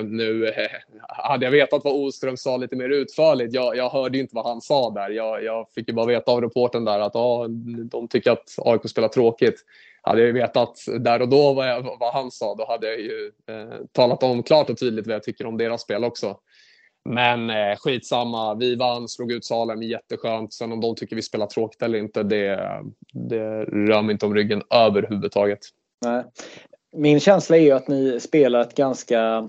nu 0.05 0.47
eh, 0.49 0.71
hade 1.09 1.47
jag 1.47 1.53
vetat 1.53 1.85
vad 1.85 1.95
Oström 1.95 2.37
sa 2.37 2.57
lite 2.57 2.77
mer 2.77 2.89
utförligt. 2.89 3.55
Jag, 3.55 3.77
jag 3.77 3.91
hörde 3.91 4.19
inte 4.19 4.35
vad 4.35 4.47
han 4.47 4.61
sa 4.61 4.91
där. 4.91 5.11
Jag, 5.11 5.45
jag 5.45 5.67
fick 5.75 5.89
ju 5.89 5.95
bara 5.95 6.07
veta 6.07 6.33
av 6.33 6.41
reporten 6.41 6.85
där 6.85 7.01
att 7.01 7.17
ah, 7.17 7.47
de 7.85 8.09
tycker 8.09 8.31
att 8.31 8.55
AIK 8.59 8.91
spelar 8.91 9.09
tråkigt. 9.09 9.65
Hade 10.03 10.23
jag 10.23 10.33
vetat 10.33 10.79
där 11.01 11.23
och 11.23 11.29
då 11.29 11.53
vad, 11.53 11.69
jag, 11.69 11.97
vad 12.01 12.15
han 12.15 12.31
sa, 12.31 12.55
då 12.55 12.67
hade 12.67 12.87
jag 12.87 13.01
ju 13.01 13.33
eh, 13.49 13.79
talat 13.93 14.23
om 14.23 14.43
klart 14.43 14.71
och 14.71 14.79
tydligt 14.79 15.07
vad 15.07 15.15
jag 15.15 15.23
tycker 15.23 15.47
om 15.47 15.57
deras 15.57 15.83
spel 15.83 16.05
också. 16.05 16.39
Men 17.05 17.51
eh, 17.51 17.77
skitsamma, 17.77 18.55
vi 18.55 18.77
vann, 18.77 19.09
slog 19.09 19.33
ut 19.33 19.45
Salem, 19.45 19.83
jätteskönt. 19.83 20.53
Sen 20.53 20.73
om 20.73 20.81
de 20.81 20.95
tycker 20.95 21.17
vi 21.17 21.23
spelar 21.23 21.47
tråkigt 21.47 21.83
eller 21.83 21.99
inte, 21.99 22.23
det, 22.23 22.71
det 23.13 23.65
rör 23.65 24.03
mig 24.03 24.13
inte 24.13 24.27
om 24.27 24.35
ryggen 24.35 24.63
överhuvudtaget. 24.71 25.61
Nej 26.05 26.25
min 26.93 27.21
känsla 27.21 27.57
är 27.57 27.61
ju 27.61 27.71
att 27.71 27.89
ni 27.89 28.21
spelar 28.21 28.61
ett 28.61 28.75
ganska 28.75 29.49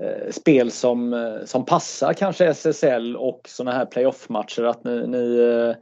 eh, 0.00 0.30
spel 0.30 0.70
som, 0.70 1.12
eh, 1.12 1.44
som 1.44 1.64
passar 1.64 2.12
kanske 2.12 2.46
SSL 2.46 3.16
och 3.16 3.40
sådana 3.48 3.76
här 3.76 3.86
playoff-matcher. 3.86 4.62
Att 4.62 4.84
ni, 4.84 5.06
ni, 5.06 5.38
eh, 5.38 5.76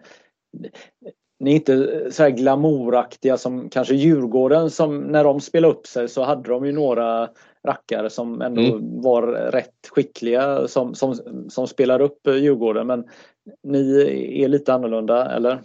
ni 1.41 1.51
är 1.51 1.55
inte 1.55 2.07
så 2.11 2.23
här 2.23 2.31
glamouraktiga 2.31 3.37
som 3.37 3.69
kanske 3.69 3.95
Djurgården 3.95 4.71
som 4.71 4.99
när 4.99 5.25
de 5.25 5.41
spelade 5.41 5.75
upp 5.75 5.87
sig 5.87 6.09
så 6.09 6.23
hade 6.23 6.51
de 6.51 6.67
ju 6.67 6.73
några 6.73 7.29
rackare 7.67 8.11
som 8.11 8.43
ändå 8.43 8.63
mm. 8.63 9.01
var 9.03 9.23
rätt 9.33 9.89
skickliga 9.91 10.69
som, 10.69 10.95
som, 10.95 11.15
som 11.49 11.67
spelar 11.67 12.01
upp 12.01 12.27
Djurgården. 12.27 12.87
Men 12.87 13.05
ni 13.63 14.01
är 14.43 14.49
lite 14.49 14.75
annorlunda, 14.75 15.31
eller? 15.37 15.61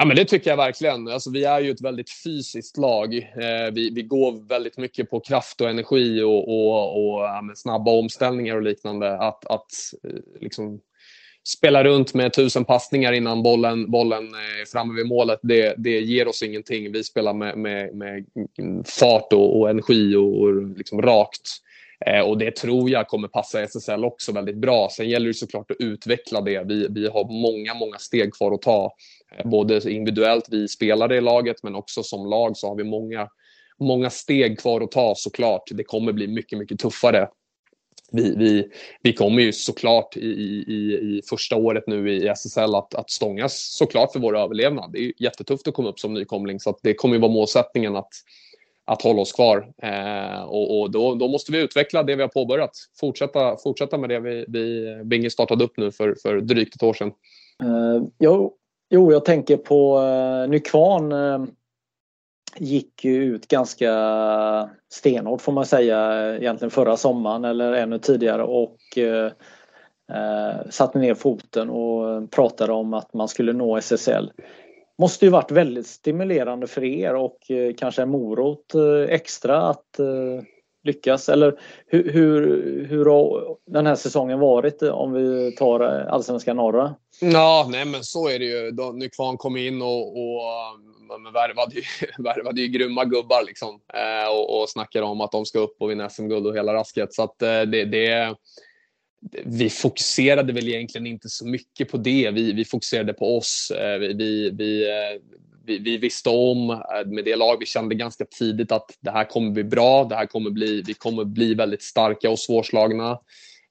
Ja, 0.00 0.04
men 0.04 0.16
det 0.16 0.24
tycker 0.24 0.50
jag 0.50 0.56
verkligen. 0.56 1.08
Alltså, 1.08 1.30
vi 1.30 1.44
är 1.44 1.60
ju 1.60 1.70
ett 1.70 1.80
väldigt 1.80 2.10
fysiskt 2.24 2.76
lag. 2.76 3.14
Eh, 3.14 3.72
vi, 3.72 3.90
vi 3.90 4.02
går 4.02 4.48
väldigt 4.48 4.76
mycket 4.76 5.10
på 5.10 5.20
kraft 5.20 5.60
och 5.60 5.70
energi 5.70 6.22
och, 6.22 6.48
och, 6.48 6.92
och 6.92 7.20
ja, 7.24 7.42
snabba 7.54 7.90
omställningar 7.90 8.56
och 8.56 8.62
liknande. 8.62 9.18
Att, 9.18 9.46
att 9.46 9.72
eh, 10.04 10.40
liksom, 10.40 10.80
spela 11.48 11.84
runt 11.84 12.14
med 12.14 12.32
tusen 12.32 12.64
passningar 12.64 13.12
innan 13.12 13.42
bollen, 13.42 13.90
bollen 13.90 14.24
eh, 14.34 14.60
är 14.60 14.66
framme 14.72 14.94
vid 14.94 15.06
målet, 15.06 15.40
det, 15.42 15.74
det 15.78 16.00
ger 16.00 16.28
oss 16.28 16.42
ingenting. 16.42 16.92
Vi 16.92 17.04
spelar 17.04 17.34
med, 17.34 17.58
med, 17.58 17.94
med 17.94 18.24
fart 18.86 19.32
och, 19.32 19.60
och 19.60 19.70
energi 19.70 20.16
och, 20.16 20.40
och 20.40 20.62
liksom 20.76 21.02
rakt. 21.02 21.48
Eh, 22.06 22.20
och 22.20 22.38
det 22.38 22.56
tror 22.56 22.90
jag 22.90 23.08
kommer 23.08 23.28
passa 23.28 23.62
SSL 23.62 24.04
också 24.04 24.32
väldigt 24.32 24.56
bra. 24.56 24.88
Sen 24.90 25.08
gäller 25.08 25.26
det 25.26 25.34
såklart 25.34 25.70
att 25.70 25.76
utveckla 25.80 26.40
det. 26.40 26.64
Vi, 26.66 26.86
vi 26.90 27.08
har 27.08 27.24
många, 27.24 27.74
många 27.74 27.98
steg 27.98 28.34
kvar 28.34 28.54
att 28.54 28.62
ta. 28.62 28.92
Eh, 29.36 29.50
både 29.50 29.90
individuellt, 29.90 30.48
vi 30.50 30.68
spelare 30.68 31.16
i 31.16 31.20
laget, 31.20 31.62
men 31.62 31.74
också 31.74 32.02
som 32.02 32.26
lag 32.26 32.56
så 32.56 32.68
har 32.68 32.76
vi 32.76 32.84
många, 32.84 33.28
många 33.80 34.10
steg 34.10 34.60
kvar 34.60 34.80
att 34.80 34.90
ta 34.90 35.14
såklart. 35.16 35.62
Det 35.70 35.84
kommer 35.84 36.12
bli 36.12 36.26
mycket, 36.28 36.58
mycket 36.58 36.78
tuffare. 36.78 37.28
Vi, 38.12 38.34
vi, 38.36 38.68
vi 39.02 39.12
kommer 39.12 39.42
ju 39.42 39.52
såklart 39.52 40.16
i, 40.16 40.20
i, 40.20 40.94
i 40.94 41.22
första 41.28 41.56
året 41.56 41.84
nu 41.86 42.12
i 42.12 42.28
SSL 42.28 42.74
att, 42.74 42.94
att 42.94 43.10
stångas 43.10 43.76
såklart 43.76 44.12
för 44.12 44.20
vår 44.20 44.38
överlevnad. 44.38 44.92
Det 44.92 44.98
är 44.98 45.12
jättetufft 45.18 45.68
att 45.68 45.74
komma 45.74 45.88
upp 45.88 46.00
som 46.00 46.14
nykomling 46.14 46.60
så 46.60 46.70
att 46.70 46.78
det 46.82 46.94
kommer 46.94 47.14
ju 47.14 47.20
vara 47.20 47.32
målsättningen 47.32 47.96
att, 47.96 48.10
att 48.88 49.02
hålla 49.02 49.20
oss 49.20 49.32
kvar. 49.32 49.72
Eh, 49.82 50.42
och, 50.42 50.80
och 50.80 50.90
då, 50.90 51.14
då, 51.14 51.28
måste 51.28 51.52
vi 51.52 51.62
utveckla 51.62 52.02
det 52.02 52.16
vi 52.16 52.22
har 52.22 52.28
påbörjat. 52.28 52.70
Fortsätta, 53.00 53.56
fortsätta 53.56 53.98
med 53.98 54.10
det 54.10 54.20
vi, 54.20 54.44
vi 54.48 54.96
Binge 55.04 55.30
startade 55.30 55.64
upp 55.64 55.76
nu 55.76 55.92
för, 55.92 56.16
för 56.22 56.40
drygt 56.40 56.74
ett 56.74 56.82
år 56.82 56.94
sedan. 56.94 57.12
Eh, 57.62 58.02
jo, 58.18 58.54
jo, 58.90 59.12
jag 59.12 59.24
tänker 59.24 59.56
på 59.56 60.00
eh, 60.00 60.50
Nykvarn 60.50 61.12
Eh, 61.12 61.44
gick 62.56 63.04
ju 63.04 63.24
ut 63.24 63.48
ganska 63.48 64.70
stenhårt 64.92 65.40
får 65.40 65.52
man 65.52 65.66
säga 65.66 66.36
egentligen 66.36 66.70
förra 66.70 66.96
sommaren 66.96 67.44
eller 67.44 67.72
ännu 67.72 67.98
tidigare 67.98 68.42
och 68.42 68.98
eh, 68.98 69.32
eh, 70.12 70.70
satte 70.70 70.98
ner 70.98 71.14
foten 71.14 71.70
och 71.70 72.30
pratade 72.30 72.72
om 72.72 72.94
att 72.94 73.14
man 73.14 73.28
skulle 73.28 73.52
nå 73.52 73.76
SSL 73.76 74.32
måste 74.98 75.24
ju 75.24 75.30
varit 75.30 75.50
väldigt 75.50 75.86
stimulerande 75.86 76.66
för 76.66 76.84
er 76.84 77.14
och 77.14 77.50
eh, 77.50 77.74
kanske 77.78 78.02
en 78.02 78.10
morot 78.10 78.74
eh, 78.74 79.14
extra 79.14 79.62
att 79.62 79.98
eh, 79.98 80.44
lyckas. 80.84 81.28
Eller 81.28 81.60
hur, 81.86 82.12
hur, 82.12 82.86
hur 82.88 83.04
har 83.04 83.56
den 83.66 83.86
här 83.86 83.94
säsongen 83.94 84.38
varit 84.38 84.82
om 84.82 85.12
vi 85.12 85.56
tar 85.56 85.80
allsvenska 85.80 86.54
norra? 86.54 86.94
Ja, 87.20 87.66
nej 87.70 87.84
men 87.84 88.04
så 88.04 88.28
är 88.28 88.38
det 88.38 88.44
ju. 88.44 88.72
Nykvarn 88.92 89.36
kom 89.36 89.56
in 89.56 89.82
och, 89.82 90.18
och 90.18 90.42
värvade, 91.34 91.74
ju, 91.74 91.82
värvade 92.22 92.60
ju 92.60 92.68
grymma 92.68 93.04
gubbar 93.04 93.46
liksom. 93.46 93.80
och, 94.30 94.60
och 94.60 94.68
snackade 94.68 95.06
om 95.06 95.20
att 95.20 95.32
de 95.32 95.46
ska 95.46 95.58
upp 95.58 95.76
och 95.80 95.90
vinna 95.90 96.10
SM-guld 96.10 96.46
och 96.46 96.56
hela 96.56 96.74
rasket. 96.74 97.14
Så 97.14 97.22
att 97.22 97.38
det, 97.38 97.84
det 97.84 98.34
vi 99.44 99.70
fokuserade 99.70 100.52
väl 100.52 100.68
egentligen 100.68 101.06
inte 101.06 101.28
så 101.28 101.46
mycket 101.46 101.90
på 101.90 101.96
det. 101.96 102.30
Vi, 102.30 102.52
vi 102.52 102.64
fokuserade 102.64 103.12
på 103.12 103.36
oss. 103.36 103.70
Eh, 103.70 103.98
vi, 103.98 104.50
vi, 104.50 104.88
eh, 104.88 105.20
vi, 105.66 105.78
vi, 105.78 105.98
visste 105.98 106.30
om 106.30 106.70
eh, 106.70 107.06
med 107.06 107.24
det 107.24 107.36
lag, 107.36 107.56
vi 107.60 107.66
kände 107.66 107.94
ganska 107.94 108.24
tidigt 108.38 108.72
att 108.72 108.90
det 109.00 109.10
här 109.10 109.24
kommer 109.24 109.50
bli 109.50 109.64
bra. 109.64 110.04
Det 110.04 110.14
här 110.14 110.26
kommer 110.26 110.50
bli, 110.50 110.82
vi 110.86 110.94
kommer 110.94 111.24
bli 111.24 111.54
väldigt 111.54 111.82
starka 111.82 112.30
och 112.30 112.38
svårslagna. 112.38 113.18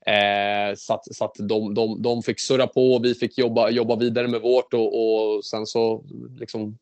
Eh, 0.08 0.76
så 0.76 0.94
att, 0.94 1.16
så 1.16 1.26
att 1.26 1.36
de, 1.40 1.74
de, 1.74 2.02
de 2.02 2.24
fick 2.24 2.40
surra 2.40 2.68
på 2.68 2.94
och 2.94 3.06
vi 3.06 3.16
fick 3.16 3.38
jobba, 3.38 3.70
jobba 3.70 3.96
vidare 3.96 4.28
med 4.28 4.42
vårt 4.42 4.74
och, 4.74 5.36
och 5.36 5.46
sen 5.46 5.66
så 5.66 6.06
liksom, 6.40 6.78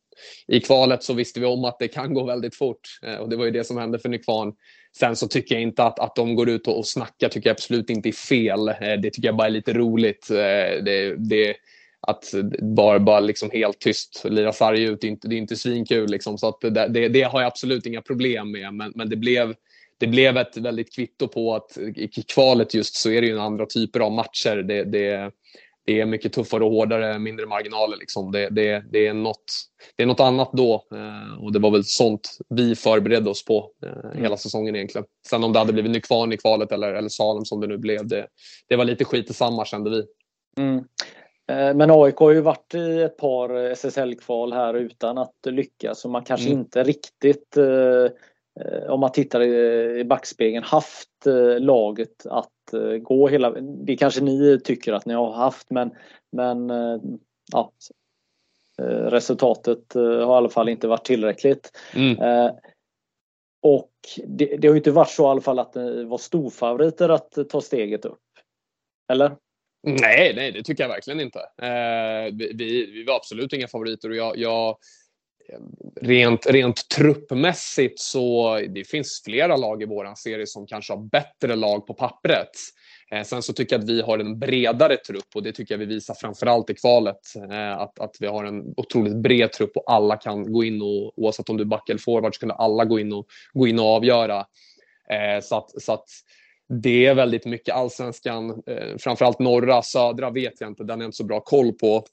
i 0.48 0.60
kvalet 0.60 1.04
så 1.04 1.14
visste 1.14 1.40
vi 1.40 1.46
om 1.46 1.66
att 1.66 1.80
det 1.80 1.88
kan 1.88 2.14
gå 2.14 2.24
väldigt 2.24 2.56
fort 2.56 3.00
eh, 3.04 3.16
och 3.16 3.30
det 3.30 3.36
var 3.36 3.46
ju 3.46 3.52
det 3.52 3.64
som 3.64 3.78
hände 3.78 4.00
för 4.00 4.10
Nykvarn. 4.10 4.54
Sen 5.00 5.16
så 5.16 5.28
tycker 5.28 5.56
jag 5.56 5.62
inte 5.62 5.84
att, 5.84 6.00
att 6.00 6.16
de 6.16 6.36
går 6.36 6.50
ut 6.50 6.68
och, 6.68 6.78
och 6.78 6.88
snackar 6.88 7.30
tycker 7.30 7.50
jag 7.50 7.54
absolut 7.54 7.90
inte 7.90 8.10
är 8.10 8.14
fel. 8.14 8.68
Eh, 8.68 8.76
det 9.02 9.10
tycker 9.10 9.28
jag 9.28 9.36
bara 9.36 9.48
är 9.48 9.52
lite 9.52 9.74
roligt. 9.74 10.30
Eh, 10.30 10.84
det, 10.84 11.16
det, 11.18 11.56
att 12.08 12.34
bara, 12.62 13.00
bara 13.00 13.20
liksom 13.20 13.50
helt 13.54 13.80
tyst 13.80 14.26
lira 14.26 14.54
sarg 14.54 14.84
ut, 14.84 15.02
det 15.02 15.08
är 15.08 15.10
inte, 15.10 15.28
det 15.28 15.36
är 15.36 15.38
inte 15.38 15.56
svinkul. 15.56 16.10
Liksom. 16.10 16.38
Så 16.38 16.48
att 16.48 16.62
det, 16.62 16.88
det, 16.88 17.08
det, 17.08 17.22
har 17.22 17.42
jag 17.42 17.48
absolut 17.48 17.86
inga 17.86 18.02
problem 18.02 18.52
med. 18.52 18.74
Men, 18.74 18.92
men 18.96 19.10
det, 19.10 19.16
blev, 19.16 19.54
det 19.98 20.08
blev 20.08 20.38
ett 20.38 20.58
väldigt 20.58 20.96
kvitto 20.96 21.28
på 21.28 21.56
att 21.56 21.78
i 21.96 22.08
kvalet 22.08 22.74
just 22.74 22.96
så 22.96 23.10
är 23.10 23.22
det 23.22 23.28
ju 23.28 23.40
andra 23.40 23.66
typer 23.66 24.00
av 24.00 24.12
matcher. 24.12 24.56
Det, 24.56 24.84
det, 24.84 25.32
det 25.86 26.02
är 26.02 26.06
mycket 26.06 26.34
tuffare 26.34 26.64
och 26.64 26.72
hårdare, 26.72 27.20
mindre 27.20 27.46
marginaler. 27.46 27.98
Liksom. 27.98 28.32
Det, 28.32 28.50
det, 28.50 28.84
det, 28.92 29.08
är 29.08 29.14
något, 29.14 29.46
det 29.96 30.04
är 30.04 30.08
något 30.08 30.20
annat 30.20 30.50
då 30.54 30.74
eh, 30.74 31.44
och 31.44 31.52
det 31.52 31.60
var 31.60 31.72
väl 31.72 31.84
sånt 31.84 32.38
vi 32.50 32.76
förberedde 32.76 33.30
oss 33.30 33.46
på 33.46 33.72
eh, 33.86 34.12
mm. 34.12 34.24
hela 34.24 34.38
säsongen 34.38 34.76
egentligen. 34.76 35.06
Sen 35.30 35.44
om 35.44 35.54
det 35.54 35.60
hade 35.60 35.74
blivit 35.74 35.92
Nykvarn 35.92 36.34
i 36.34 36.38
kvalet 36.38 36.72
eller, 36.72 36.94
eller 36.94 37.10
Salem 37.10 37.46
som 37.46 37.62
det 37.62 37.68
nu 37.68 37.78
blev, 37.78 38.08
det, 38.08 38.28
det 38.70 38.76
var 38.76 38.86
lite 38.86 39.06
skit 39.06 39.30
i 39.30 39.34
samma 39.34 39.66
kände 39.66 39.90
vi. 39.90 40.04
Mm. 40.58 40.78
Eh, 41.52 41.76
men 41.76 41.92
AIK 41.92 42.18
har 42.18 42.32
ju 42.32 42.42
varit 42.42 42.74
i 42.74 43.02
ett 43.02 43.18
par 43.18 43.50
SSL-kval 43.72 44.54
här 44.54 44.74
utan 44.74 45.18
att 45.18 45.36
lyckas 45.46 46.00
så 46.00 46.10
man 46.10 46.24
kanske 46.24 46.48
mm. 46.48 46.60
inte 46.60 46.84
riktigt 46.84 47.58
om 48.88 49.00
man 49.00 49.12
tittar 49.12 49.42
i 49.42 50.04
backspegeln 50.04 50.64
haft 50.64 51.10
laget 51.60 52.26
att 52.26 52.50
Eh, 52.74 52.98
gå 52.98 53.28
hela... 53.28 53.52
Det 53.62 53.98
kanske 53.98 54.22
ni 54.22 54.60
tycker 54.64 54.94
att 54.94 55.06
ni 55.06 55.14
har 55.14 55.32
haft 55.32 55.70
men, 55.70 55.92
men 56.32 56.70
eh, 56.70 57.00
ja, 57.52 57.72
eh, 58.82 58.86
resultatet 58.86 59.94
har 59.94 60.20
i 60.20 60.24
alla 60.24 60.50
fall 60.50 60.70
inte 60.70 60.88
varit 60.88 61.06
tillräckligt. 61.06 61.72
Mm. 61.96 62.52
och 63.62 63.92
det, 64.28 64.58
det 64.58 64.68
har 64.68 64.76
ju 64.76 64.80
inte 64.80 64.92
varit 64.92 65.10
så 65.10 65.24
i 65.24 65.28
alla 65.28 65.42
fall 65.42 65.60
att 65.60 65.76
ni 65.76 66.04
var 66.04 66.18
storfavoriter 66.18 67.10
att 67.10 67.50
ta 67.50 67.62
steget 67.62 68.06
upp. 68.06 68.20
Eller? 69.12 69.36
Nej, 69.88 70.34
nej, 70.36 70.52
det 70.52 70.64
tycker 70.64 70.84
jag 70.84 70.90
verkligen 70.90 71.20
inte. 71.20 71.40
Eh, 71.40 72.34
vi, 72.34 72.54
vi, 72.94 73.04
var 73.08 73.16
absolut 73.16 73.54
inga 73.54 73.68
favoriter 73.68 74.10
och 74.10 74.16
jag, 74.16 74.38
jag 74.38 74.78
rent, 76.02 76.48
rent 76.48 76.90
truppmässigt 76.90 78.00
så 78.00 78.58
det 78.70 78.84
finns 78.84 79.22
flera 79.26 79.58
lag 79.58 79.82
i 79.82 79.86
våran 79.86 80.16
serie 80.16 80.48
som 80.48 80.68
kanske 80.68 80.94
har 80.94 81.10
bättre 81.10 81.56
lag 81.56 81.88
på 81.88 81.94
pappret. 81.94 82.50
Eh, 83.12 83.24
sen 83.24 83.42
så 83.42 83.54
tycker 83.54 83.76
jag 83.76 83.84
att 83.84 83.90
vi 83.90 84.02
har 84.02 84.20
en 84.20 84.40
bredare 84.40 84.98
trupp 84.98 85.36
och 85.36 85.44
det 85.44 85.52
tycker 85.52 85.74
jag 85.74 85.80
vi 85.80 85.86
visar 85.86 86.14
framförallt 86.14 86.70
i 86.70 86.74
kvalet. 86.74 87.20
Eh, 87.52 87.78
att, 87.78 88.00
att 88.00 88.16
vi 88.20 88.28
har 88.28 88.44
en 88.44 88.74
otroligt 88.78 89.16
bred 89.16 89.52
trupp 89.52 89.78
och 89.78 89.92
alla 89.92 90.18
kan 90.18 90.54
gå 90.54 90.64
in 90.64 90.82
och 90.82 91.20
oavsett 91.20 91.50
om 91.50 91.58
du 91.58 91.64
är 91.64 91.68
back 91.68 91.90
eller 91.90 92.00
forward 92.00 92.36
så 92.36 92.40
kan 92.40 92.52
alla 92.52 92.86
gå 92.86 93.00
in 93.00 93.14
och, 93.14 93.28
gå 93.54 93.68
in 93.68 93.80
och 93.80 93.86
avgöra. 93.86 94.46
Eh, 95.10 95.42
så 95.42 95.58
att, 95.58 95.82
så 95.82 95.94
att 95.94 96.06
det 96.68 97.06
är 97.06 97.16
väldigt 97.16 97.46
mycket 97.46 97.76
allsvenskan, 97.76 98.64
eh, 98.68 98.98
framförallt 98.98 99.40
norra, 99.40 99.82
södra 99.82 100.30
vet 100.30 100.62
jag 100.62 100.70
inte, 100.70 100.84
den 100.84 101.00
är 101.00 101.04
jag 101.04 101.08
inte 101.08 101.18
så 101.18 101.24
bra 101.24 101.40
koll 101.40 101.74
på. 101.74 102.06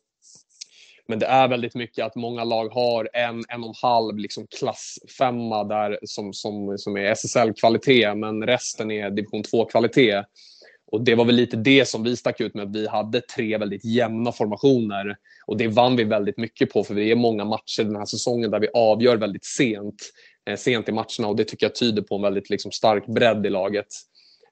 Men 1.08 1.18
det 1.18 1.26
är 1.26 1.48
väldigt 1.48 1.74
mycket 1.74 2.06
att 2.06 2.16
många 2.16 2.44
lag 2.44 2.68
har 2.68 3.08
en, 3.12 3.42
en 3.48 3.62
och 3.62 3.68
en 3.68 3.74
halv 3.82 4.18
liksom 4.18 4.46
klassfemma 4.58 5.64
där 5.64 5.98
som, 6.02 6.32
som, 6.32 6.78
som 6.78 6.96
är 6.96 7.04
SSL-kvalitet, 7.04 8.14
men 8.14 8.46
resten 8.46 8.90
är 8.90 9.10
division 9.10 9.42
2-kvalitet. 9.42 10.24
Och 10.92 11.04
det 11.04 11.14
var 11.14 11.24
väl 11.24 11.34
lite 11.34 11.56
det 11.56 11.88
som 11.88 12.02
vi 12.02 12.16
stack 12.16 12.40
ut 12.40 12.54
med, 12.54 12.64
att 12.64 12.76
vi 12.76 12.88
hade 12.88 13.20
tre 13.20 13.58
väldigt 13.58 13.84
jämna 13.84 14.32
formationer. 14.32 15.16
Och 15.46 15.56
det 15.56 15.68
vann 15.68 15.96
vi 15.96 16.04
väldigt 16.04 16.38
mycket 16.38 16.72
på, 16.72 16.84
för 16.84 16.94
det 16.94 17.10
är 17.10 17.14
många 17.14 17.44
matcher 17.44 17.84
den 17.84 17.96
här 17.96 18.04
säsongen 18.04 18.50
där 18.50 18.60
vi 18.60 18.68
avgör 18.74 19.16
väldigt 19.16 19.44
sent, 19.44 20.02
eh, 20.48 20.56
sent 20.56 20.88
i 20.88 20.92
matcherna 20.92 21.28
och 21.28 21.36
det 21.36 21.44
tycker 21.44 21.66
jag 21.66 21.74
tyder 21.74 22.02
på 22.02 22.16
en 22.16 22.22
väldigt 22.22 22.50
liksom, 22.50 22.72
stark 22.72 23.06
bredd 23.06 23.46
i 23.46 23.50
laget. 23.50 23.86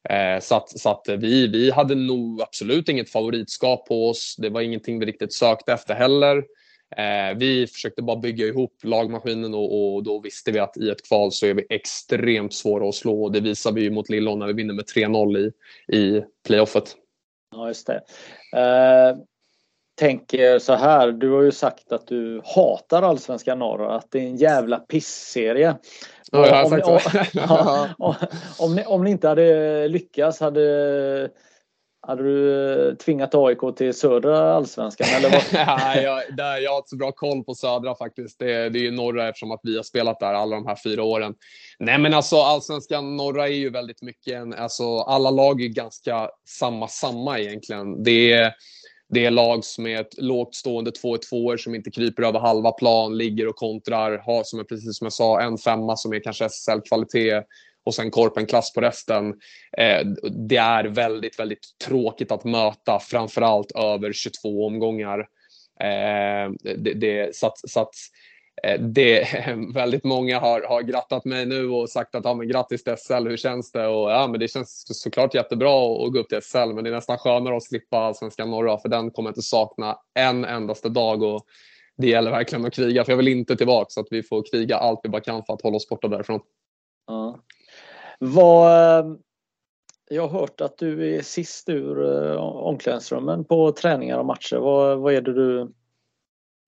Eh, 0.08 0.40
så 0.40 0.54
att, 0.54 0.78
så 0.78 0.90
att 0.90 1.08
vi, 1.08 1.46
vi 1.46 1.70
hade 1.70 1.94
nog 1.94 2.42
absolut 2.42 2.88
inget 2.88 3.10
favoritskap 3.10 3.86
på 3.86 4.08
oss. 4.08 4.36
Det 4.38 4.48
var 4.48 4.60
ingenting 4.60 4.98
vi 4.98 5.06
riktigt 5.06 5.32
sökte 5.32 5.72
efter 5.72 5.94
heller. 5.94 6.44
Eh, 6.96 7.36
vi 7.36 7.66
försökte 7.66 8.02
bara 8.02 8.16
bygga 8.16 8.46
ihop 8.46 8.74
lagmaskinen 8.82 9.54
och, 9.54 9.94
och, 9.94 10.02
då 10.02 10.20
visste 10.20 10.52
vi 10.52 10.58
att 10.58 10.76
i 10.76 10.90
ett 10.90 11.08
kval 11.08 11.32
så 11.32 11.46
är 11.46 11.54
vi 11.54 11.66
extremt 11.70 12.54
svåra 12.54 12.88
att 12.88 12.94
slå. 12.94 13.24
Och 13.24 13.32
Det 13.32 13.40
visar 13.40 13.72
vi 13.72 13.82
ju 13.82 13.90
mot 13.90 14.08
Lillån 14.08 14.38
när 14.38 14.46
vi 14.46 14.52
vinner 14.52 14.74
med 14.74 14.84
3-0 14.84 15.38
i, 15.38 15.52
i 15.96 16.24
playoffet. 16.46 16.96
Ja, 17.52 17.68
just 17.68 17.86
det. 17.86 18.02
Eh, 18.56 19.16
tänker 19.98 20.52
eh, 20.52 20.58
så 20.58 20.74
här, 20.74 21.12
du 21.12 21.30
har 21.30 21.42
ju 21.42 21.52
sagt 21.52 21.92
att 21.92 22.06
du 22.06 22.42
hatar 22.44 23.02
Allsvenskan 23.02 23.58
norr 23.58 23.96
att 23.96 24.06
det 24.10 24.18
är 24.18 24.22
en 24.22 24.36
jävla 24.36 24.78
pissserie. 24.78 25.76
Ja, 26.30 26.46
jag 26.46 26.54
har 26.54 26.68
sagt 26.68 26.86
så. 26.86 27.40
Om, 27.40 27.88
om, 27.98 28.14
om, 28.58 28.74
ni, 28.74 28.84
om 28.84 29.04
ni 29.04 29.10
inte 29.10 29.28
hade 29.28 29.88
lyckats, 29.88 30.40
hade 30.40 31.30
hade 32.02 32.22
du 32.22 32.96
tvingat 32.96 33.34
AIK 33.34 33.76
till 33.76 33.94
södra 33.94 34.54
allsvenskan? 34.54 35.06
Eller 35.16 35.30
vad? 35.30 35.42
Nej, 35.78 36.02
jag, 36.02 36.36
där, 36.36 36.58
jag 36.58 36.70
har 36.70 36.78
inte 36.78 36.88
så 36.88 36.96
bra 36.96 37.12
koll 37.12 37.44
på 37.44 37.54
södra 37.54 37.94
faktiskt. 37.94 38.38
Det, 38.38 38.68
det 38.68 38.78
är 38.78 38.82
ju 38.82 38.90
norra 38.90 39.28
eftersom 39.28 39.50
att 39.50 39.60
vi 39.62 39.76
har 39.76 39.82
spelat 39.82 40.20
där 40.20 40.34
alla 40.34 40.56
de 40.56 40.66
här 40.66 40.78
fyra 40.84 41.02
åren. 41.02 41.34
Nej, 41.78 41.98
men 41.98 42.14
alltså 42.14 42.36
allsvenskan 42.36 43.16
norra 43.16 43.48
är 43.48 43.52
ju 43.52 43.70
väldigt 43.70 44.02
mycket 44.02 44.34
en, 44.34 44.54
alltså 44.54 44.98
alla 44.98 45.30
lag 45.30 45.62
är 45.62 45.68
ganska 45.68 46.30
samma, 46.48 46.88
samma 46.88 47.38
egentligen. 47.38 48.02
Det 48.02 48.32
är, 48.32 48.52
det 49.10 49.24
är 49.24 49.30
lag 49.30 49.64
som 49.64 49.86
är 49.86 50.00
ett 50.00 50.18
lågt 50.18 50.54
stående 50.54 50.92
2 50.92 51.18
2 51.18 51.56
som 51.56 51.74
inte 51.74 51.90
kryper 51.90 52.22
över 52.22 52.40
halva 52.40 52.72
plan, 52.72 53.18
ligger 53.18 53.48
och 53.48 53.56
kontrar, 53.56 54.18
har 54.18 54.44
som 54.44 54.60
är 54.60 54.64
precis 54.64 54.98
som 54.98 55.04
jag 55.04 55.12
sa 55.12 55.40
en 55.40 55.58
femma 55.58 55.96
som 55.96 56.12
är 56.12 56.20
kanske 56.20 56.44
SSL-kvalitet 56.44 57.42
och 57.84 57.94
sen 57.94 58.10
Korpen-klass 58.10 58.72
på 58.72 58.80
resten. 58.80 59.28
Eh, 59.78 60.06
det 60.48 60.56
är 60.56 60.84
väldigt, 60.84 61.38
väldigt 61.38 61.78
tråkigt 61.84 62.32
att 62.32 62.44
möta, 62.44 62.98
framförallt 63.00 63.72
över 63.72 64.12
22 64.12 64.66
omgångar. 64.66 65.18
Eh, 65.80 66.50
det, 66.76 66.94
det, 66.94 67.36
så 67.36 67.46
att, 67.46 67.70
så 67.70 67.80
att 67.80 67.94
Eh, 68.62 68.80
det, 68.80 69.28
väldigt 69.74 70.04
många 70.04 70.38
har, 70.38 70.62
har 70.62 70.82
grattat 70.82 71.24
mig 71.24 71.46
nu 71.46 71.68
och 71.68 71.90
sagt 71.90 72.14
att 72.14 72.24
ja, 72.24 72.34
men 72.34 72.48
grattis 72.48 72.84
till 72.84 72.96
SL, 72.96 73.28
hur 73.28 73.36
känns 73.36 73.72
det? 73.72 73.86
Och, 73.86 74.10
ja, 74.10 74.28
men 74.30 74.40
det 74.40 74.48
känns 74.48 75.02
såklart 75.02 75.34
jättebra 75.34 76.04
att 76.06 76.12
gå 76.12 76.18
upp 76.18 76.28
till 76.28 76.42
SL, 76.42 76.72
men 76.74 76.84
det 76.84 76.90
är 76.90 76.94
nästan 76.94 77.18
skönare 77.18 77.56
att 77.56 77.62
slippa 77.62 77.98
Allsvenskan 77.98 78.50
norra, 78.50 78.78
för 78.78 78.88
den 78.88 79.10
kommer 79.10 79.28
jag 79.28 79.30
inte 79.30 79.42
sakna 79.42 79.98
en 80.14 80.44
endaste 80.44 80.88
dag. 80.88 81.22
Och 81.22 81.46
det 81.96 82.06
gäller 82.06 82.30
verkligen 82.30 82.66
att 82.66 82.74
kriga, 82.74 83.04
för 83.04 83.12
jag 83.12 83.16
vill 83.16 83.28
inte 83.28 83.56
tillbaka, 83.56 83.86
så 83.88 84.00
att 84.00 84.08
vi 84.10 84.22
får 84.22 84.44
kriga 84.50 84.76
allt 84.76 85.00
vi 85.02 85.08
bara 85.08 85.22
kan 85.22 85.44
för 85.44 85.52
att 85.52 85.62
hålla 85.62 85.76
oss 85.76 85.88
borta 85.88 86.08
därifrån. 86.08 86.40
Ja. 87.06 87.38
Vad, 88.18 88.98
eh, 88.98 89.16
jag 90.10 90.28
har 90.28 90.40
hört 90.40 90.60
att 90.60 90.78
du 90.78 91.16
är 91.16 91.22
sist 91.22 91.68
ur 91.68 92.26
eh, 92.30 92.36
omklädningsrummen 92.42 93.44
på 93.44 93.72
träningar 93.72 94.18
och 94.18 94.26
matcher. 94.26 94.56
Vad, 94.56 94.98
vad 94.98 95.14
är 95.14 95.20
det 95.20 95.32
du 95.32 95.72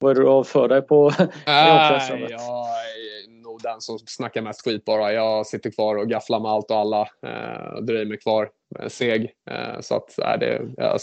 vad 0.03 0.11
är 0.11 0.15
det 0.15 0.21
du 0.21 0.29
har 0.29 0.45
för 0.45 0.69
dig 0.69 0.83
på 0.83 1.05
omklädningsrummet? 1.47 2.31
Jag 2.31 2.69
är 2.69 3.43
nog 3.43 3.63
den 3.63 3.81
som 3.81 3.99
snackar 3.99 4.43
mest 4.43 4.65
skit 4.65 4.85
bara. 4.85 5.13
Jag 5.13 5.47
sitter 5.47 5.71
kvar 5.71 5.97
och 5.97 6.09
gafflar 6.09 6.41
med 6.41 6.51
allt 6.51 6.71
och 6.71 6.77
alla. 6.77 7.01
Eh, 7.01 7.83
dröjer 7.83 8.05
mig 8.05 8.19
kvar, 8.19 8.51
seg. 8.89 9.33
Eh, 9.51 9.81
så 9.81 9.97
att 9.97 10.19
äh, 10.19 10.39
det, 10.41 10.63
jag 10.77 11.01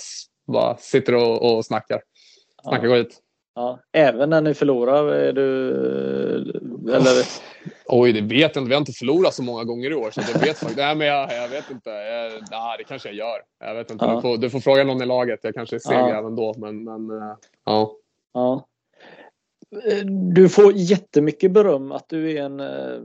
bara 0.47 0.77
sitter 0.77 1.15
och, 1.15 1.57
och 1.57 1.65
snackar. 1.65 2.01
Snackar 2.63 2.87
ja. 2.87 2.95
skit. 2.95 3.19
Ja, 3.55 3.79
även 3.93 4.29
när 4.29 4.41
ni 4.41 4.53
förlorar? 4.53 5.13
Är 5.13 5.33
du, 5.33 5.69
eller? 6.93 7.25
Oj, 7.85 8.13
det 8.13 8.21
vet 8.21 8.55
jag 8.55 8.61
inte. 8.61 8.69
Vi 8.69 8.73
har 8.73 8.79
inte 8.79 8.91
förlorat 8.91 9.33
så 9.33 9.43
många 9.43 9.63
gånger 9.63 9.91
i 9.91 9.95
år. 9.95 10.11
Så 10.11 10.21
jag 10.21 10.39
vet 10.39 10.57
faktiskt. 10.57 10.77
Nej, 10.77 10.95
men 10.95 11.07
jag, 11.07 11.31
jag 11.31 11.47
vet 11.47 11.71
inte. 11.71 11.89
Jag, 11.89 12.31
nej, 12.51 12.75
det 12.77 12.83
kanske 12.83 13.09
jag 13.09 13.15
gör. 13.15 13.41
Jag 13.59 13.75
vet 13.75 13.91
inte. 13.91 14.05
Ja. 14.05 14.15
Du, 14.15 14.21
får, 14.21 14.37
du, 14.37 14.49
får, 14.49 14.59
fråga 14.59 14.83
någon 14.83 15.01
i 15.01 15.05
laget. 15.05 15.39
Jag 15.43 15.53
kanske 15.53 15.75
är 15.75 15.79
seg 15.79 15.97
ja. 15.97 16.17
även 16.17 16.35
då. 16.35 16.53
Men, 16.57 16.83
men 16.83 17.09
ja. 17.65 17.91
ja. 18.33 18.67
Eh, 19.85 20.05
du 20.05 20.49
får 20.49 20.73
jättemycket 20.73 21.51
beröm 21.51 21.91
att 21.91 22.09
du 22.09 22.31
är 22.31 22.43
en 22.43 22.59
eh, 22.59 23.01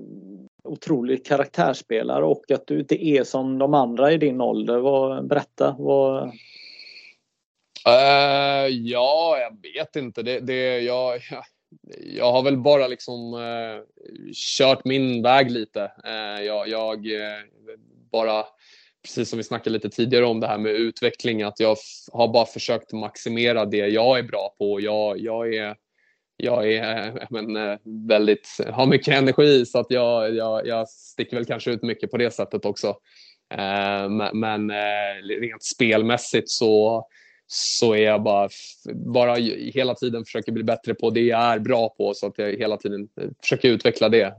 otrolig 0.64 1.26
karaktärsspelare 1.26 2.24
och 2.24 2.50
att 2.50 2.66
du 2.66 2.80
inte 2.80 3.04
är 3.06 3.24
som 3.24 3.58
de 3.58 3.74
andra 3.74 4.12
i 4.12 4.18
din 4.18 4.40
ålder. 4.40 4.78
Vad, 4.78 5.26
berätta. 5.26 5.76
Vad, 5.78 6.32
Uh, 7.88 8.68
ja, 8.68 9.38
jag 9.38 9.72
vet 9.72 9.96
inte. 9.96 10.22
Det, 10.22 10.40
det, 10.40 10.80
jag, 10.80 11.20
jag 12.16 12.32
har 12.32 12.42
väl 12.42 12.56
bara 12.56 12.88
liksom 12.88 13.34
uh, 13.34 13.82
kört 14.34 14.84
min 14.84 15.22
väg 15.22 15.50
lite. 15.50 15.92
Uh, 16.06 16.44
jag, 16.44 16.68
jag 16.68 17.06
bara, 18.12 18.44
precis 19.02 19.30
som 19.30 19.36
vi 19.36 19.42
snackade 19.42 19.70
lite 19.70 19.90
tidigare 19.90 20.24
om 20.24 20.40
det 20.40 20.46
här 20.46 20.58
med 20.58 20.72
utveckling, 20.72 21.42
att 21.42 21.60
jag 21.60 21.76
har 22.12 22.28
bara 22.28 22.46
försökt 22.46 22.92
maximera 22.92 23.64
det 23.64 23.76
jag 23.76 24.18
är 24.18 24.22
bra 24.22 24.54
på. 24.58 24.80
Jag, 24.80 25.18
jag 25.18 25.54
är 25.54 25.76
jag 26.36 26.72
är 26.72 27.06
eh, 27.06 27.26
men, 27.30 27.56
eh, 27.56 27.78
väldigt, 28.08 28.48
har 28.70 28.86
mycket 28.86 29.14
energi 29.14 29.66
så 29.66 29.78
att 29.78 29.86
jag, 29.88 30.34
jag, 30.34 30.66
jag 30.66 30.88
sticker 30.88 31.36
väl 31.36 31.46
kanske 31.46 31.70
ut 31.70 31.82
mycket 31.82 32.10
på 32.10 32.16
det 32.16 32.30
sättet 32.30 32.64
också. 32.64 32.88
Eh, 33.54 34.08
men, 34.32 34.72
rent 35.40 35.62
spelmässigt 35.62 36.50
så 36.50 37.06
så 37.46 37.94
är 37.94 38.02
jag 38.02 38.22
bara, 38.22 38.48
bara 38.94 39.34
hela 39.74 39.94
tiden 39.94 40.24
försöker 40.24 40.52
bli 40.52 40.64
bättre 40.64 40.94
på 40.94 41.10
det 41.10 41.20
jag 41.20 41.40
är 41.40 41.58
bra 41.58 41.88
på 41.88 42.14
så 42.14 42.26
att 42.26 42.38
jag 42.38 42.52
hela 42.52 42.76
tiden 42.76 43.08
försöker 43.42 43.68
utveckla 43.68 44.08
det. 44.08 44.34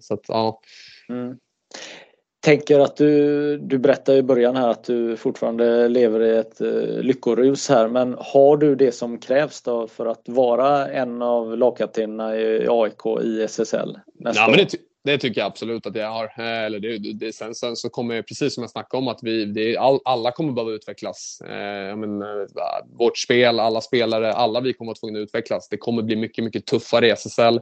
Så 0.00 0.14
att, 0.14 0.24
ja. 0.28 0.60
Mm. 1.08 1.36
Tänker 2.46 2.80
att 2.80 2.96
du, 2.96 3.58
du 3.58 3.78
berättade 3.78 4.18
i 4.18 4.22
början 4.22 4.56
här 4.56 4.68
att 4.68 4.84
du 4.84 5.16
fortfarande 5.16 5.88
lever 5.88 6.22
i 6.22 6.38
ett 6.38 6.60
uh, 6.60 7.00
lyckorus 7.02 7.68
här 7.68 7.88
men 7.88 8.16
har 8.18 8.56
du 8.56 8.74
det 8.74 8.92
som 8.92 9.18
krävs 9.18 9.62
då 9.62 9.88
för 9.88 10.06
att 10.06 10.22
vara 10.24 10.88
en 10.88 11.22
av 11.22 11.58
lagkaptenerna 11.58 12.36
i 12.36 12.66
AIK 12.70 13.24
i 13.24 13.42
SSL? 13.42 13.98
Nästa 14.18 14.42
ja, 14.42 14.48
men 14.48 14.56
det, 14.56 14.78
det 15.04 15.18
tycker 15.18 15.40
jag 15.40 15.46
absolut 15.46 15.86
att 15.86 15.96
jag 15.96 16.10
har. 16.10 16.24
Eh, 16.24 16.64
eller 16.64 16.78
det, 16.78 17.12
det, 17.12 17.32
sen, 17.32 17.54
sen 17.54 17.76
så 17.76 17.88
kommer, 17.88 18.22
precis 18.22 18.54
som 18.54 18.62
jag 18.62 18.70
snackade 18.70 18.98
om, 18.98 19.08
att 19.08 19.18
vi, 19.22 19.44
det, 19.44 19.76
all, 19.76 20.00
alla 20.04 20.32
kommer 20.32 20.52
behöva 20.52 20.72
utvecklas. 20.72 21.40
Eh, 21.40 21.96
men, 21.96 22.22
eh, 22.22 22.28
vårt 22.98 23.18
spel, 23.18 23.60
alla 23.60 23.80
spelare, 23.80 24.32
alla 24.32 24.60
vi 24.60 24.72
kommer 24.72 24.92
att 24.92 25.00
tvungna 25.00 25.18
att 25.18 25.22
utvecklas. 25.22 25.68
Det 25.68 25.76
kommer 25.76 26.02
bli 26.02 26.16
mycket, 26.16 26.44
mycket 26.44 26.66
tuffare 26.66 27.06
i 27.06 27.10
SSL. 27.10 27.60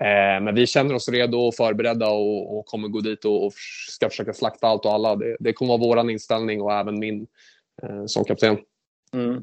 Eh, 0.00 0.44
men 0.44 0.54
vi 0.54 0.66
känner 0.66 0.94
oss 0.94 1.08
redo 1.08 1.38
och 1.38 1.54
förberedda 1.54 2.10
och, 2.10 2.58
och 2.58 2.66
kommer 2.66 2.88
gå 2.88 3.00
dit 3.00 3.24
och, 3.24 3.46
och, 3.46 3.52
ska 3.90 4.08
försöka 4.08 4.32
slakta 4.32 4.66
allt 4.66 4.84
och 4.84 4.92
alla. 4.92 5.16
Det, 5.16 5.36
det 5.40 5.52
kommer 5.52 5.78
vara 5.78 6.02
vår 6.02 6.10
inställning 6.10 6.62
och 6.62 6.72
även 6.72 6.98
min 6.98 7.26
eh, 7.82 8.06
som 8.06 8.24
kapten. 8.24 8.58
Mm. 9.12 9.42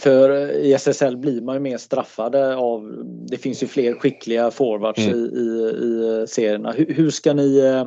För 0.00 0.50
i 0.50 0.72
SSL 0.72 1.16
blir 1.16 1.40
man 1.40 1.54
ju 1.54 1.60
mer 1.60 1.78
straffade 1.78 2.56
av, 2.56 3.04
det 3.30 3.36
finns 3.36 3.62
ju 3.62 3.66
fler 3.66 3.94
skickliga 3.94 4.50
forwards 4.50 5.06
mm. 5.06 5.14
i, 5.14 5.18
i, 5.18 5.72
i 6.22 6.26
serierna. 6.28 6.72
Hur, 6.72 6.94
hur, 6.94 7.10
ska 7.10 7.32
ni, 7.32 7.58
eh, 7.58 7.86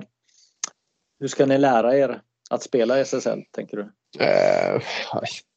hur 1.19 1.27
ska 1.27 1.45
ni 1.45 1.57
lära 1.57 1.97
er 1.97 2.21
att 2.49 2.63
spela 2.63 2.99
i 2.99 3.01
SSL, 3.01 3.43
tänker 3.51 3.77
du? 3.77 3.91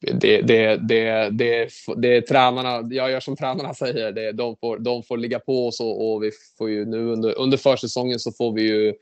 Det, 0.01 0.41
det, 0.41 0.76
det, 0.76 1.30
det, 1.30 1.68
det 1.97 2.16
är 2.16 2.20
tränarna, 2.20 2.95
jag 2.95 3.11
gör 3.11 3.20
som 3.20 3.36
tränarna 3.36 3.74
säger, 3.74 4.12
det, 4.12 4.32
de, 4.32 4.57
får, 4.57 4.78
de 4.78 5.03
får 5.03 5.16
ligga 5.16 5.38
på 5.38 5.66
oss 5.66 5.80
och, 5.80 6.12
och 6.12 6.22
vi 6.22 6.30
får 6.59 6.70
ju 6.70 6.84
nu 6.84 7.07
under, 7.07 7.38
under 7.38 7.59
försäsongen 7.59 8.18
så 8.18 8.32
får 8.32 8.53
vi 8.53 8.62
ju 8.62 8.95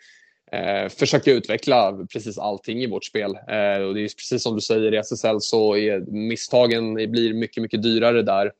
eh, 0.52 0.88
försöka 0.88 1.32
utveckla 1.32 2.06
precis 2.12 2.38
allting 2.38 2.82
i 2.82 2.86
vårt 2.86 3.04
spel. 3.04 3.30
Eh, 3.34 3.82
och 3.82 3.94
det 3.94 4.00
är 4.00 4.16
precis 4.16 4.42
som 4.42 4.54
du 4.54 4.60
säger, 4.60 4.94
i 4.94 4.96
SSL 4.96 5.40
så 5.40 5.76
är 5.76 6.00
misstagen 6.00 6.94
blir 6.94 7.34
mycket, 7.34 7.62
mycket 7.62 7.82
dyrare 7.82 8.22
där. 8.22 8.52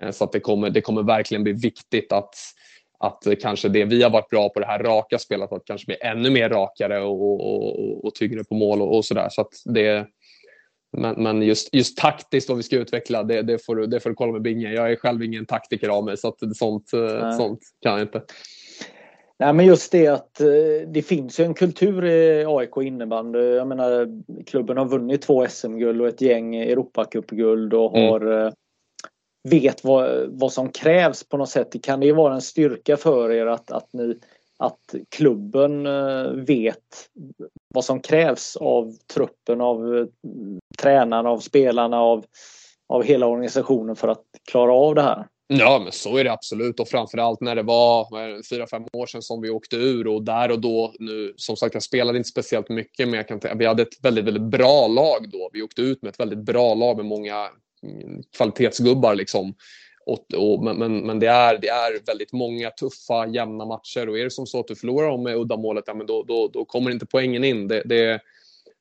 Eh, 0.00 0.10
så 0.10 0.24
att 0.24 0.32
det 0.32 0.40
kommer, 0.40 0.70
det 0.70 0.80
kommer 0.80 1.02
verkligen 1.02 1.44
bli 1.44 1.52
viktigt 1.52 2.12
att 2.12 2.34
att 3.06 3.24
kanske 3.40 3.68
det 3.68 3.84
vi 3.84 4.02
har 4.02 4.10
varit 4.10 4.28
bra 4.28 4.48
på 4.48 4.60
det 4.60 4.66
här 4.66 4.78
raka 4.78 5.18
spelet, 5.18 5.52
att 5.52 5.64
kanske 5.64 5.86
bli 5.86 5.96
ännu 6.00 6.30
mer 6.30 6.48
rakare 6.48 7.02
och, 7.02 7.22
och, 7.22 7.54
och, 7.54 8.04
och 8.04 8.14
tyngre 8.14 8.44
på 8.44 8.54
mål 8.54 8.82
och, 8.82 8.96
och 8.96 9.04
sådär. 9.04 9.28
Så 9.30 9.48
det, 9.64 10.06
men, 10.96 11.22
men 11.22 11.42
just, 11.42 11.74
just 11.74 11.98
taktiskt 11.98 12.48
vad 12.48 12.56
vi 12.56 12.62
ska 12.62 12.76
utveckla, 12.76 13.22
det, 13.22 13.42
det, 13.42 13.64
får, 13.64 13.76
du, 13.76 13.86
det 13.86 14.00
får 14.00 14.10
du 14.10 14.16
kolla 14.16 14.32
med 14.32 14.42
Binge. 14.42 14.72
Jag 14.72 14.92
är 14.92 14.96
själv 14.96 15.22
ingen 15.22 15.46
taktiker 15.46 15.88
av 15.88 16.04
mig 16.04 16.16
så 16.16 16.28
att 16.28 16.56
sånt, 16.56 16.88
sånt 17.36 17.60
kan 17.82 17.92
jag 17.92 18.02
inte. 18.02 18.22
Nej 19.38 19.52
men 19.52 19.66
just 19.66 19.92
det 19.92 20.06
att 20.06 20.40
eh, 20.40 20.46
det 20.86 21.02
finns 21.02 21.40
ju 21.40 21.44
en 21.44 21.54
kultur 21.54 22.04
i 22.04 22.44
AIK 22.48 22.76
innebandy. 22.82 23.38
Jag 23.38 23.66
menar 23.66 24.08
klubben 24.46 24.76
har 24.76 24.84
vunnit 24.84 25.22
två 25.22 25.46
SM-guld 25.48 26.00
och 26.00 26.08
ett 26.08 26.20
gäng 26.20 26.56
Europacupguld 26.56 27.74
och 27.74 27.96
mm. 27.96 28.10
har 28.10 28.20
mm 28.20 28.52
vet 29.48 29.84
vad, 29.84 30.28
vad 30.28 30.52
som 30.52 30.68
krävs 30.68 31.28
på 31.28 31.36
något 31.36 31.50
sätt. 31.50 31.82
Kan 31.82 32.00
det 32.00 32.12
vara 32.12 32.34
en 32.34 32.42
styrka 32.42 32.96
för 32.96 33.32
er 33.32 33.46
att, 33.46 33.70
att, 33.70 33.92
ni, 33.92 34.18
att 34.58 34.94
klubben 35.08 35.86
eh, 35.86 36.26
vet 36.30 37.08
vad 37.74 37.84
som 37.84 38.00
krävs 38.00 38.56
av 38.56 38.96
truppen, 39.14 39.60
av 39.60 39.96
eh, 39.96 40.06
tränarna, 40.78 41.30
av 41.30 41.38
spelarna, 41.38 42.00
av, 42.00 42.24
av 42.88 43.02
hela 43.02 43.26
organisationen 43.26 43.96
för 43.96 44.08
att 44.08 44.24
klara 44.50 44.72
av 44.72 44.94
det 44.94 45.02
här? 45.02 45.26
Ja, 45.46 45.80
men 45.82 45.92
så 45.92 46.16
är 46.16 46.24
det 46.24 46.32
absolut 46.32 46.80
och 46.80 46.88
framförallt 46.88 47.40
när 47.40 47.54
det 47.54 47.62
var 47.62 48.06
fyra, 48.50 48.66
fem 48.66 48.84
år 48.92 49.06
sedan 49.06 49.22
som 49.22 49.40
vi 49.40 49.50
åkte 49.50 49.76
ur 49.76 50.06
och 50.06 50.22
där 50.22 50.50
och 50.50 50.60
då 50.60 50.94
nu, 50.98 51.34
som 51.36 51.56
sagt, 51.56 51.74
jag 51.74 51.82
spelade 51.82 52.18
inte 52.18 52.30
speciellt 52.30 52.68
mycket, 52.68 53.08
men 53.08 53.16
jag 53.16 53.28
kan 53.28 53.58
vi 53.58 53.66
hade 53.66 53.82
ett 53.82 54.04
väldigt, 54.04 54.24
väldigt 54.24 54.42
bra 54.42 54.86
lag 54.86 55.30
då. 55.32 55.50
Vi 55.52 55.62
åkte 55.62 55.82
ut 55.82 56.02
med 56.02 56.10
ett 56.10 56.20
väldigt 56.20 56.38
bra 56.38 56.74
lag 56.74 56.96
med 56.96 57.06
många 57.06 57.48
kvalitetsgubbar 58.36 59.14
liksom. 59.14 59.54
Och, 60.06 60.34
och, 60.36 60.62
men, 60.62 61.06
men 61.06 61.18
det, 61.18 61.26
är, 61.26 61.58
det 61.58 61.68
är 61.68 62.06
väldigt 62.06 62.32
många 62.32 62.70
tuffa, 62.70 63.26
jämna 63.26 63.64
matcher 63.64 64.08
och 64.08 64.18
är 64.18 64.24
det 64.24 64.30
som 64.30 64.46
så 64.46 64.60
att 64.60 64.68
du 64.68 64.76
förlorar 64.76 65.08
dem 65.08 65.22
med 65.22 65.36
uddamålet, 65.36 65.84
ja, 65.86 65.94
men 65.94 66.06
då, 66.06 66.22
då, 66.22 66.48
då 66.48 66.64
kommer 66.64 66.90
inte 66.90 67.06
poängen 67.06 67.44
in. 67.44 67.68
Det, 67.68 67.82
det, 67.84 68.20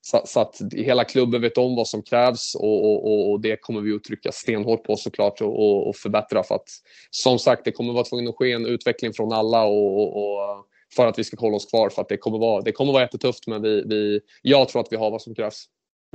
så, 0.02 0.22
så, 0.26 0.40
att 0.40 0.62
hela 0.72 1.04
klubben 1.04 1.42
vet 1.42 1.58
om 1.58 1.76
vad 1.76 1.88
som 1.88 2.02
krävs 2.02 2.56
och, 2.56 2.86
och, 2.86 3.32
och 3.32 3.42
det 3.42 3.62
kommer 3.62 3.82
vi 3.82 3.96
att 3.96 4.04
trycka 4.04 4.32
stenhårt 4.32 4.84
på 4.84 4.96
såklart 4.96 5.42
och, 5.42 5.88
och, 5.88 5.96
förbättra 5.96 6.44
för 6.44 6.56
att 6.56 6.70
som 7.10 7.40
sagt, 7.40 7.66
det 7.66 7.72
kommer 7.72 7.94
vara 7.94 8.04
tvungen 8.04 8.28
att 8.28 8.36
ske 8.36 8.52
en 8.52 8.66
utveckling 8.66 9.14
från 9.14 9.34
alla 9.34 9.64
och, 9.64 10.66
för 10.96 11.08
att 11.08 11.20
vi 11.20 11.24
ska 11.24 11.38
hålla 11.40 11.56
oss 11.56 11.66
kvar 11.66 11.90
för 11.90 12.02
att 12.02 12.10
det 12.10 12.18
kommer 12.18 12.38
vara, 12.38 12.62
det 12.62 12.72
kommer 12.72 12.94
vara 12.94 13.04
jättetufft 13.04 13.48
men 13.48 13.62
vi, 13.62 13.84
vi, 13.86 14.22
jag 14.42 14.70
tror 14.70 14.82
att 14.82 14.92
vi 14.92 14.96
har 14.96 15.12
vad 15.12 15.22
som 15.22 15.36
krävs. 15.36 15.66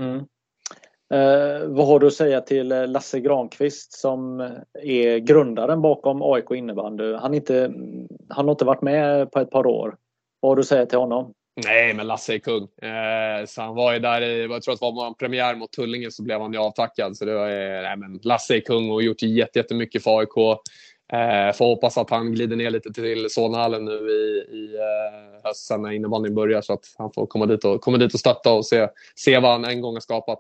Mm. 0.01 0.25
Eh, 1.15 1.69
vad 1.69 1.87
har 1.87 2.01
du 2.01 2.07
att 2.07 2.15
säga 2.15 2.41
till 2.41 2.73
eh, 2.73 2.87
Lasse 2.87 3.21
Granqvist 3.21 3.93
som 3.93 4.41
eh, 4.41 4.51
är 4.83 5.19
grundaren 5.19 5.83
bakom 5.83 6.23
AIK 6.23 6.51
innebandy? 6.51 7.15
Han, 7.15 7.35
inte, 7.35 7.73
han 8.29 8.45
har 8.45 8.51
inte 8.51 8.65
varit 8.65 8.83
med 8.83 9.31
på 9.31 9.41
ett 9.41 9.51
par 9.51 9.67
år. 9.67 9.97
Vad 10.41 10.51
har 10.51 10.57
du 10.57 10.61
att 10.61 10.67
säga 10.67 10.87
till 10.87 10.99
honom? 10.99 11.33
Nej, 11.65 11.95
men 11.95 12.07
Lasse 12.07 12.35
är 12.35 12.39
kung. 12.39 12.63
Eh, 12.63 13.47
så 13.47 13.63
han 13.63 13.75
var 13.75 13.93
ju 13.93 13.99
där 13.99 14.23
i, 14.23 14.43
jag 14.43 14.63
tror 14.63 14.75
att 14.75 14.81
det 14.81 14.93
var 14.93 15.07
en 15.07 15.15
premiär 15.15 15.55
mot 15.55 15.73
Tullinge 15.73 16.11
så 16.11 16.23
blev 16.23 16.41
han 16.41 16.53
ju 16.53 16.59
avtackad. 16.59 17.17
Så 17.17 17.25
det 17.25 17.35
var, 17.35 17.49
eh, 17.49 17.83
nej, 17.83 17.97
men 17.97 18.21
Lasse 18.23 18.57
är 18.57 18.61
kung 18.61 18.91
och 18.91 19.03
gjort 19.03 19.23
jättemycket 19.23 20.03
för 20.03 20.19
AIK. 20.19 20.59
Eh, 21.13 21.53
får 21.53 21.65
hoppas 21.65 21.99
att 21.99 22.11
han 22.11 22.33
glider 22.33 22.57
ner 22.57 22.71
lite 22.71 22.93
till 22.93 23.31
Solnahallen 23.31 23.85
nu 23.85 24.11
i, 24.11 24.57
i 24.57 24.75
eh, 24.75 25.43
höst 25.45 25.67
sen 25.67 25.83
när 25.83 25.91
innebandyn 25.91 26.35
börjar 26.35 26.63
så 26.63 26.73
att 26.73 26.85
han 26.99 27.13
får 27.13 27.27
komma 27.27 27.47
dit 27.47 27.65
och, 27.65 27.81
komma 27.81 27.97
dit 27.97 28.15
och 28.15 28.21
stötta 28.21 28.53
och 28.53 28.67
se, 28.67 28.89
se 29.17 29.39
vad 29.39 29.51
han 29.51 29.65
en 29.65 29.81
gång 29.81 29.95
har 29.95 30.01
skapat. 30.01 30.39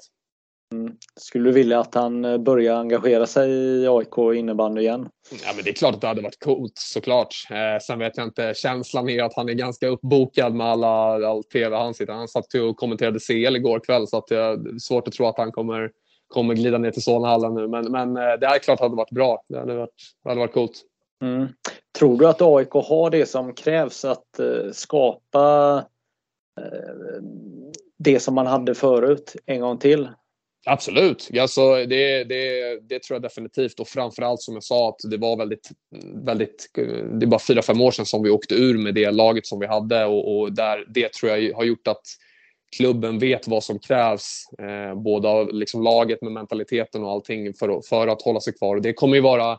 Skulle 1.16 1.48
du 1.48 1.52
vilja 1.52 1.80
att 1.80 1.94
han 1.94 2.24
eh, 2.24 2.38
börjar 2.38 2.76
engagera 2.76 3.26
sig 3.26 3.50
i 3.50 3.88
AIK 3.88 4.18
innebandy 4.34 4.80
igen? 4.80 5.08
Ja, 5.44 5.52
men 5.54 5.64
det 5.64 5.70
är 5.70 5.74
klart 5.74 5.94
att 5.94 6.00
det 6.00 6.06
hade 6.06 6.22
varit 6.22 6.44
coolt 6.44 6.72
såklart. 6.76 7.34
Eh, 7.50 7.82
sen 7.82 7.98
vet 7.98 8.16
jag 8.16 8.26
inte, 8.26 8.54
känslan 8.54 9.08
är 9.08 9.22
att 9.22 9.34
han 9.34 9.48
är 9.48 9.52
ganska 9.52 9.88
uppbokad 9.88 10.54
med 10.54 10.66
alla, 10.66 10.88
all 11.28 11.44
tv 11.44 11.76
han 11.76 11.94
sitter. 11.94 12.12
Han 12.12 12.28
satt 12.28 12.54
och 12.54 12.76
kommenterade 12.76 13.18
CL 13.18 13.56
igår 13.56 13.80
kväll 13.80 14.06
så 14.06 14.16
att 14.16 14.26
det 14.26 14.36
är 14.36 14.78
svårt 14.78 15.08
att 15.08 15.14
tro 15.14 15.26
att 15.26 15.38
han 15.38 15.52
kommer, 15.52 15.90
kommer 16.28 16.54
glida 16.54 16.78
ner 16.78 16.90
till 16.90 17.02
Solnahallen 17.02 17.54
nu. 17.54 17.68
Men, 17.68 17.92
men 17.92 18.16
eh, 18.16 18.38
det 18.40 18.46
är 18.46 18.58
klart 18.58 18.74
att 18.74 18.78
det 18.78 18.84
hade 18.84 18.96
varit 18.96 19.10
bra. 19.10 19.44
Det 19.48 19.58
hade 19.58 19.74
varit, 19.74 19.94
det 20.22 20.28
hade 20.28 20.40
varit 20.40 20.54
coolt. 20.54 20.82
Mm. 21.22 21.48
Tror 21.98 22.18
du 22.18 22.28
att 22.28 22.42
AIK 22.42 22.72
har 22.72 23.10
det 23.10 23.26
som 23.26 23.54
krävs 23.54 24.04
att 24.04 24.40
uh, 24.40 24.70
skapa 24.72 25.76
uh, 26.60 27.22
det 27.98 28.20
som 28.20 28.34
man 28.34 28.46
hade 28.46 28.74
förut 28.74 29.36
en 29.46 29.60
gång 29.60 29.78
till? 29.78 30.08
Absolut, 30.66 31.30
alltså, 31.40 31.74
det, 31.74 32.24
det, 32.24 32.78
det 32.88 33.02
tror 33.02 33.14
jag 33.14 33.22
definitivt. 33.22 33.80
Och 33.80 33.88
framförallt 33.88 34.42
som 34.42 34.54
jag 34.54 34.64
sa 34.64 34.88
att 34.88 35.10
det 35.10 35.16
var 35.16 35.36
väldigt, 35.36 35.70
väldigt, 36.24 36.70
det 36.74 37.24
är 37.24 37.26
bara 37.26 37.40
fyra, 37.40 37.62
fem 37.62 37.80
år 37.80 37.90
sedan 37.90 38.06
som 38.06 38.22
vi 38.22 38.30
åkte 38.30 38.54
ur 38.54 38.78
med 38.78 38.94
det 38.94 39.10
laget 39.10 39.46
som 39.46 39.60
vi 39.60 39.66
hade. 39.66 40.04
Och, 40.04 40.38
och 40.38 40.52
där, 40.52 40.84
det 40.88 41.12
tror 41.12 41.32
jag 41.32 41.56
har 41.56 41.64
gjort 41.64 41.88
att 41.88 42.02
klubben 42.76 43.18
vet 43.18 43.48
vad 43.48 43.64
som 43.64 43.78
krävs, 43.78 44.44
eh, 44.58 45.02
både 45.02 45.28
av 45.28 45.54
liksom 45.54 45.82
laget 45.82 46.22
med 46.22 46.32
mentaliteten 46.32 47.04
och 47.04 47.10
allting 47.10 47.54
för, 47.54 47.80
för 47.88 48.08
att 48.08 48.22
hålla 48.22 48.40
sig 48.40 48.52
kvar. 48.54 48.80
Det 48.80 48.92
kommer 48.92 49.14
ju 49.14 49.20
vara 49.22 49.58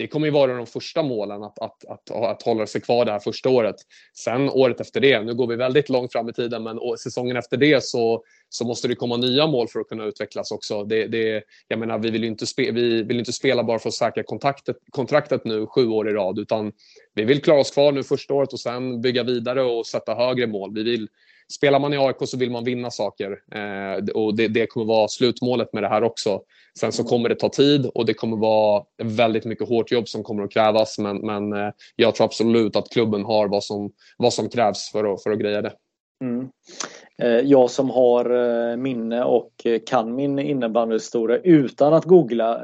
det 0.00 0.06
kommer 0.06 0.26
ju 0.26 0.32
vara 0.32 0.56
de 0.56 0.66
första 0.66 1.02
målen 1.02 1.42
att, 1.42 1.58
att, 1.58 1.84
att, 1.84 2.10
att 2.10 2.42
hålla 2.42 2.66
sig 2.66 2.80
kvar 2.80 3.04
det 3.04 3.12
här 3.12 3.18
första 3.18 3.48
året. 3.48 3.76
Sen 4.14 4.50
året 4.50 4.80
efter 4.80 5.00
det, 5.00 5.22
nu 5.22 5.34
går 5.34 5.46
vi 5.46 5.56
väldigt 5.56 5.88
långt 5.88 6.12
fram 6.12 6.28
i 6.28 6.32
tiden, 6.32 6.62
men 6.62 6.78
säsongen 6.98 7.36
efter 7.36 7.56
det 7.56 7.84
så, 7.84 8.22
så 8.48 8.64
måste 8.64 8.88
det 8.88 8.94
komma 8.94 9.16
nya 9.16 9.46
mål 9.46 9.68
för 9.68 9.80
att 9.80 9.88
kunna 9.88 10.04
utvecklas 10.04 10.50
också. 10.50 10.84
Det, 10.84 11.06
det, 11.06 11.42
jag 11.68 11.78
menar, 11.78 11.98
vi 11.98 12.10
vill 12.10 12.22
ju 12.22 12.28
inte, 12.28 12.46
spe, 12.46 12.70
vi 12.70 13.02
vill 13.02 13.18
inte 13.18 13.32
spela 13.32 13.64
bara 13.64 13.78
för 13.78 13.88
att 13.88 13.94
säkra 13.94 14.22
kontraktet, 14.22 14.76
kontraktet 14.90 15.44
nu 15.44 15.66
sju 15.66 15.88
år 15.88 16.08
i 16.08 16.12
rad, 16.12 16.38
utan 16.38 16.72
vi 17.14 17.24
vill 17.24 17.42
klara 17.42 17.60
oss 17.60 17.70
kvar 17.70 17.92
nu 17.92 18.02
första 18.02 18.34
året 18.34 18.52
och 18.52 18.60
sen 18.60 19.00
bygga 19.00 19.22
vidare 19.22 19.62
och 19.62 19.86
sätta 19.86 20.14
högre 20.14 20.46
mål. 20.46 20.74
Vi 20.74 20.82
vill, 20.82 21.08
spelar 21.50 21.78
man 21.78 21.94
i 21.94 21.98
AIK 21.98 22.16
så 22.20 22.36
vill 22.36 22.50
man 22.50 22.64
vinna 22.64 22.90
saker 22.90 23.38
eh, 23.54 24.04
och 24.14 24.34
det, 24.34 24.48
det, 24.48 24.66
kommer 24.66 24.86
vara 24.86 25.08
slutmålet 25.08 25.72
med 25.72 25.82
det 25.82 25.88
här 25.88 26.02
också. 26.02 26.40
Sen 26.78 26.92
så 26.92 27.04
kommer 27.04 27.28
det 27.28 27.34
ta 27.34 27.48
tid 27.48 27.86
och 27.86 28.06
det 28.06 28.14
kommer 28.14 28.36
vara 28.36 28.84
väldigt 29.02 29.44
mycket 29.44 29.68
hårt 29.68 29.90
jobb 29.90 30.08
som 30.08 30.22
kommer 30.22 30.42
att 30.42 30.52
krävas 30.52 30.98
men, 30.98 31.16
men 31.16 31.52
eh, 31.52 31.72
jag 31.96 32.14
tror 32.14 32.24
absolut 32.24 32.76
att 32.76 32.90
klubben 32.90 33.24
har 33.24 33.48
vad 33.48 33.64
som, 33.64 33.92
vad 34.18 34.32
som 34.32 34.48
krävs 34.48 34.90
för 34.92 35.14
att, 35.14 35.22
för 35.22 35.30
att 35.30 35.38
greja 35.38 35.62
det. 35.62 35.72
Mm. 36.24 36.48
Eh, 37.22 37.28
jag 37.28 37.70
som 37.70 37.90
har 37.90 38.30
eh, 38.70 38.76
minne 38.76 39.24
och 39.24 39.52
eh, 39.64 39.80
kan 39.86 40.14
min 40.14 40.38
innebandyhistoria 40.38 41.38
utan 41.38 41.94
att 41.94 42.04
googla 42.04 42.60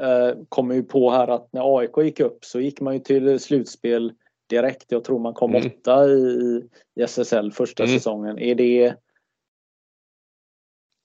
kommer 0.49 0.75
ju 0.75 0.83
på 0.83 1.11
här 1.11 1.27
att 1.27 1.49
när 1.53 1.79
AIK 1.79 1.97
gick 1.97 2.19
upp 2.19 2.45
så 2.45 2.59
gick 2.59 2.81
man 2.81 2.93
ju 2.93 2.99
till 2.99 3.39
slutspel 3.39 4.11
direkt. 4.49 4.85
Jag 4.87 5.03
tror 5.03 5.19
man 5.19 5.33
kom 5.33 5.55
mm. 5.55 5.67
åtta 5.67 6.05
i, 6.07 6.61
i 6.99 7.03
SSL 7.03 7.51
första 7.51 7.83
mm. 7.83 7.97
säsongen. 7.97 8.39
Är 8.39 8.55
det, 8.55 8.93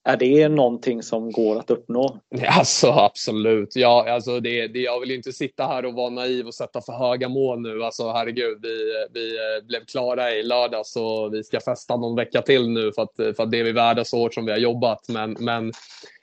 är 0.04 0.16
det 0.16 0.48
någonting 0.48 1.02
som 1.02 1.32
går 1.32 1.58
att 1.58 1.70
uppnå? 1.70 2.20
Alltså 2.48 2.90
absolut. 2.90 3.76
Ja, 3.76 4.10
alltså 4.10 4.40
det, 4.40 4.66
det, 4.66 4.78
jag 4.78 5.00
vill 5.00 5.10
inte 5.10 5.32
sitta 5.32 5.66
här 5.66 5.84
och 5.84 5.94
vara 5.94 6.10
naiv 6.10 6.46
och 6.46 6.54
sätta 6.54 6.80
för 6.80 6.92
höga 6.92 7.28
mål 7.28 7.60
nu. 7.60 7.84
Alltså 7.84 8.12
herregud, 8.12 8.58
vi, 8.62 9.06
vi 9.12 9.38
blev 9.66 9.84
klara 9.84 10.34
i 10.34 10.42
lördags 10.42 10.96
och 10.96 11.34
vi 11.34 11.44
ska 11.44 11.60
festa 11.60 11.96
någon 11.96 12.16
vecka 12.16 12.42
till 12.42 12.68
nu 12.68 12.92
för 12.92 13.02
att, 13.02 13.36
för 13.36 13.42
att 13.42 13.50
det 13.50 13.60
är 13.60 13.64
vi 13.64 13.72
värda 13.72 14.04
så 14.04 14.18
hårt 14.18 14.34
som 14.34 14.44
vi 14.44 14.52
har 14.52 14.58
jobbat. 14.58 15.08
Men, 15.08 15.36
men 15.40 15.72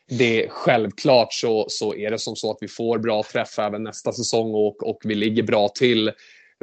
det 0.10 0.48
självklart 0.50 1.34
så, 1.34 1.66
så 1.70 1.96
är 1.96 2.12
det 2.12 2.20
som 2.20 2.36
så 2.36 2.52
att 2.52 2.58
vi 2.62 2.68
får 2.68 3.00
bra 3.00 3.24
träff 3.24 3.60
även 3.60 3.84
nästa 3.84 4.12
säsong 4.12 4.54
och, 4.54 4.84
och 4.90 5.02
vi 5.04 5.16
ligger 5.16 5.44
bra 5.44 5.68
till 5.68 6.12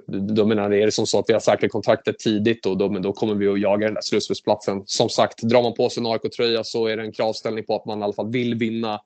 då 0.06 0.46
menar, 0.46 0.72
är 0.72 0.86
det 0.86 0.92
som 0.92 1.06
så 1.06 1.18
att 1.18 1.24
vi 1.28 1.32
har 1.32 1.40
säkrat 1.40 1.70
kontraktet 1.70 2.18
tidigt 2.18 2.66
och 2.66 2.78
då, 2.78 2.90
men 2.90 3.02
då 3.02 3.12
kommer 3.12 3.34
vi 3.34 3.48
att 3.48 3.60
jaga 3.60 3.86
den 3.86 3.94
där 3.94 4.02
slutspelsplatsen. 4.02 4.82
Som 4.86 5.08
sagt, 5.08 5.42
drar 5.42 5.62
man 5.62 5.74
på 5.74 5.88
sig 5.88 6.00
en 6.00 6.06
AIK-tröja 6.06 6.64
så 6.64 6.86
är 6.86 6.96
det 6.96 7.02
en 7.02 7.12
kravställning 7.12 7.64
på 7.64 7.76
att 7.76 7.86
man 7.86 8.00
i 8.00 8.02
alla 8.02 8.12
fall 8.12 8.30
vill 8.30 8.54
vinna. 8.54 9.00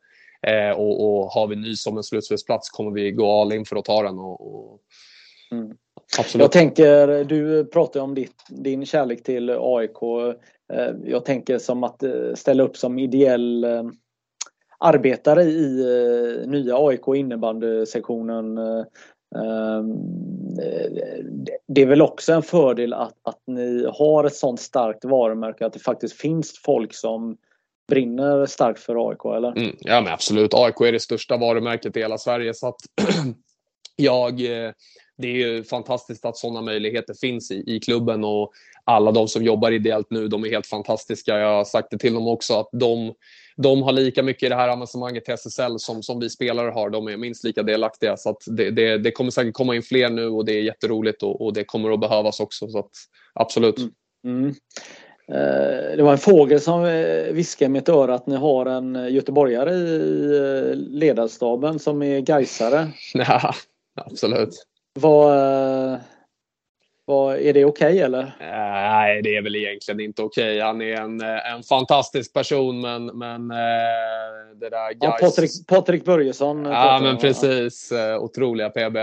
Eh, 0.46 0.70
och, 0.70 1.04
och, 1.04 1.26
har 1.26 1.46
vi 1.46 1.56
ny 1.56 1.76
som 1.76 1.96
en 1.96 2.02
slutspelsplats 2.02 2.70
kommer 2.70 2.90
vi 2.90 3.12
gå 3.12 3.40
all 3.40 3.52
in 3.52 3.64
för 3.64 3.76
att 3.76 3.84
ta 3.84 4.02
den. 4.02 4.18
Och, 4.18 4.54
och... 4.54 4.80
Mm. 5.52 5.76
Absolut. 6.18 6.42
Jag 6.42 6.52
tänker, 6.52 7.24
du 7.24 7.64
pratar 7.64 8.00
om 8.00 8.14
ditt, 8.14 8.44
din 8.48 8.86
kärlek 8.86 9.22
till 9.22 9.50
AIK. 9.50 10.02
Eh, 10.72 10.94
jag 11.04 11.24
tänker 11.24 11.58
som 11.58 11.84
att 11.84 12.02
eh, 12.02 12.34
ställa 12.34 12.62
upp 12.62 12.76
som 12.76 12.98
ideell 12.98 13.64
eh, 13.64 13.82
arbetare 14.78 15.42
i 15.42 16.44
nya 16.46 16.76
AIK 16.76 17.08
innebandysektionen 17.16 18.58
Eh, 20.60 21.24
det 21.66 21.82
är 21.82 21.86
väl 21.86 22.02
också 22.02 22.32
en 22.32 22.42
fördel 22.42 22.92
att, 22.92 23.14
att 23.22 23.42
ni 23.46 23.86
har 23.92 24.24
ett 24.24 24.34
sånt 24.34 24.60
starkt 24.60 25.04
varumärke 25.04 25.66
att 25.66 25.72
det 25.72 25.78
faktiskt 25.78 26.16
finns 26.16 26.60
folk 26.64 26.94
som 26.94 27.36
brinner 27.88 28.46
starkt 28.46 28.80
för 28.80 29.10
AIK 29.10 29.24
eller? 29.36 29.52
Mm, 29.56 29.76
ja 29.80 30.00
men 30.00 30.12
absolut, 30.12 30.54
AIK 30.54 30.80
är 30.80 30.92
det 30.92 31.00
största 31.00 31.36
varumärket 31.36 31.96
i 31.96 32.00
hela 32.00 32.18
Sverige 32.18 32.54
så 32.54 32.68
att 32.68 32.80
jag 33.96 34.40
eh, 34.40 34.72
det 35.20 35.28
är 35.28 35.34
ju 35.34 35.64
fantastiskt 35.64 36.24
att 36.24 36.36
sådana 36.36 36.62
möjligheter 36.62 37.14
finns 37.14 37.50
i, 37.50 37.64
i 37.66 37.80
klubben 37.80 38.24
och 38.24 38.52
alla 38.84 39.12
de 39.12 39.28
som 39.28 39.44
jobbar 39.44 39.70
ideellt 39.70 40.10
nu, 40.10 40.28
de 40.28 40.44
är 40.44 40.50
helt 40.50 40.66
fantastiska. 40.66 41.38
Jag 41.38 41.56
har 41.56 41.64
sagt 41.64 41.90
det 41.90 41.98
till 41.98 42.14
dem 42.14 42.28
också 42.28 42.54
att 42.54 42.68
de, 42.72 43.14
de 43.56 43.82
har 43.82 43.92
lika 43.92 44.22
mycket 44.22 44.42
i 44.42 44.48
det 44.48 44.54
här 44.54 44.68
avancemanget 44.68 45.24
till 45.24 45.34
SSL 45.34 45.78
som, 45.78 46.02
som 46.02 46.20
vi 46.20 46.30
spelare 46.30 46.70
har. 46.70 46.90
De 46.90 47.08
är 47.08 47.16
minst 47.16 47.44
lika 47.44 47.62
delaktiga. 47.62 48.16
Så 48.16 48.38
det, 48.46 48.70
det, 48.70 48.98
det, 48.98 49.10
kommer 49.10 49.30
säkert 49.30 49.54
komma 49.54 49.76
in 49.76 49.82
fler 49.82 50.10
nu 50.10 50.26
och 50.26 50.44
det 50.44 50.52
är 50.52 50.62
jätteroligt 50.62 51.22
och, 51.22 51.40
och 51.40 51.52
det 51.52 51.64
kommer 51.64 51.92
att 51.92 52.00
behövas 52.00 52.40
också. 52.40 52.68
Så 52.68 52.78
att, 52.78 52.90
absolut. 53.34 53.78
Mm. 53.78 53.90
Mm. 54.24 54.54
Eh, 55.32 55.96
det 55.96 56.02
var 56.02 56.12
en 56.12 56.18
fågel 56.18 56.60
som 56.60 56.84
eh, 56.84 57.32
viskade 57.32 57.66
i 57.66 57.68
mitt 57.68 57.88
öra 57.88 58.14
att 58.14 58.26
ni 58.26 58.36
har 58.36 58.66
en 58.66 59.14
göteborgare 59.14 59.74
i 59.74 60.36
eh, 60.36 60.76
ledarstaben 60.76 61.78
som 61.78 62.02
är 62.02 62.20
gaisare. 62.20 62.88
Ja, 63.14 63.54
absolut. 63.94 64.66
Vad, 65.00 66.00
vad, 67.04 67.36
är 67.36 67.52
det 67.52 67.64
okej 67.64 67.92
okay, 67.92 67.98
eller? 67.98 68.36
Nej, 68.40 69.22
det 69.22 69.36
är 69.36 69.42
väl 69.42 69.56
egentligen 69.56 70.00
inte 70.00 70.22
okej. 70.22 70.56
Okay. 70.56 70.60
Han 70.60 70.82
är 70.82 71.00
en, 71.00 71.20
en 71.20 71.62
fantastisk 71.62 72.32
person 72.32 72.80
men, 72.80 73.06
men 73.06 73.48
det 74.60 74.70
där 74.70 74.96
ja, 75.00 75.18
Patrik, 75.20 75.50
Patrik 75.68 76.04
Börjesson. 76.04 76.64
Ja, 76.64 77.00
men 77.02 77.16
precis. 77.16 77.92
Otroliga 78.20 78.70
PB. 78.70 78.96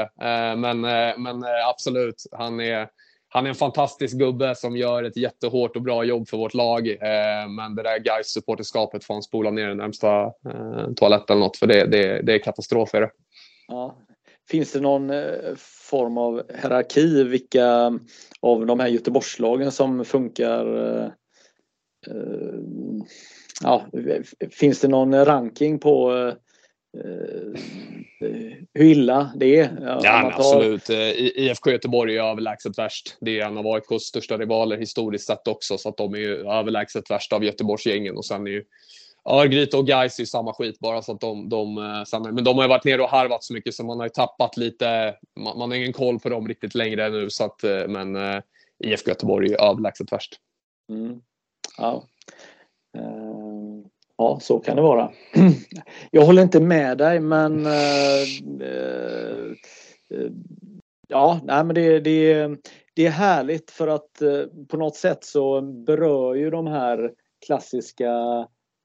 Men, 0.58 0.82
men 1.18 1.44
absolut, 1.70 2.24
han 2.32 2.60
är 2.60 2.88
han 3.30 3.46
är 3.46 3.50
en 3.50 3.56
fantastisk 3.56 4.18
gubbe 4.18 4.56
som 4.56 4.78
gör 4.78 5.04
ett 5.04 5.18
jättehårt 5.18 5.76
och 5.76 5.82
bra 5.82 6.04
jobb 6.04 6.28
för 6.28 6.38
vårt 6.38 6.54
lag. 6.54 6.88
Eh, 6.88 7.50
men 7.50 7.76
det 7.76 7.84
där 7.84 8.00
guys 8.00 8.28
supporterskapet 8.28 9.04
får 9.04 9.14
han 9.14 9.24
spola 9.24 9.52
ner 9.52 9.68
den 9.68 9.78
närmsta 9.78 10.24
eh, 10.24 10.94
toaletten 10.96 11.38
eller 11.38 11.46
något 11.46 11.58
för 11.58 11.68
det, 11.68 11.86
det, 11.86 12.22
det 12.22 12.34
är 12.34 12.40
katastrof. 12.40 12.94
Är 12.94 13.02
det. 13.02 13.10
Ja. 13.68 13.98
Finns 14.50 14.72
det 14.72 14.80
någon 14.80 15.10
eh, 15.10 15.56
form 15.90 16.18
av 16.18 16.42
hierarki 16.62 17.24
vilka 17.24 18.00
av 18.42 18.66
de 18.66 18.80
här 18.80 18.88
Göteborgslagen 18.88 19.72
som 19.72 20.06
funkar? 20.06 20.96
Eh, 20.96 21.06
eh 22.08 22.60
ja, 23.62 23.86
finns 24.52 24.80
det 24.80 24.88
någon 24.88 25.26
ranking 25.26 25.80
på 25.80 26.12
hur 28.74 28.86
illa 28.86 29.32
det 29.36 29.60
är. 29.60 29.78
Ja, 29.82 30.02
tar... 30.02 30.32
absolut. 30.32 30.90
IFK 30.90 31.72
Göteborg 31.72 32.18
är 32.18 32.24
överlägset 32.24 32.78
värst. 32.78 33.18
Det 33.22 33.40
är 33.40 33.46
en 33.46 33.58
av 33.58 33.68
AIKs 33.68 34.04
största 34.04 34.38
rivaler 34.38 34.78
historiskt 34.78 35.28
sett 35.28 35.48
också, 35.48 35.78
så 35.78 35.90
att 35.90 35.98
de 35.98 36.16
är 36.16 36.58
överlägset 36.60 37.12
värst 37.12 37.34
av 37.34 37.44
Göteborgsgängen. 37.44 38.18
Och 38.18 38.26
sen 38.26 38.48
är 38.48 38.52
ju 38.52 38.64
Örgryte 39.28 39.78
och 39.78 39.88
Gais 39.88 40.20
är 40.20 40.24
ju 40.24 40.28
samma 40.28 40.54
skit 40.54 40.80
bara 40.80 41.02
så 41.02 41.12
att 41.12 41.22
de, 41.22 41.50
de 41.50 41.78
eh, 41.78 42.04
sen, 42.04 42.22
men 42.22 42.44
de 42.44 42.56
har 42.56 42.64
ju 42.64 42.70
varit 42.70 42.86
nere 42.86 43.02
och 43.02 43.10
harvat 43.10 43.44
så 43.44 43.54
mycket 43.54 43.74
så 43.74 43.84
man 43.84 44.00
har 44.00 44.06
ju 44.06 44.10
tappat 44.10 44.58
lite. 44.58 45.16
Man, 45.40 45.58
man 45.58 45.72
har 45.72 45.78
ingen 45.78 45.94
koll 45.94 46.20
på 46.20 46.30
dem 46.30 46.48
riktigt 46.48 46.76
längre 46.76 47.10
nu 47.10 47.30
så 47.30 47.44
att 47.44 47.64
eh, 47.64 47.88
men 47.88 48.16
uh, 48.16 48.42
IFK 48.84 49.10
Göteborg 49.10 49.48
är 49.48 49.50
ju 49.50 49.56
överlägset 49.56 50.12
värst. 50.12 50.36
Mm. 50.90 51.22
Ja. 51.78 52.04
Uh, 52.98 53.88
Ja, 54.18 54.40
så 54.42 54.60
kan 54.60 54.76
det 54.76 54.82
vara. 54.82 55.12
Jag 56.12 56.26
håller 56.26 56.42
inte 56.42 56.60
med 56.60 56.98
dig 56.98 57.20
men 57.20 57.66
uh, 57.66 58.24
uh, 58.62 59.56
Ja, 61.08 61.40
nej, 61.44 61.64
men 61.64 61.76
det, 61.76 62.00
det, 62.00 62.50
det 62.94 63.06
är 63.06 63.10
härligt 63.10 63.72
för 63.72 63.88
att 63.88 64.22
uh, 64.22 64.66
på 64.68 64.78
något 64.78 64.96
sätt 64.96 65.24
så 65.24 65.62
berör 65.62 66.36
ju 66.36 66.50
de 66.50 66.68
här 66.68 67.12
klassiska 67.46 68.12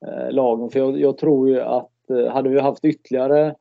eh, 0.07 0.31
lagen. 0.31 0.69
För 0.69 0.79
jag, 0.79 0.99
jag, 0.99 1.17
tror 1.17 1.49
ju 1.49 1.61
att 1.61 2.09
eh, 2.09 2.33
hade 2.33 2.49
vi 2.49 2.59
haft 2.59 2.85
ytterligare 2.85 3.55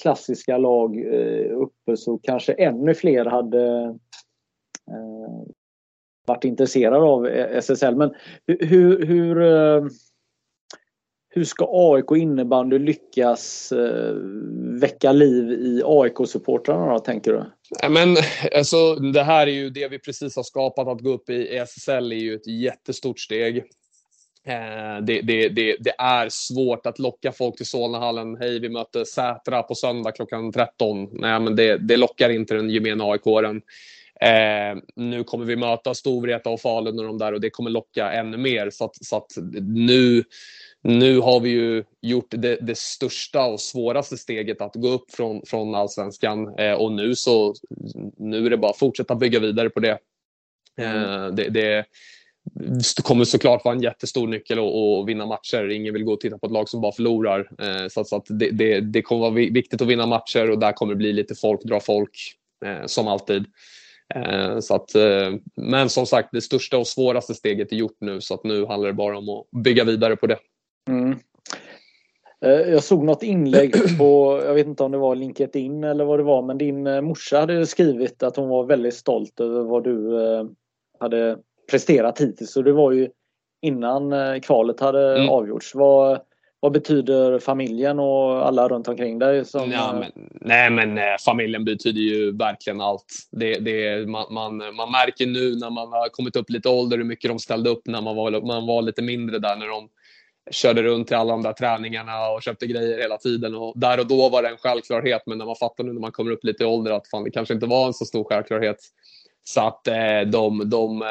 klassiska 0.00 0.58
lag 0.58 0.96
eh, 0.96 1.56
uppe 1.56 1.96
så 1.96 2.18
kanske 2.22 2.52
ännu 2.52 2.94
fler 2.94 3.24
hade 3.24 3.82
eh, 4.90 5.46
varit 6.26 6.44
intresserade 6.44 7.04
av 7.04 7.26
e- 7.26 7.58
SSL. 7.58 7.96
Men 7.96 8.14
hur, 8.46 9.06
hur 9.06 9.40
hur 11.36 11.44
ska 11.44 11.66
AIK 11.70 12.22
innebandy 12.22 12.78
lyckas 12.78 13.72
eh, 13.72 14.14
väcka 14.80 15.12
liv 15.12 15.50
i 15.50 15.82
AIK-supportrarna 15.84 16.92
då, 16.92 16.98
tänker 16.98 17.32
du? 17.32 17.44
Ja, 17.82 17.88
men, 17.88 18.16
alltså, 18.54 18.94
det 18.94 19.22
här 19.22 19.46
är 19.46 19.50
ju 19.50 19.70
det 19.70 19.88
vi 19.88 19.98
precis 19.98 20.36
har 20.36 20.42
skapat. 20.42 20.88
Att 20.88 21.00
gå 21.00 21.10
upp 21.10 21.30
i 21.30 21.56
SSL 21.56 22.12
är 22.12 22.16
ju 22.16 22.34
ett 22.34 22.46
jättestort 22.46 23.20
steg. 23.20 23.64
Eh, 24.46 25.02
det, 25.02 25.20
det, 25.20 25.48
det, 25.48 25.76
det, 25.80 25.94
är 25.98 26.28
svårt 26.28 26.86
att 26.86 26.98
locka 26.98 27.32
folk 27.32 27.56
till 27.56 27.66
Solnahallen. 27.66 28.36
Hej, 28.36 28.60
vi 28.60 28.68
möter 28.68 29.04
Sätra 29.04 29.62
på 29.62 29.74
söndag 29.74 30.12
klockan 30.12 30.52
13. 30.52 31.08
Nej, 31.12 31.40
men 31.40 31.56
det, 31.56 31.76
det 31.76 31.96
lockar 31.96 32.30
inte 32.30 32.54
den 32.54 32.70
gemene 32.70 33.04
AIK-aren. 33.04 33.62
Eh, 34.20 34.82
nu 34.96 35.24
kommer 35.24 35.44
vi 35.44 35.56
möta 35.56 35.94
Storvreta 35.94 36.50
och 36.50 36.60
Falun 36.60 36.98
och 36.98 37.04
de 37.04 37.18
där 37.18 37.32
och 37.32 37.40
det 37.40 37.50
kommer 37.50 37.70
locka 37.70 38.12
ännu 38.12 38.36
mer. 38.36 38.70
Så 38.70 38.84
att, 38.84 39.04
så 39.04 39.16
att 39.16 39.32
nu 39.60 40.24
nu 40.82 41.18
har 41.18 41.40
vi 41.40 41.50
ju 41.50 41.84
gjort 42.02 42.26
det, 42.28 42.56
det, 42.56 42.78
största 42.78 43.44
och 43.44 43.60
svåraste 43.60 44.16
steget 44.16 44.60
att 44.60 44.74
gå 44.74 44.88
upp 44.88 45.10
från, 45.10 45.42
från 45.46 45.74
allsvenskan 45.74 46.58
eh, 46.58 46.72
och 46.72 46.92
nu 46.92 47.14
så 47.14 47.54
nu 48.16 48.46
är 48.46 48.50
det 48.50 48.56
bara 48.56 48.70
att 48.70 48.78
fortsätta 48.78 49.14
bygga 49.14 49.40
vidare 49.40 49.70
på 49.70 49.80
det. 49.80 49.98
Eh, 50.78 51.26
det, 51.26 51.48
det, 51.48 51.86
kommer 53.02 53.24
såklart 53.24 53.64
vara 53.64 53.74
en 53.74 53.82
jättestor 53.82 54.28
nyckel 54.28 54.58
att 54.58 55.08
vinna 55.08 55.26
matcher. 55.26 55.68
Ingen 55.68 55.94
vill 55.94 56.04
gå 56.04 56.12
och 56.12 56.20
titta 56.20 56.38
på 56.38 56.46
ett 56.46 56.52
lag 56.52 56.68
som 56.68 56.80
bara 56.80 56.92
förlorar. 56.92 57.50
Eh, 57.58 57.88
så, 57.88 58.04
så 58.04 58.16
att 58.16 58.26
det, 58.28 58.50
det, 58.50 58.80
det, 58.80 59.02
kommer 59.02 59.20
vara 59.20 59.30
viktigt 59.30 59.82
att 59.82 59.88
vinna 59.88 60.06
matcher 60.06 60.50
och 60.50 60.58
där 60.58 60.72
kommer 60.72 60.92
det 60.92 60.98
bli 60.98 61.12
lite 61.12 61.34
folk 61.34 61.62
dra 61.62 61.80
folk 61.80 62.10
eh, 62.64 62.86
som 62.86 63.08
alltid. 63.08 63.44
Eh, 64.14 64.58
så 64.58 64.74
att, 64.74 64.94
eh, 64.94 65.34
men 65.56 65.88
som 65.88 66.06
sagt, 66.06 66.28
det 66.32 66.40
största 66.40 66.78
och 66.78 66.86
svåraste 66.86 67.34
steget 67.34 67.72
är 67.72 67.76
gjort 67.76 67.96
nu 68.00 68.20
så 68.20 68.34
att 68.34 68.44
nu 68.44 68.66
handlar 68.66 68.86
det 68.86 68.94
bara 68.94 69.18
om 69.18 69.28
att 69.28 69.62
bygga 69.64 69.84
vidare 69.84 70.16
på 70.16 70.26
det. 70.26 70.38
Mm. 70.88 71.18
Eh, 72.44 72.50
jag 72.50 72.84
såg 72.84 73.04
något 73.04 73.22
inlägg 73.22 73.98
på, 73.98 74.40
jag 74.44 74.54
vet 74.54 74.66
inte 74.66 74.82
om 74.82 74.92
det 74.92 74.98
var 74.98 75.14
LinkedIn 75.14 75.84
eller 75.84 76.04
vad 76.04 76.18
det 76.18 76.22
var, 76.22 76.42
men 76.42 76.58
din 76.58 76.86
eh, 76.86 77.00
morsa 77.00 77.40
hade 77.40 77.66
skrivit 77.66 78.22
att 78.22 78.36
hon 78.36 78.48
var 78.48 78.64
väldigt 78.64 78.94
stolt 78.94 79.40
över 79.40 79.62
vad 79.62 79.84
du 79.84 80.24
eh, 80.24 80.44
hade 81.00 81.38
presterat 81.70 82.20
hittills. 82.20 82.52
Så 82.52 82.62
det 82.62 82.72
var 82.72 82.92
ju 82.92 83.08
innan 83.62 84.12
kvalet 84.40 84.80
hade 84.80 85.16
mm. 85.16 85.28
avgjorts. 85.28 85.74
Vad, 85.74 86.20
vad 86.60 86.72
betyder 86.72 87.38
familjen 87.38 87.98
och 87.98 88.46
alla 88.46 88.68
runt 88.68 88.88
omkring 88.88 89.18
dig? 89.18 89.44
Som... 89.44 89.70
Ja, 89.70 89.92
men, 90.00 90.28
nej, 90.40 90.70
men 90.70 91.18
familjen 91.18 91.64
betyder 91.64 92.00
ju 92.00 92.36
verkligen 92.36 92.80
allt. 92.80 93.14
Det, 93.30 93.58
det, 93.58 94.08
man, 94.08 94.34
man, 94.34 94.56
man 94.56 94.92
märker 94.92 95.26
nu 95.26 95.56
när 95.56 95.70
man 95.70 95.92
har 95.92 96.08
kommit 96.08 96.36
upp 96.36 96.50
lite 96.50 96.68
ålder 96.68 96.96
hur 96.96 97.04
mycket 97.04 97.30
de 97.30 97.38
ställde 97.38 97.70
upp 97.70 97.82
när 97.84 98.00
man 98.00 98.16
var, 98.16 98.46
man 98.46 98.66
var 98.66 98.82
lite 98.82 99.02
mindre 99.02 99.38
där. 99.38 99.56
När 99.56 99.68
de 99.68 99.88
körde 100.50 100.82
runt 100.82 101.06
till 101.06 101.16
alla 101.16 101.32
de 101.32 101.42
där 101.42 101.52
träningarna 101.52 102.28
och 102.28 102.42
köpte 102.42 102.66
grejer 102.66 102.98
hela 102.98 103.16
tiden. 103.16 103.54
Och 103.54 103.72
där 103.76 104.00
och 104.00 104.06
då 104.06 104.28
var 104.28 104.42
det 104.42 104.48
en 104.48 104.56
självklarhet, 104.56 105.22
men 105.26 105.38
när 105.38 105.46
man 105.46 105.56
fattar 105.56 105.84
nu 105.84 105.92
när 105.92 106.00
man 106.00 106.12
kommer 106.12 106.30
upp 106.30 106.44
lite 106.44 106.62
i 106.62 106.66
ålder 106.66 106.92
att 106.92 107.08
fan, 107.08 107.24
det 107.24 107.30
kanske 107.30 107.54
inte 107.54 107.66
var 107.66 107.86
en 107.86 107.94
så 107.94 108.04
stor 108.04 108.24
självklarhet. 108.24 108.76
Så 109.44 109.60
att 109.60 109.88
eh, 109.88 110.20
de, 110.26 110.70
de, 110.70 111.02
eh, 111.02 111.08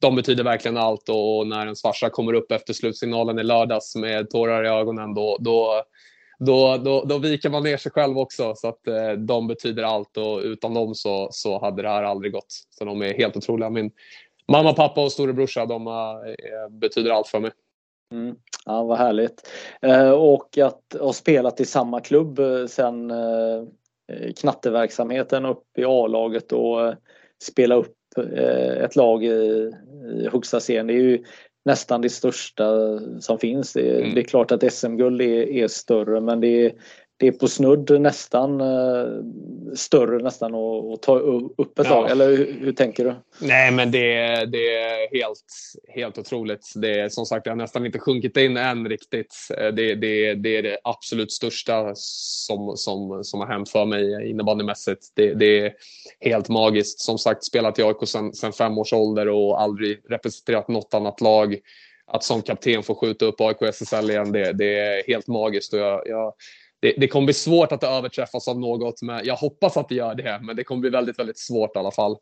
de 0.00 0.16
betyder 0.16 0.44
verkligen 0.44 0.76
allt 0.76 1.08
och 1.08 1.46
när 1.46 1.66
en 1.66 1.76
farsa 1.76 2.10
kommer 2.10 2.32
upp 2.32 2.52
efter 2.52 2.72
slutsignalen 2.72 3.38
i 3.38 3.42
lördags 3.42 3.96
med 3.96 4.30
tårar 4.30 4.64
i 4.64 4.68
ögonen, 4.68 5.14
då, 5.14 5.36
då, 5.40 5.82
då, 6.38 6.76
då, 6.76 7.04
då 7.04 7.18
viker 7.18 7.50
man 7.50 7.62
ner 7.62 7.76
sig 7.76 7.92
själv 7.92 8.18
också. 8.18 8.54
Så 8.54 8.68
att 8.68 8.86
eh, 8.86 9.12
de 9.12 9.46
betyder 9.46 9.82
allt 9.82 10.16
och 10.16 10.38
utan 10.38 10.74
dem 10.74 10.94
så, 10.94 11.28
så 11.32 11.60
hade 11.60 11.82
det 11.82 11.88
här 11.88 12.02
aldrig 12.02 12.32
gått. 12.32 12.52
Så 12.70 12.84
de 12.84 13.02
är 13.02 13.14
helt 13.14 13.36
otroliga. 13.36 13.70
Min 13.70 13.90
mamma, 14.48 14.72
pappa 14.72 15.04
och 15.04 15.12
storebrorsa, 15.12 15.66
de 15.66 15.86
eh, 15.86 15.92
eh 15.92 16.68
betyder 16.70 17.10
allt 17.10 17.28
för 17.28 17.40
mig. 17.40 17.50
Mm. 18.14 18.36
Ja, 18.66 18.82
vad 18.82 18.98
härligt. 18.98 19.48
Eh, 19.82 20.10
och 20.10 20.58
att 20.58 20.96
ha 21.00 21.12
spelat 21.12 21.60
i 21.60 21.64
samma 21.64 22.00
klubb 22.00 22.38
eh, 22.38 22.66
sen 22.66 23.10
eh, 23.10 23.56
eh 24.12 24.32
knatteverksamheten 24.40 25.44
upp 25.44 25.78
i 25.78 25.84
A-laget 25.84 26.52
och 26.52 26.86
eh, 26.86 26.94
spela 27.42 27.74
upp 27.74 27.94
ett 28.84 28.96
lag 28.96 29.24
i, 29.24 29.72
i 30.14 30.28
högsta 30.32 30.60
serien. 30.60 30.86
Det 30.86 30.92
är 30.92 31.02
ju 31.02 31.24
nästan 31.64 32.00
det 32.00 32.08
största 32.08 32.98
som 33.20 33.38
finns. 33.38 33.72
Det, 33.72 34.00
mm. 34.00 34.14
det 34.14 34.20
är 34.20 34.24
klart 34.24 34.52
att 34.52 34.72
SM-guld 34.72 35.20
är, 35.20 35.48
är, 35.48 35.68
större 35.68 36.20
men 36.20 36.40
det 36.40 36.66
är, 36.66 36.72
det 37.20 37.26
är 37.26 37.32
på 37.32 37.48
snudd 37.48 38.00
nästan 38.00 38.60
eh, 38.60 39.06
större 39.74 40.22
nästan 40.22 40.54
att, 40.54 41.02
ta 41.02 41.18
upp 41.18 41.78
ett 41.78 41.88
lag. 41.88 42.10
Eller 42.10 42.28
hur, 42.28 42.56
hur, 42.60 42.72
tänker 42.72 43.04
du? 43.04 43.14
Nej, 43.46 43.70
men 43.72 43.90
det, 43.90 44.06
det 44.44 44.76
är 44.76 45.18
helt, 45.18 45.44
helt 45.88 46.18
otroligt. 46.18 46.72
Det 46.74 47.00
är 47.00 47.08
som 47.08 47.26
sagt, 47.26 47.44
det 47.44 47.50
har 47.50 47.56
nästan 47.56 47.86
inte 47.86 47.98
sjunkit 47.98 48.36
in 48.36 48.56
än 48.56 48.88
riktigt. 48.88 49.34
Eh, 49.58 49.68
det, 49.68 49.94
det, 49.94 50.34
det 50.34 50.56
är 50.56 50.62
det 50.62 50.78
absolut 50.84 51.32
största 51.32 51.92
som, 51.94 52.76
som, 52.76 53.24
som 53.24 53.40
har 53.40 53.46
hänt 53.46 53.68
för 53.68 53.84
mig 53.84 54.30
innebandymässigt. 54.30 55.06
Det, 55.14 55.34
det 55.34 55.60
är 55.60 55.72
helt 56.20 56.48
magiskt. 56.48 57.00
Som 57.00 57.18
sagt, 57.18 57.44
spelat 57.44 57.78
i 57.78 57.82
AIK 57.82 58.08
sedan, 58.08 58.32
sedan 58.32 58.52
fem 58.52 58.78
års 58.78 58.92
ålder 58.92 59.28
och 59.28 59.60
aldrig 59.60 60.00
representerat 60.08 60.68
något 60.68 60.94
annat 60.94 61.20
lag 61.20 61.58
att 62.12 62.24
som 62.24 62.42
kapten 62.42 62.82
få 62.82 62.94
skjuta 62.94 63.24
upp 63.24 63.40
AIK 63.40 63.62
SSL 63.62 64.10
igen, 64.10 64.32
det, 64.32 64.52
det 64.52 64.78
är 64.78 65.02
helt 65.06 65.26
magiskt. 65.26 65.72
Och 65.72 65.78
jag, 65.78 66.02
jag, 66.06 66.32
det, 66.80 66.94
det 66.96 67.08
kommer 67.08 67.24
bli 67.24 67.34
svårt 67.34 67.72
att 67.72 67.80
det 67.80 67.86
överträffas 67.86 68.48
av 68.48 68.60
något. 68.60 69.02
Men 69.02 69.24
jag 69.24 69.36
hoppas 69.36 69.76
att 69.76 69.88
det 69.88 69.94
gör 69.94 70.14
det, 70.14 70.40
men 70.42 70.56
det 70.56 70.64
kommer 70.64 70.80
bli 70.80 70.90
väldigt, 70.90 71.18
väldigt 71.18 71.38
svårt 71.38 71.76
i 71.76 71.78
alla 71.78 71.90
fall. 71.90 72.16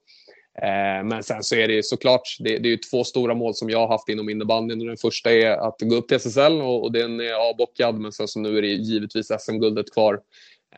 Eh, 0.63 1.05
men 1.05 1.23
sen 1.23 1.43
så 1.43 1.55
är 1.55 1.69
det 1.69 1.75
ju 1.75 1.83
såklart, 1.83 2.37
det, 2.39 2.59
det 2.59 2.69
är 2.69 2.71
ju 2.71 2.77
två 2.77 3.05
stora 3.05 3.35
mål 3.35 3.55
som 3.55 3.71
jag 3.71 3.79
har 3.79 3.89
haft 3.89 4.09
inom 4.09 4.29
innebandyn. 4.29 4.79
Den 4.79 4.97
första 4.97 5.33
är 5.33 5.51
att 5.51 5.77
gå 5.81 5.97
upp 5.97 6.09
till 6.09 6.17
SSL 6.17 6.61
och, 6.61 6.83
och 6.83 6.93
den 6.93 7.21
är 7.21 7.51
avbockad, 7.51 7.95
men 7.95 8.13
sen 8.13 8.29
så 8.29 8.41
nu 8.41 8.59
är 8.59 8.63
det 8.63 8.69
givetvis 8.69 9.33
SM-guldet 9.41 9.93
kvar. 9.93 10.21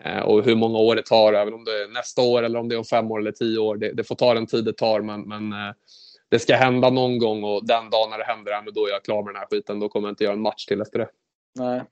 Eh, 0.04 0.20
och 0.20 0.44
hur 0.44 0.54
många 0.54 0.78
år 0.78 0.96
det 0.96 1.02
tar, 1.02 1.32
även 1.32 1.54
om 1.54 1.64
det 1.64 1.70
är 1.70 1.88
nästa 1.88 2.22
år 2.22 2.42
eller 2.42 2.58
om 2.58 2.68
det 2.68 2.74
är 2.74 2.78
om 2.78 2.84
fem 2.84 3.10
år 3.10 3.20
eller 3.20 3.32
tio 3.32 3.58
år, 3.58 3.76
det, 3.76 3.92
det 3.92 4.04
får 4.04 4.14
ta 4.14 4.34
den 4.34 4.46
tid 4.46 4.64
det 4.64 4.72
tar. 4.72 5.00
Men, 5.00 5.20
men 5.20 5.52
eh, 5.52 5.74
det 6.30 6.38
ska 6.38 6.56
hända 6.56 6.90
någon 6.90 7.18
gång 7.18 7.44
och 7.44 7.66
den 7.66 7.90
dagen 7.90 8.10
när 8.10 8.18
det 8.18 8.24
händer, 8.24 8.72
då 8.72 8.86
är 8.86 8.90
jag 8.90 9.04
klar 9.04 9.22
med 9.22 9.34
den 9.34 9.40
här 9.40 9.48
skiten. 9.50 9.80
Då 9.80 9.88
kommer 9.88 10.08
jag 10.08 10.12
inte 10.12 10.24
göra 10.24 10.34
en 10.34 10.40
match 10.40 10.66
till 10.66 10.80
efter 10.80 10.98
det. 10.98 11.08
Nej. 11.54 11.82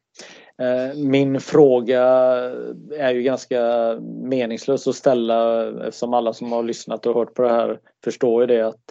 Eh, 0.63 0.97
min 0.97 1.41
fråga 1.41 2.03
är 2.99 3.15
ju 3.15 3.23
ganska 3.23 3.61
meningslös 4.23 4.87
att 4.87 4.95
ställa 4.95 5.69
eftersom 5.87 6.15
alla 6.15 6.33
som 6.33 6.53
har 6.53 6.63
lyssnat 6.63 7.07
och 7.07 7.15
hört 7.15 7.35
på 7.35 7.43
det 7.43 7.49
här 7.49 7.81
förstår 8.05 8.43
ju 8.43 8.47
det 8.47 8.67
att, 8.67 8.83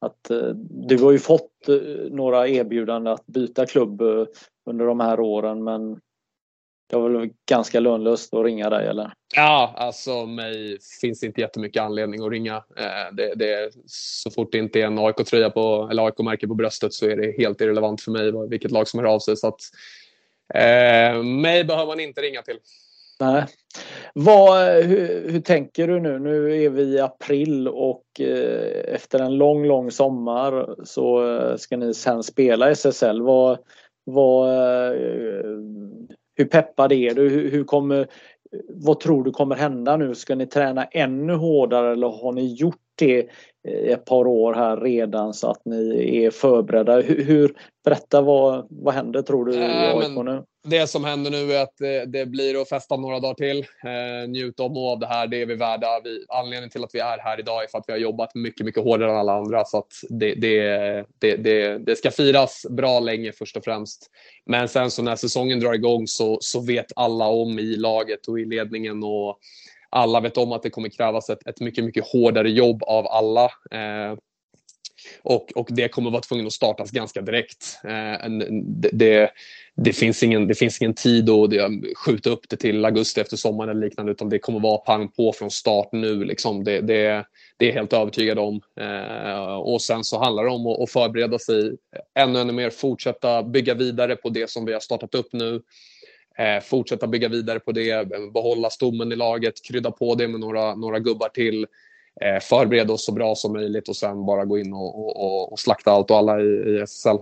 att 0.00 0.30
eh, 0.30 0.48
du 0.88 0.98
har 0.98 1.12
ju 1.12 1.18
fått 1.18 1.68
eh, 1.68 1.74
några 2.10 2.48
erbjudanden 2.48 3.12
att 3.12 3.26
byta 3.26 3.66
klubb 3.66 4.02
under 4.70 4.86
de 4.86 5.00
här 5.00 5.20
åren 5.20 5.64
men 5.64 6.00
det 6.90 6.96
var 6.96 7.10
väl 7.10 7.30
ganska 7.50 7.80
lönlöst 7.80 8.34
att 8.34 8.44
ringa 8.44 8.70
dig 8.70 8.86
eller? 8.86 9.12
Ja, 9.34 9.74
alltså 9.76 10.26
mig 10.26 10.78
finns 11.00 11.20
det 11.20 11.26
inte 11.26 11.40
jättemycket 11.40 11.82
anledning 11.82 12.24
att 12.24 12.30
ringa. 12.30 12.64
Det, 13.12 13.34
det, 13.34 13.70
så 13.86 14.30
fort 14.30 14.52
det 14.52 14.58
inte 14.58 14.80
är 14.80 14.86
en 14.86 14.98
AIK-tröja 14.98 15.50
på, 15.50 15.88
eller 15.90 16.06
AIK-märke 16.06 16.48
på 16.48 16.54
bröstet 16.54 16.92
så 16.92 17.06
är 17.06 17.16
det 17.16 17.34
helt 17.38 17.60
irrelevant 17.60 18.00
för 18.00 18.10
mig 18.10 18.48
vilket 18.48 18.70
lag 18.70 18.88
som 18.88 19.00
hör 19.00 19.06
av 19.06 19.18
sig. 19.18 19.36
Så 19.36 19.48
att 19.48 19.60
Eh, 20.54 21.22
mig 21.22 21.64
behöver 21.64 21.86
man 21.86 22.00
inte 22.00 22.20
ringa 22.20 22.42
till. 22.42 22.58
Nej. 23.20 23.44
Vad, 24.14 24.84
hur, 24.84 25.30
hur, 25.30 25.40
tänker 25.40 25.88
du 25.88 26.00
nu? 26.00 26.18
Nu 26.18 26.64
är 26.64 26.70
vi 26.70 26.82
i 26.82 27.00
april 27.00 27.68
och 27.68 28.20
eh, 28.20 28.94
efter 28.94 29.18
en 29.18 29.36
lång, 29.36 29.66
lång 29.66 29.90
sommar 29.90 30.76
så 30.84 31.36
eh, 31.36 31.56
ska 31.56 31.76
ni 31.76 31.94
sen 31.94 32.22
spela 32.22 32.70
SSL. 32.70 33.22
Vad, 33.22 33.58
vad, 34.04 34.48
eh, 34.48 34.94
hur 36.34 36.44
peppad 36.44 36.92
är 36.92 37.14
du? 37.14 37.28
Hur, 37.28 37.50
hur, 37.50 37.64
kommer, 37.64 38.06
vad 38.68 39.00
tror 39.00 39.24
du 39.24 39.30
kommer 39.30 39.56
hända 39.56 39.96
nu? 39.96 40.14
Ska 40.14 40.34
ni 40.34 40.46
träna 40.46 40.84
ännu 40.84 41.34
hårdare 41.34 41.92
eller 41.92 42.08
har 42.08 42.32
ni 42.32 42.54
gjort 42.54 42.80
det 42.94 43.28
ett 43.66 44.04
par 44.04 44.26
år 44.26 44.54
här 44.54 44.76
redan 44.76 45.34
så 45.34 45.50
att 45.50 45.64
ni 45.64 46.16
är 46.24 46.30
förberedda. 46.30 47.00
Hur, 47.00 47.24
hur 47.24 47.54
berätta 47.84 48.20
vad, 48.20 48.66
vad 48.70 48.94
händer 48.94 49.22
tror 49.22 49.44
du 49.44 49.54
i 49.54 49.62
AIK 49.62 50.24
nu? 50.24 50.42
Det 50.68 50.86
som 50.86 51.04
händer 51.04 51.30
nu 51.30 51.52
är 51.52 51.62
att 51.62 51.74
det, 51.78 52.04
det, 52.04 52.26
blir 52.26 52.62
att 52.62 52.68
festa 52.68 52.96
några 52.96 53.20
dagar 53.20 53.34
till. 53.34 53.58
Eh, 53.58 54.28
njut 54.28 54.60
om 54.60 54.76
av 54.76 54.98
det 54.98 55.06
här, 55.06 55.26
det 55.26 55.42
är 55.42 55.46
vi 55.46 55.54
värda. 55.54 56.00
Vi, 56.04 56.24
anledningen 56.28 56.70
till 56.70 56.84
att 56.84 56.94
vi 56.94 56.98
är 56.98 57.18
här 57.18 57.40
idag 57.40 57.64
är 57.64 57.68
för 57.68 57.78
att 57.78 57.84
vi 57.86 57.92
har 57.92 58.00
jobbat 58.00 58.34
mycket, 58.34 58.66
mycket 58.66 58.84
hårdare 58.84 59.10
än 59.10 59.16
alla 59.16 59.32
andra. 59.32 59.64
Så 59.64 59.78
att 59.78 59.92
det, 60.10 60.34
det, 60.34 61.04
det, 61.18 61.78
det, 61.78 61.96
ska 61.96 62.10
firas 62.10 62.66
bra 62.70 63.00
länge 63.00 63.32
först 63.32 63.56
och 63.56 63.64
främst. 63.64 64.10
Men 64.46 64.68
sen 64.68 64.90
så 64.90 65.02
när 65.02 65.16
säsongen 65.16 65.60
drar 65.60 65.72
igång 65.72 66.06
så, 66.06 66.38
så 66.40 66.60
vet 66.60 66.92
alla 66.96 67.26
om 67.26 67.58
i 67.58 67.76
laget 67.76 68.28
och 68.28 68.40
i 68.40 68.44
ledningen 68.44 69.02
och 69.04 69.38
alla 69.96 70.20
vet 70.20 70.36
om 70.36 70.52
att 70.52 70.62
det 70.62 70.70
kommer 70.70 70.88
krävas 70.88 71.30
ett, 71.30 71.46
ett 71.46 71.60
mycket, 71.60 71.84
mycket 71.84 72.04
hårdare 72.06 72.50
jobb 72.50 72.82
av 72.82 73.06
alla. 73.06 73.44
Eh, 73.70 74.18
och, 75.22 75.52
och 75.54 75.68
det 75.70 75.88
kommer 75.88 76.10
vara 76.10 76.22
tvungen 76.22 76.46
att 76.46 76.52
startas 76.52 76.90
ganska 76.90 77.20
direkt. 77.22 77.78
Eh, 77.84 78.24
en, 78.24 78.64
det, 78.92 79.30
det, 79.76 79.92
finns 79.92 80.22
ingen, 80.22 80.48
det 80.48 80.54
finns 80.54 80.82
ingen 80.82 80.94
tid 80.94 81.30
att 81.30 81.50
skjuta 81.96 82.30
upp 82.30 82.48
det 82.48 82.56
till 82.56 82.84
augusti 82.84 83.20
efter 83.20 83.36
sommaren 83.36 83.70
eller 83.70 83.80
liknande 83.80 84.12
utan 84.12 84.28
det 84.28 84.38
kommer 84.38 84.60
vara 84.60 84.78
pang 84.78 85.08
på 85.08 85.32
från 85.32 85.50
start 85.50 85.88
nu. 85.92 86.24
Liksom. 86.24 86.64
Det, 86.64 86.80
det, 86.80 87.24
det 87.56 87.64
är 87.64 87.68
jag 87.68 87.74
helt 87.74 87.92
övertygad 87.92 88.38
om. 88.38 88.60
Eh, 88.80 89.54
och 89.54 89.82
sen 89.82 90.04
så 90.04 90.18
handlar 90.18 90.44
det 90.44 90.50
om 90.50 90.66
att, 90.66 90.80
att 90.80 90.90
förbereda 90.90 91.38
sig 91.38 91.76
ännu, 92.18 92.38
ännu 92.38 92.52
mer, 92.52 92.70
fortsätta 92.70 93.42
bygga 93.42 93.74
vidare 93.74 94.16
på 94.16 94.28
det 94.28 94.50
som 94.50 94.64
vi 94.64 94.72
har 94.72 94.80
startat 94.80 95.14
upp 95.14 95.32
nu. 95.32 95.62
Eh, 96.38 96.60
fortsätta 96.60 97.06
bygga 97.06 97.28
vidare 97.28 97.60
på 97.60 97.72
det, 97.72 97.90
eh, 97.90 98.30
behålla 98.34 98.70
stommen 98.70 99.12
i 99.12 99.16
laget, 99.16 99.64
krydda 99.64 99.90
på 99.90 100.14
det 100.14 100.28
med 100.28 100.40
några, 100.40 100.74
några 100.74 100.98
gubbar 100.98 101.28
till. 101.28 101.66
Eh, 102.20 102.40
förbereda 102.40 102.92
oss 102.92 103.04
så 103.04 103.12
bra 103.12 103.34
som 103.34 103.52
möjligt 103.52 103.88
och 103.88 103.96
sen 103.96 104.26
bara 104.26 104.44
gå 104.44 104.58
in 104.58 104.72
och, 104.72 105.20
och, 105.20 105.52
och 105.52 105.58
slakta 105.58 105.90
allt 105.90 106.10
och 106.10 106.16
alla 106.16 106.40
i, 106.40 106.44
i 106.44 106.80
SSL. 106.80 107.16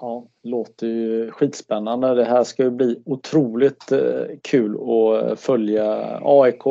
Ja, 0.00 0.26
låter 0.42 0.86
ju 0.86 1.30
skitspännande. 1.30 2.14
Det 2.14 2.24
här 2.24 2.44
ska 2.44 2.62
ju 2.62 2.70
bli 2.70 3.02
otroligt 3.04 3.92
eh, 3.92 4.24
kul 4.42 4.74
att 4.74 5.24
eh, 5.30 5.36
följa 5.36 6.18
AIK, 6.22 6.62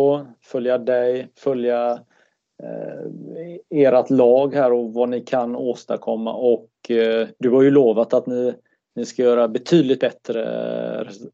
följa 0.41 0.77
dig, 0.77 1.27
följa 1.35 1.91
eh, 2.63 3.47
e-, 3.71 3.85
ert 3.85 4.09
lag 4.09 4.55
här 4.55 4.73
och 4.73 4.93
vad 4.93 5.09
ni 5.09 5.21
kan 5.21 5.55
åstadkomma 5.55 6.33
och 6.33 6.91
eh, 6.91 7.27
du 7.39 7.49
har 7.49 7.61
ju 7.61 7.71
lovat 7.71 8.13
att 8.13 8.27
ni 8.27 8.53
ni 8.95 9.05
ska 9.05 9.23
göra 9.23 9.47
betydligt 9.47 9.99
bättre 9.99 10.43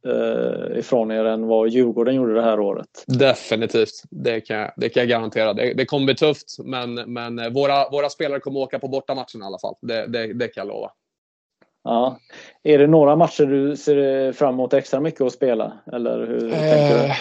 eh, 0.07 0.79
ifrån 0.79 1.11
er 1.11 1.25
än 1.25 1.47
vad 1.47 1.69
Djurgården 1.69 2.15
gjorde 2.15 2.33
det 2.33 2.41
här 2.41 2.59
året. 2.59 2.87
Definitivt, 3.07 4.03
det 4.09 4.41
kan, 4.41 4.69
det 4.77 4.89
kan 4.89 5.01
jag 5.01 5.09
garantera. 5.09 5.53
Det, 5.53 5.73
det 5.73 5.85
kommer 5.85 6.05
bli 6.05 6.15
tufft, 6.15 6.59
men, 6.63 6.93
men 6.93 7.53
våra, 7.53 7.89
våra 7.89 8.09
spelare 8.09 8.39
kommer 8.39 8.59
åka 8.59 8.79
på 8.79 8.87
bortamatchen 8.87 9.41
i 9.41 9.45
alla 9.45 9.59
fall. 9.59 9.75
Det, 9.81 10.07
det, 10.07 10.33
det 10.33 10.47
kan 10.47 10.61
jag 10.61 10.67
lova. 10.67 10.91
Ja. 11.83 12.19
Är 12.63 12.77
det 12.77 12.87
några 12.87 13.15
matcher 13.15 13.45
du 13.45 13.75
ser 13.75 14.31
fram 14.31 14.53
emot 14.53 14.73
extra 14.73 14.99
mycket 14.99 15.21
att 15.21 15.33
spela? 15.33 15.73
Eller 15.93 16.27
hur 16.27 16.53
eh, 16.53 16.59
tänker 16.59 17.07
du? 17.07 17.13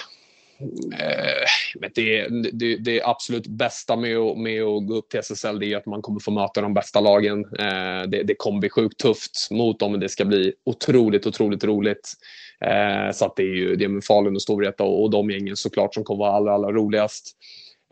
Eh, 1.01 1.47
men 1.81 1.91
det, 1.95 2.29
det, 2.53 2.77
det 2.77 3.03
absolut 3.03 3.47
bästa 3.47 3.97
med 3.97 4.17
att, 4.17 4.39
med 4.39 4.63
att 4.63 4.87
gå 4.87 4.95
upp 4.95 5.09
till 5.09 5.21
SSL 5.21 5.59
det 5.59 5.73
är 5.73 5.77
att 5.77 5.87
man 5.87 6.03
kommer 6.03 6.21
få 6.21 6.31
möta 6.31 6.61
de 6.61 6.75
bästa 6.75 7.01
lagen. 7.01 7.45
Eh, 7.59 8.03
det, 8.09 8.23
det 8.23 8.35
kommer 8.35 8.61
bli 8.61 8.71
sjukt 8.71 8.99
tufft 8.99 9.49
mot 9.51 9.81
dem 9.81 9.91
men 9.91 10.01
det 10.01 10.09
ska 10.09 10.25
bli 10.25 10.53
otroligt, 10.65 11.27
otroligt 11.27 11.65
roligt. 11.65 12.13
Eh, 12.61 13.13
så 13.13 13.25
att 13.25 13.37
det 13.37 13.43
är 13.43 13.57
ju 13.57 13.77
det 13.77 13.85
är 13.85 13.89
med 13.89 14.05
Falun 14.05 14.35
och 14.35 14.43
Storvreta 14.43 14.85
och, 14.85 15.03
och 15.03 15.11
de 15.11 15.31
gängen 15.31 15.57
såklart 15.57 15.95
som 15.95 16.05
kommer 16.05 16.19
vara 16.19 16.33
allra, 16.33 16.55
allra 16.55 16.73
roligast. 16.73 17.37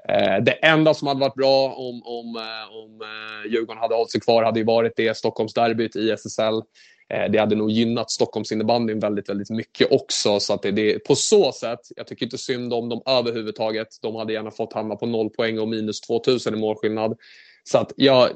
Eh, 0.09 0.43
det 0.43 0.53
enda 0.53 0.95
som 0.95 1.09
hade 1.09 1.21
varit 1.21 1.35
bra 1.35 1.75
om, 1.75 2.03
om, 2.05 2.37
eh, 2.37 2.77
om 2.77 3.01
eh, 3.03 3.53
Djurgården 3.53 3.83
hade 3.83 3.95
hållit 3.95 4.11
sig 4.11 4.21
kvar 4.21 4.43
hade 4.43 4.61
ju 4.61 4.67
varit 4.67 4.93
det 4.97 5.17
Stockholmsderbyt 5.17 5.97
i 5.97 6.11
SSL. 6.11 6.63
Eh, 7.13 7.31
det 7.31 7.39
hade 7.39 7.55
nog 7.55 7.71
gynnat 7.71 8.11
Stockholmsinnebandyn 8.11 9.01
väldigt, 9.01 9.29
väldigt 9.29 9.51
mycket 9.51 9.93
också. 9.93 10.41
Så 10.41 10.55
att 10.55 10.63
det, 10.63 10.71
det, 10.71 10.99
på 10.99 11.15
så 11.15 11.53
sätt, 11.53 11.81
jag 11.97 12.07
tycker 12.07 12.27
inte 12.27 12.39
synd 12.39 12.73
om 12.73 12.89
dem 12.89 13.03
överhuvudtaget. 13.07 13.89
De 14.03 14.15
hade 14.15 14.33
gärna 14.33 14.51
fått 14.51 14.73
hamna 14.73 14.97
på 14.97 15.07
noll 15.07 15.31
poäng 15.31 15.59
och 15.59 15.69
minus 15.69 16.01
2000 16.01 16.55
i 16.55 16.57
målskillnad. 16.57 17.19
Så 17.65 17.79
att 17.79 17.93
jag, 17.97 18.31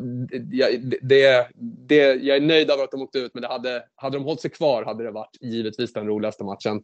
jag, 0.51 0.81
det, 1.03 1.49
det, 1.87 1.97
jag 1.97 2.37
är 2.37 2.41
nöjd 2.41 2.71
över 2.71 2.85
att 2.85 2.91
de 2.91 3.03
åkte 3.03 3.19
ut, 3.19 3.35
men 3.35 3.43
det 3.43 3.49
hade, 3.49 3.85
hade 3.95 4.17
de 4.17 4.25
hållit 4.25 4.41
sig 4.41 4.51
kvar 4.51 4.85
hade 4.85 5.05
det 5.05 5.11
varit 5.11 5.37
givetvis 5.41 5.93
den 5.93 6.07
roligaste 6.07 6.45
matchen. 6.45 6.77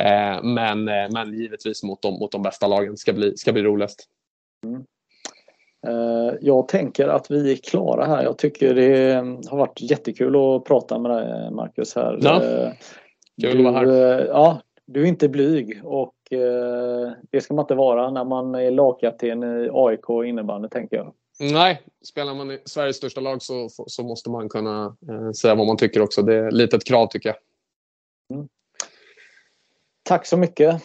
Eh, 0.00 0.42
men, 0.42 0.88
eh, 0.88 1.08
men 1.12 1.38
givetvis 1.38 1.82
mot 1.82 2.02
de, 2.02 2.14
mot 2.14 2.32
de 2.32 2.42
bästa 2.42 2.66
lagen 2.66 2.96
ska 2.96 3.12
bli, 3.12 3.36
ska 3.36 3.52
bli 3.52 3.62
roligast. 3.62 4.04
Mm. 4.66 4.84
Eh, 5.86 6.34
jag 6.40 6.68
tänker 6.68 7.08
att 7.08 7.30
vi 7.30 7.52
är 7.52 7.56
klara 7.56 8.04
här. 8.04 8.22
Jag 8.22 8.38
tycker 8.38 8.74
det 8.74 9.14
har 9.50 9.56
varit 9.56 9.80
jättekul 9.80 10.36
att 10.36 10.64
prata 10.64 10.98
med 10.98 11.10
dig 11.10 11.50
Marcus 11.50 11.94
här. 11.94 12.18
Ja, 12.22 12.44
eh, 12.44 12.72
kul 13.42 13.66
att 13.66 13.72
vara 13.72 13.86
här. 13.86 14.18
Eh, 14.20 14.26
ja, 14.26 14.62
du 14.86 15.02
är 15.02 15.06
inte 15.06 15.28
blyg 15.28 15.80
och 15.84 16.14
det 17.30 17.40
ska 17.40 17.54
man 17.54 17.62
inte 17.62 17.74
vara 17.74 18.10
när 18.10 18.24
man 18.24 18.54
är 18.54 18.70
lagkapten 18.70 19.42
i 19.42 19.68
AIK 19.72 20.26
innebandy 20.26 20.68
tänker 20.68 20.96
jag. 20.96 21.14
Nej, 21.40 21.82
spelar 22.04 22.34
man 22.34 22.50
i 22.50 22.58
Sveriges 22.64 22.96
största 22.96 23.20
lag 23.20 23.42
så, 23.42 23.68
så 23.68 24.02
måste 24.02 24.30
man 24.30 24.48
kunna 24.48 24.96
säga 25.40 25.54
vad 25.54 25.66
man 25.66 25.76
tycker 25.76 26.02
också. 26.02 26.22
Det 26.22 26.34
är 26.34 26.50
lite 26.50 26.76
ett 26.76 26.84
krav 26.84 27.06
tycker 27.06 27.28
jag. 27.28 27.36
Mm. 28.36 28.48
Tack 30.02 30.26
så 30.26 30.36
mycket. 30.36 30.82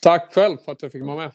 Tack 0.00 0.34
själv 0.34 0.56
för 0.64 0.72
att 0.72 0.82
jag 0.82 0.92
fick 0.92 1.04
vara 1.04 1.16
med. 1.16 1.32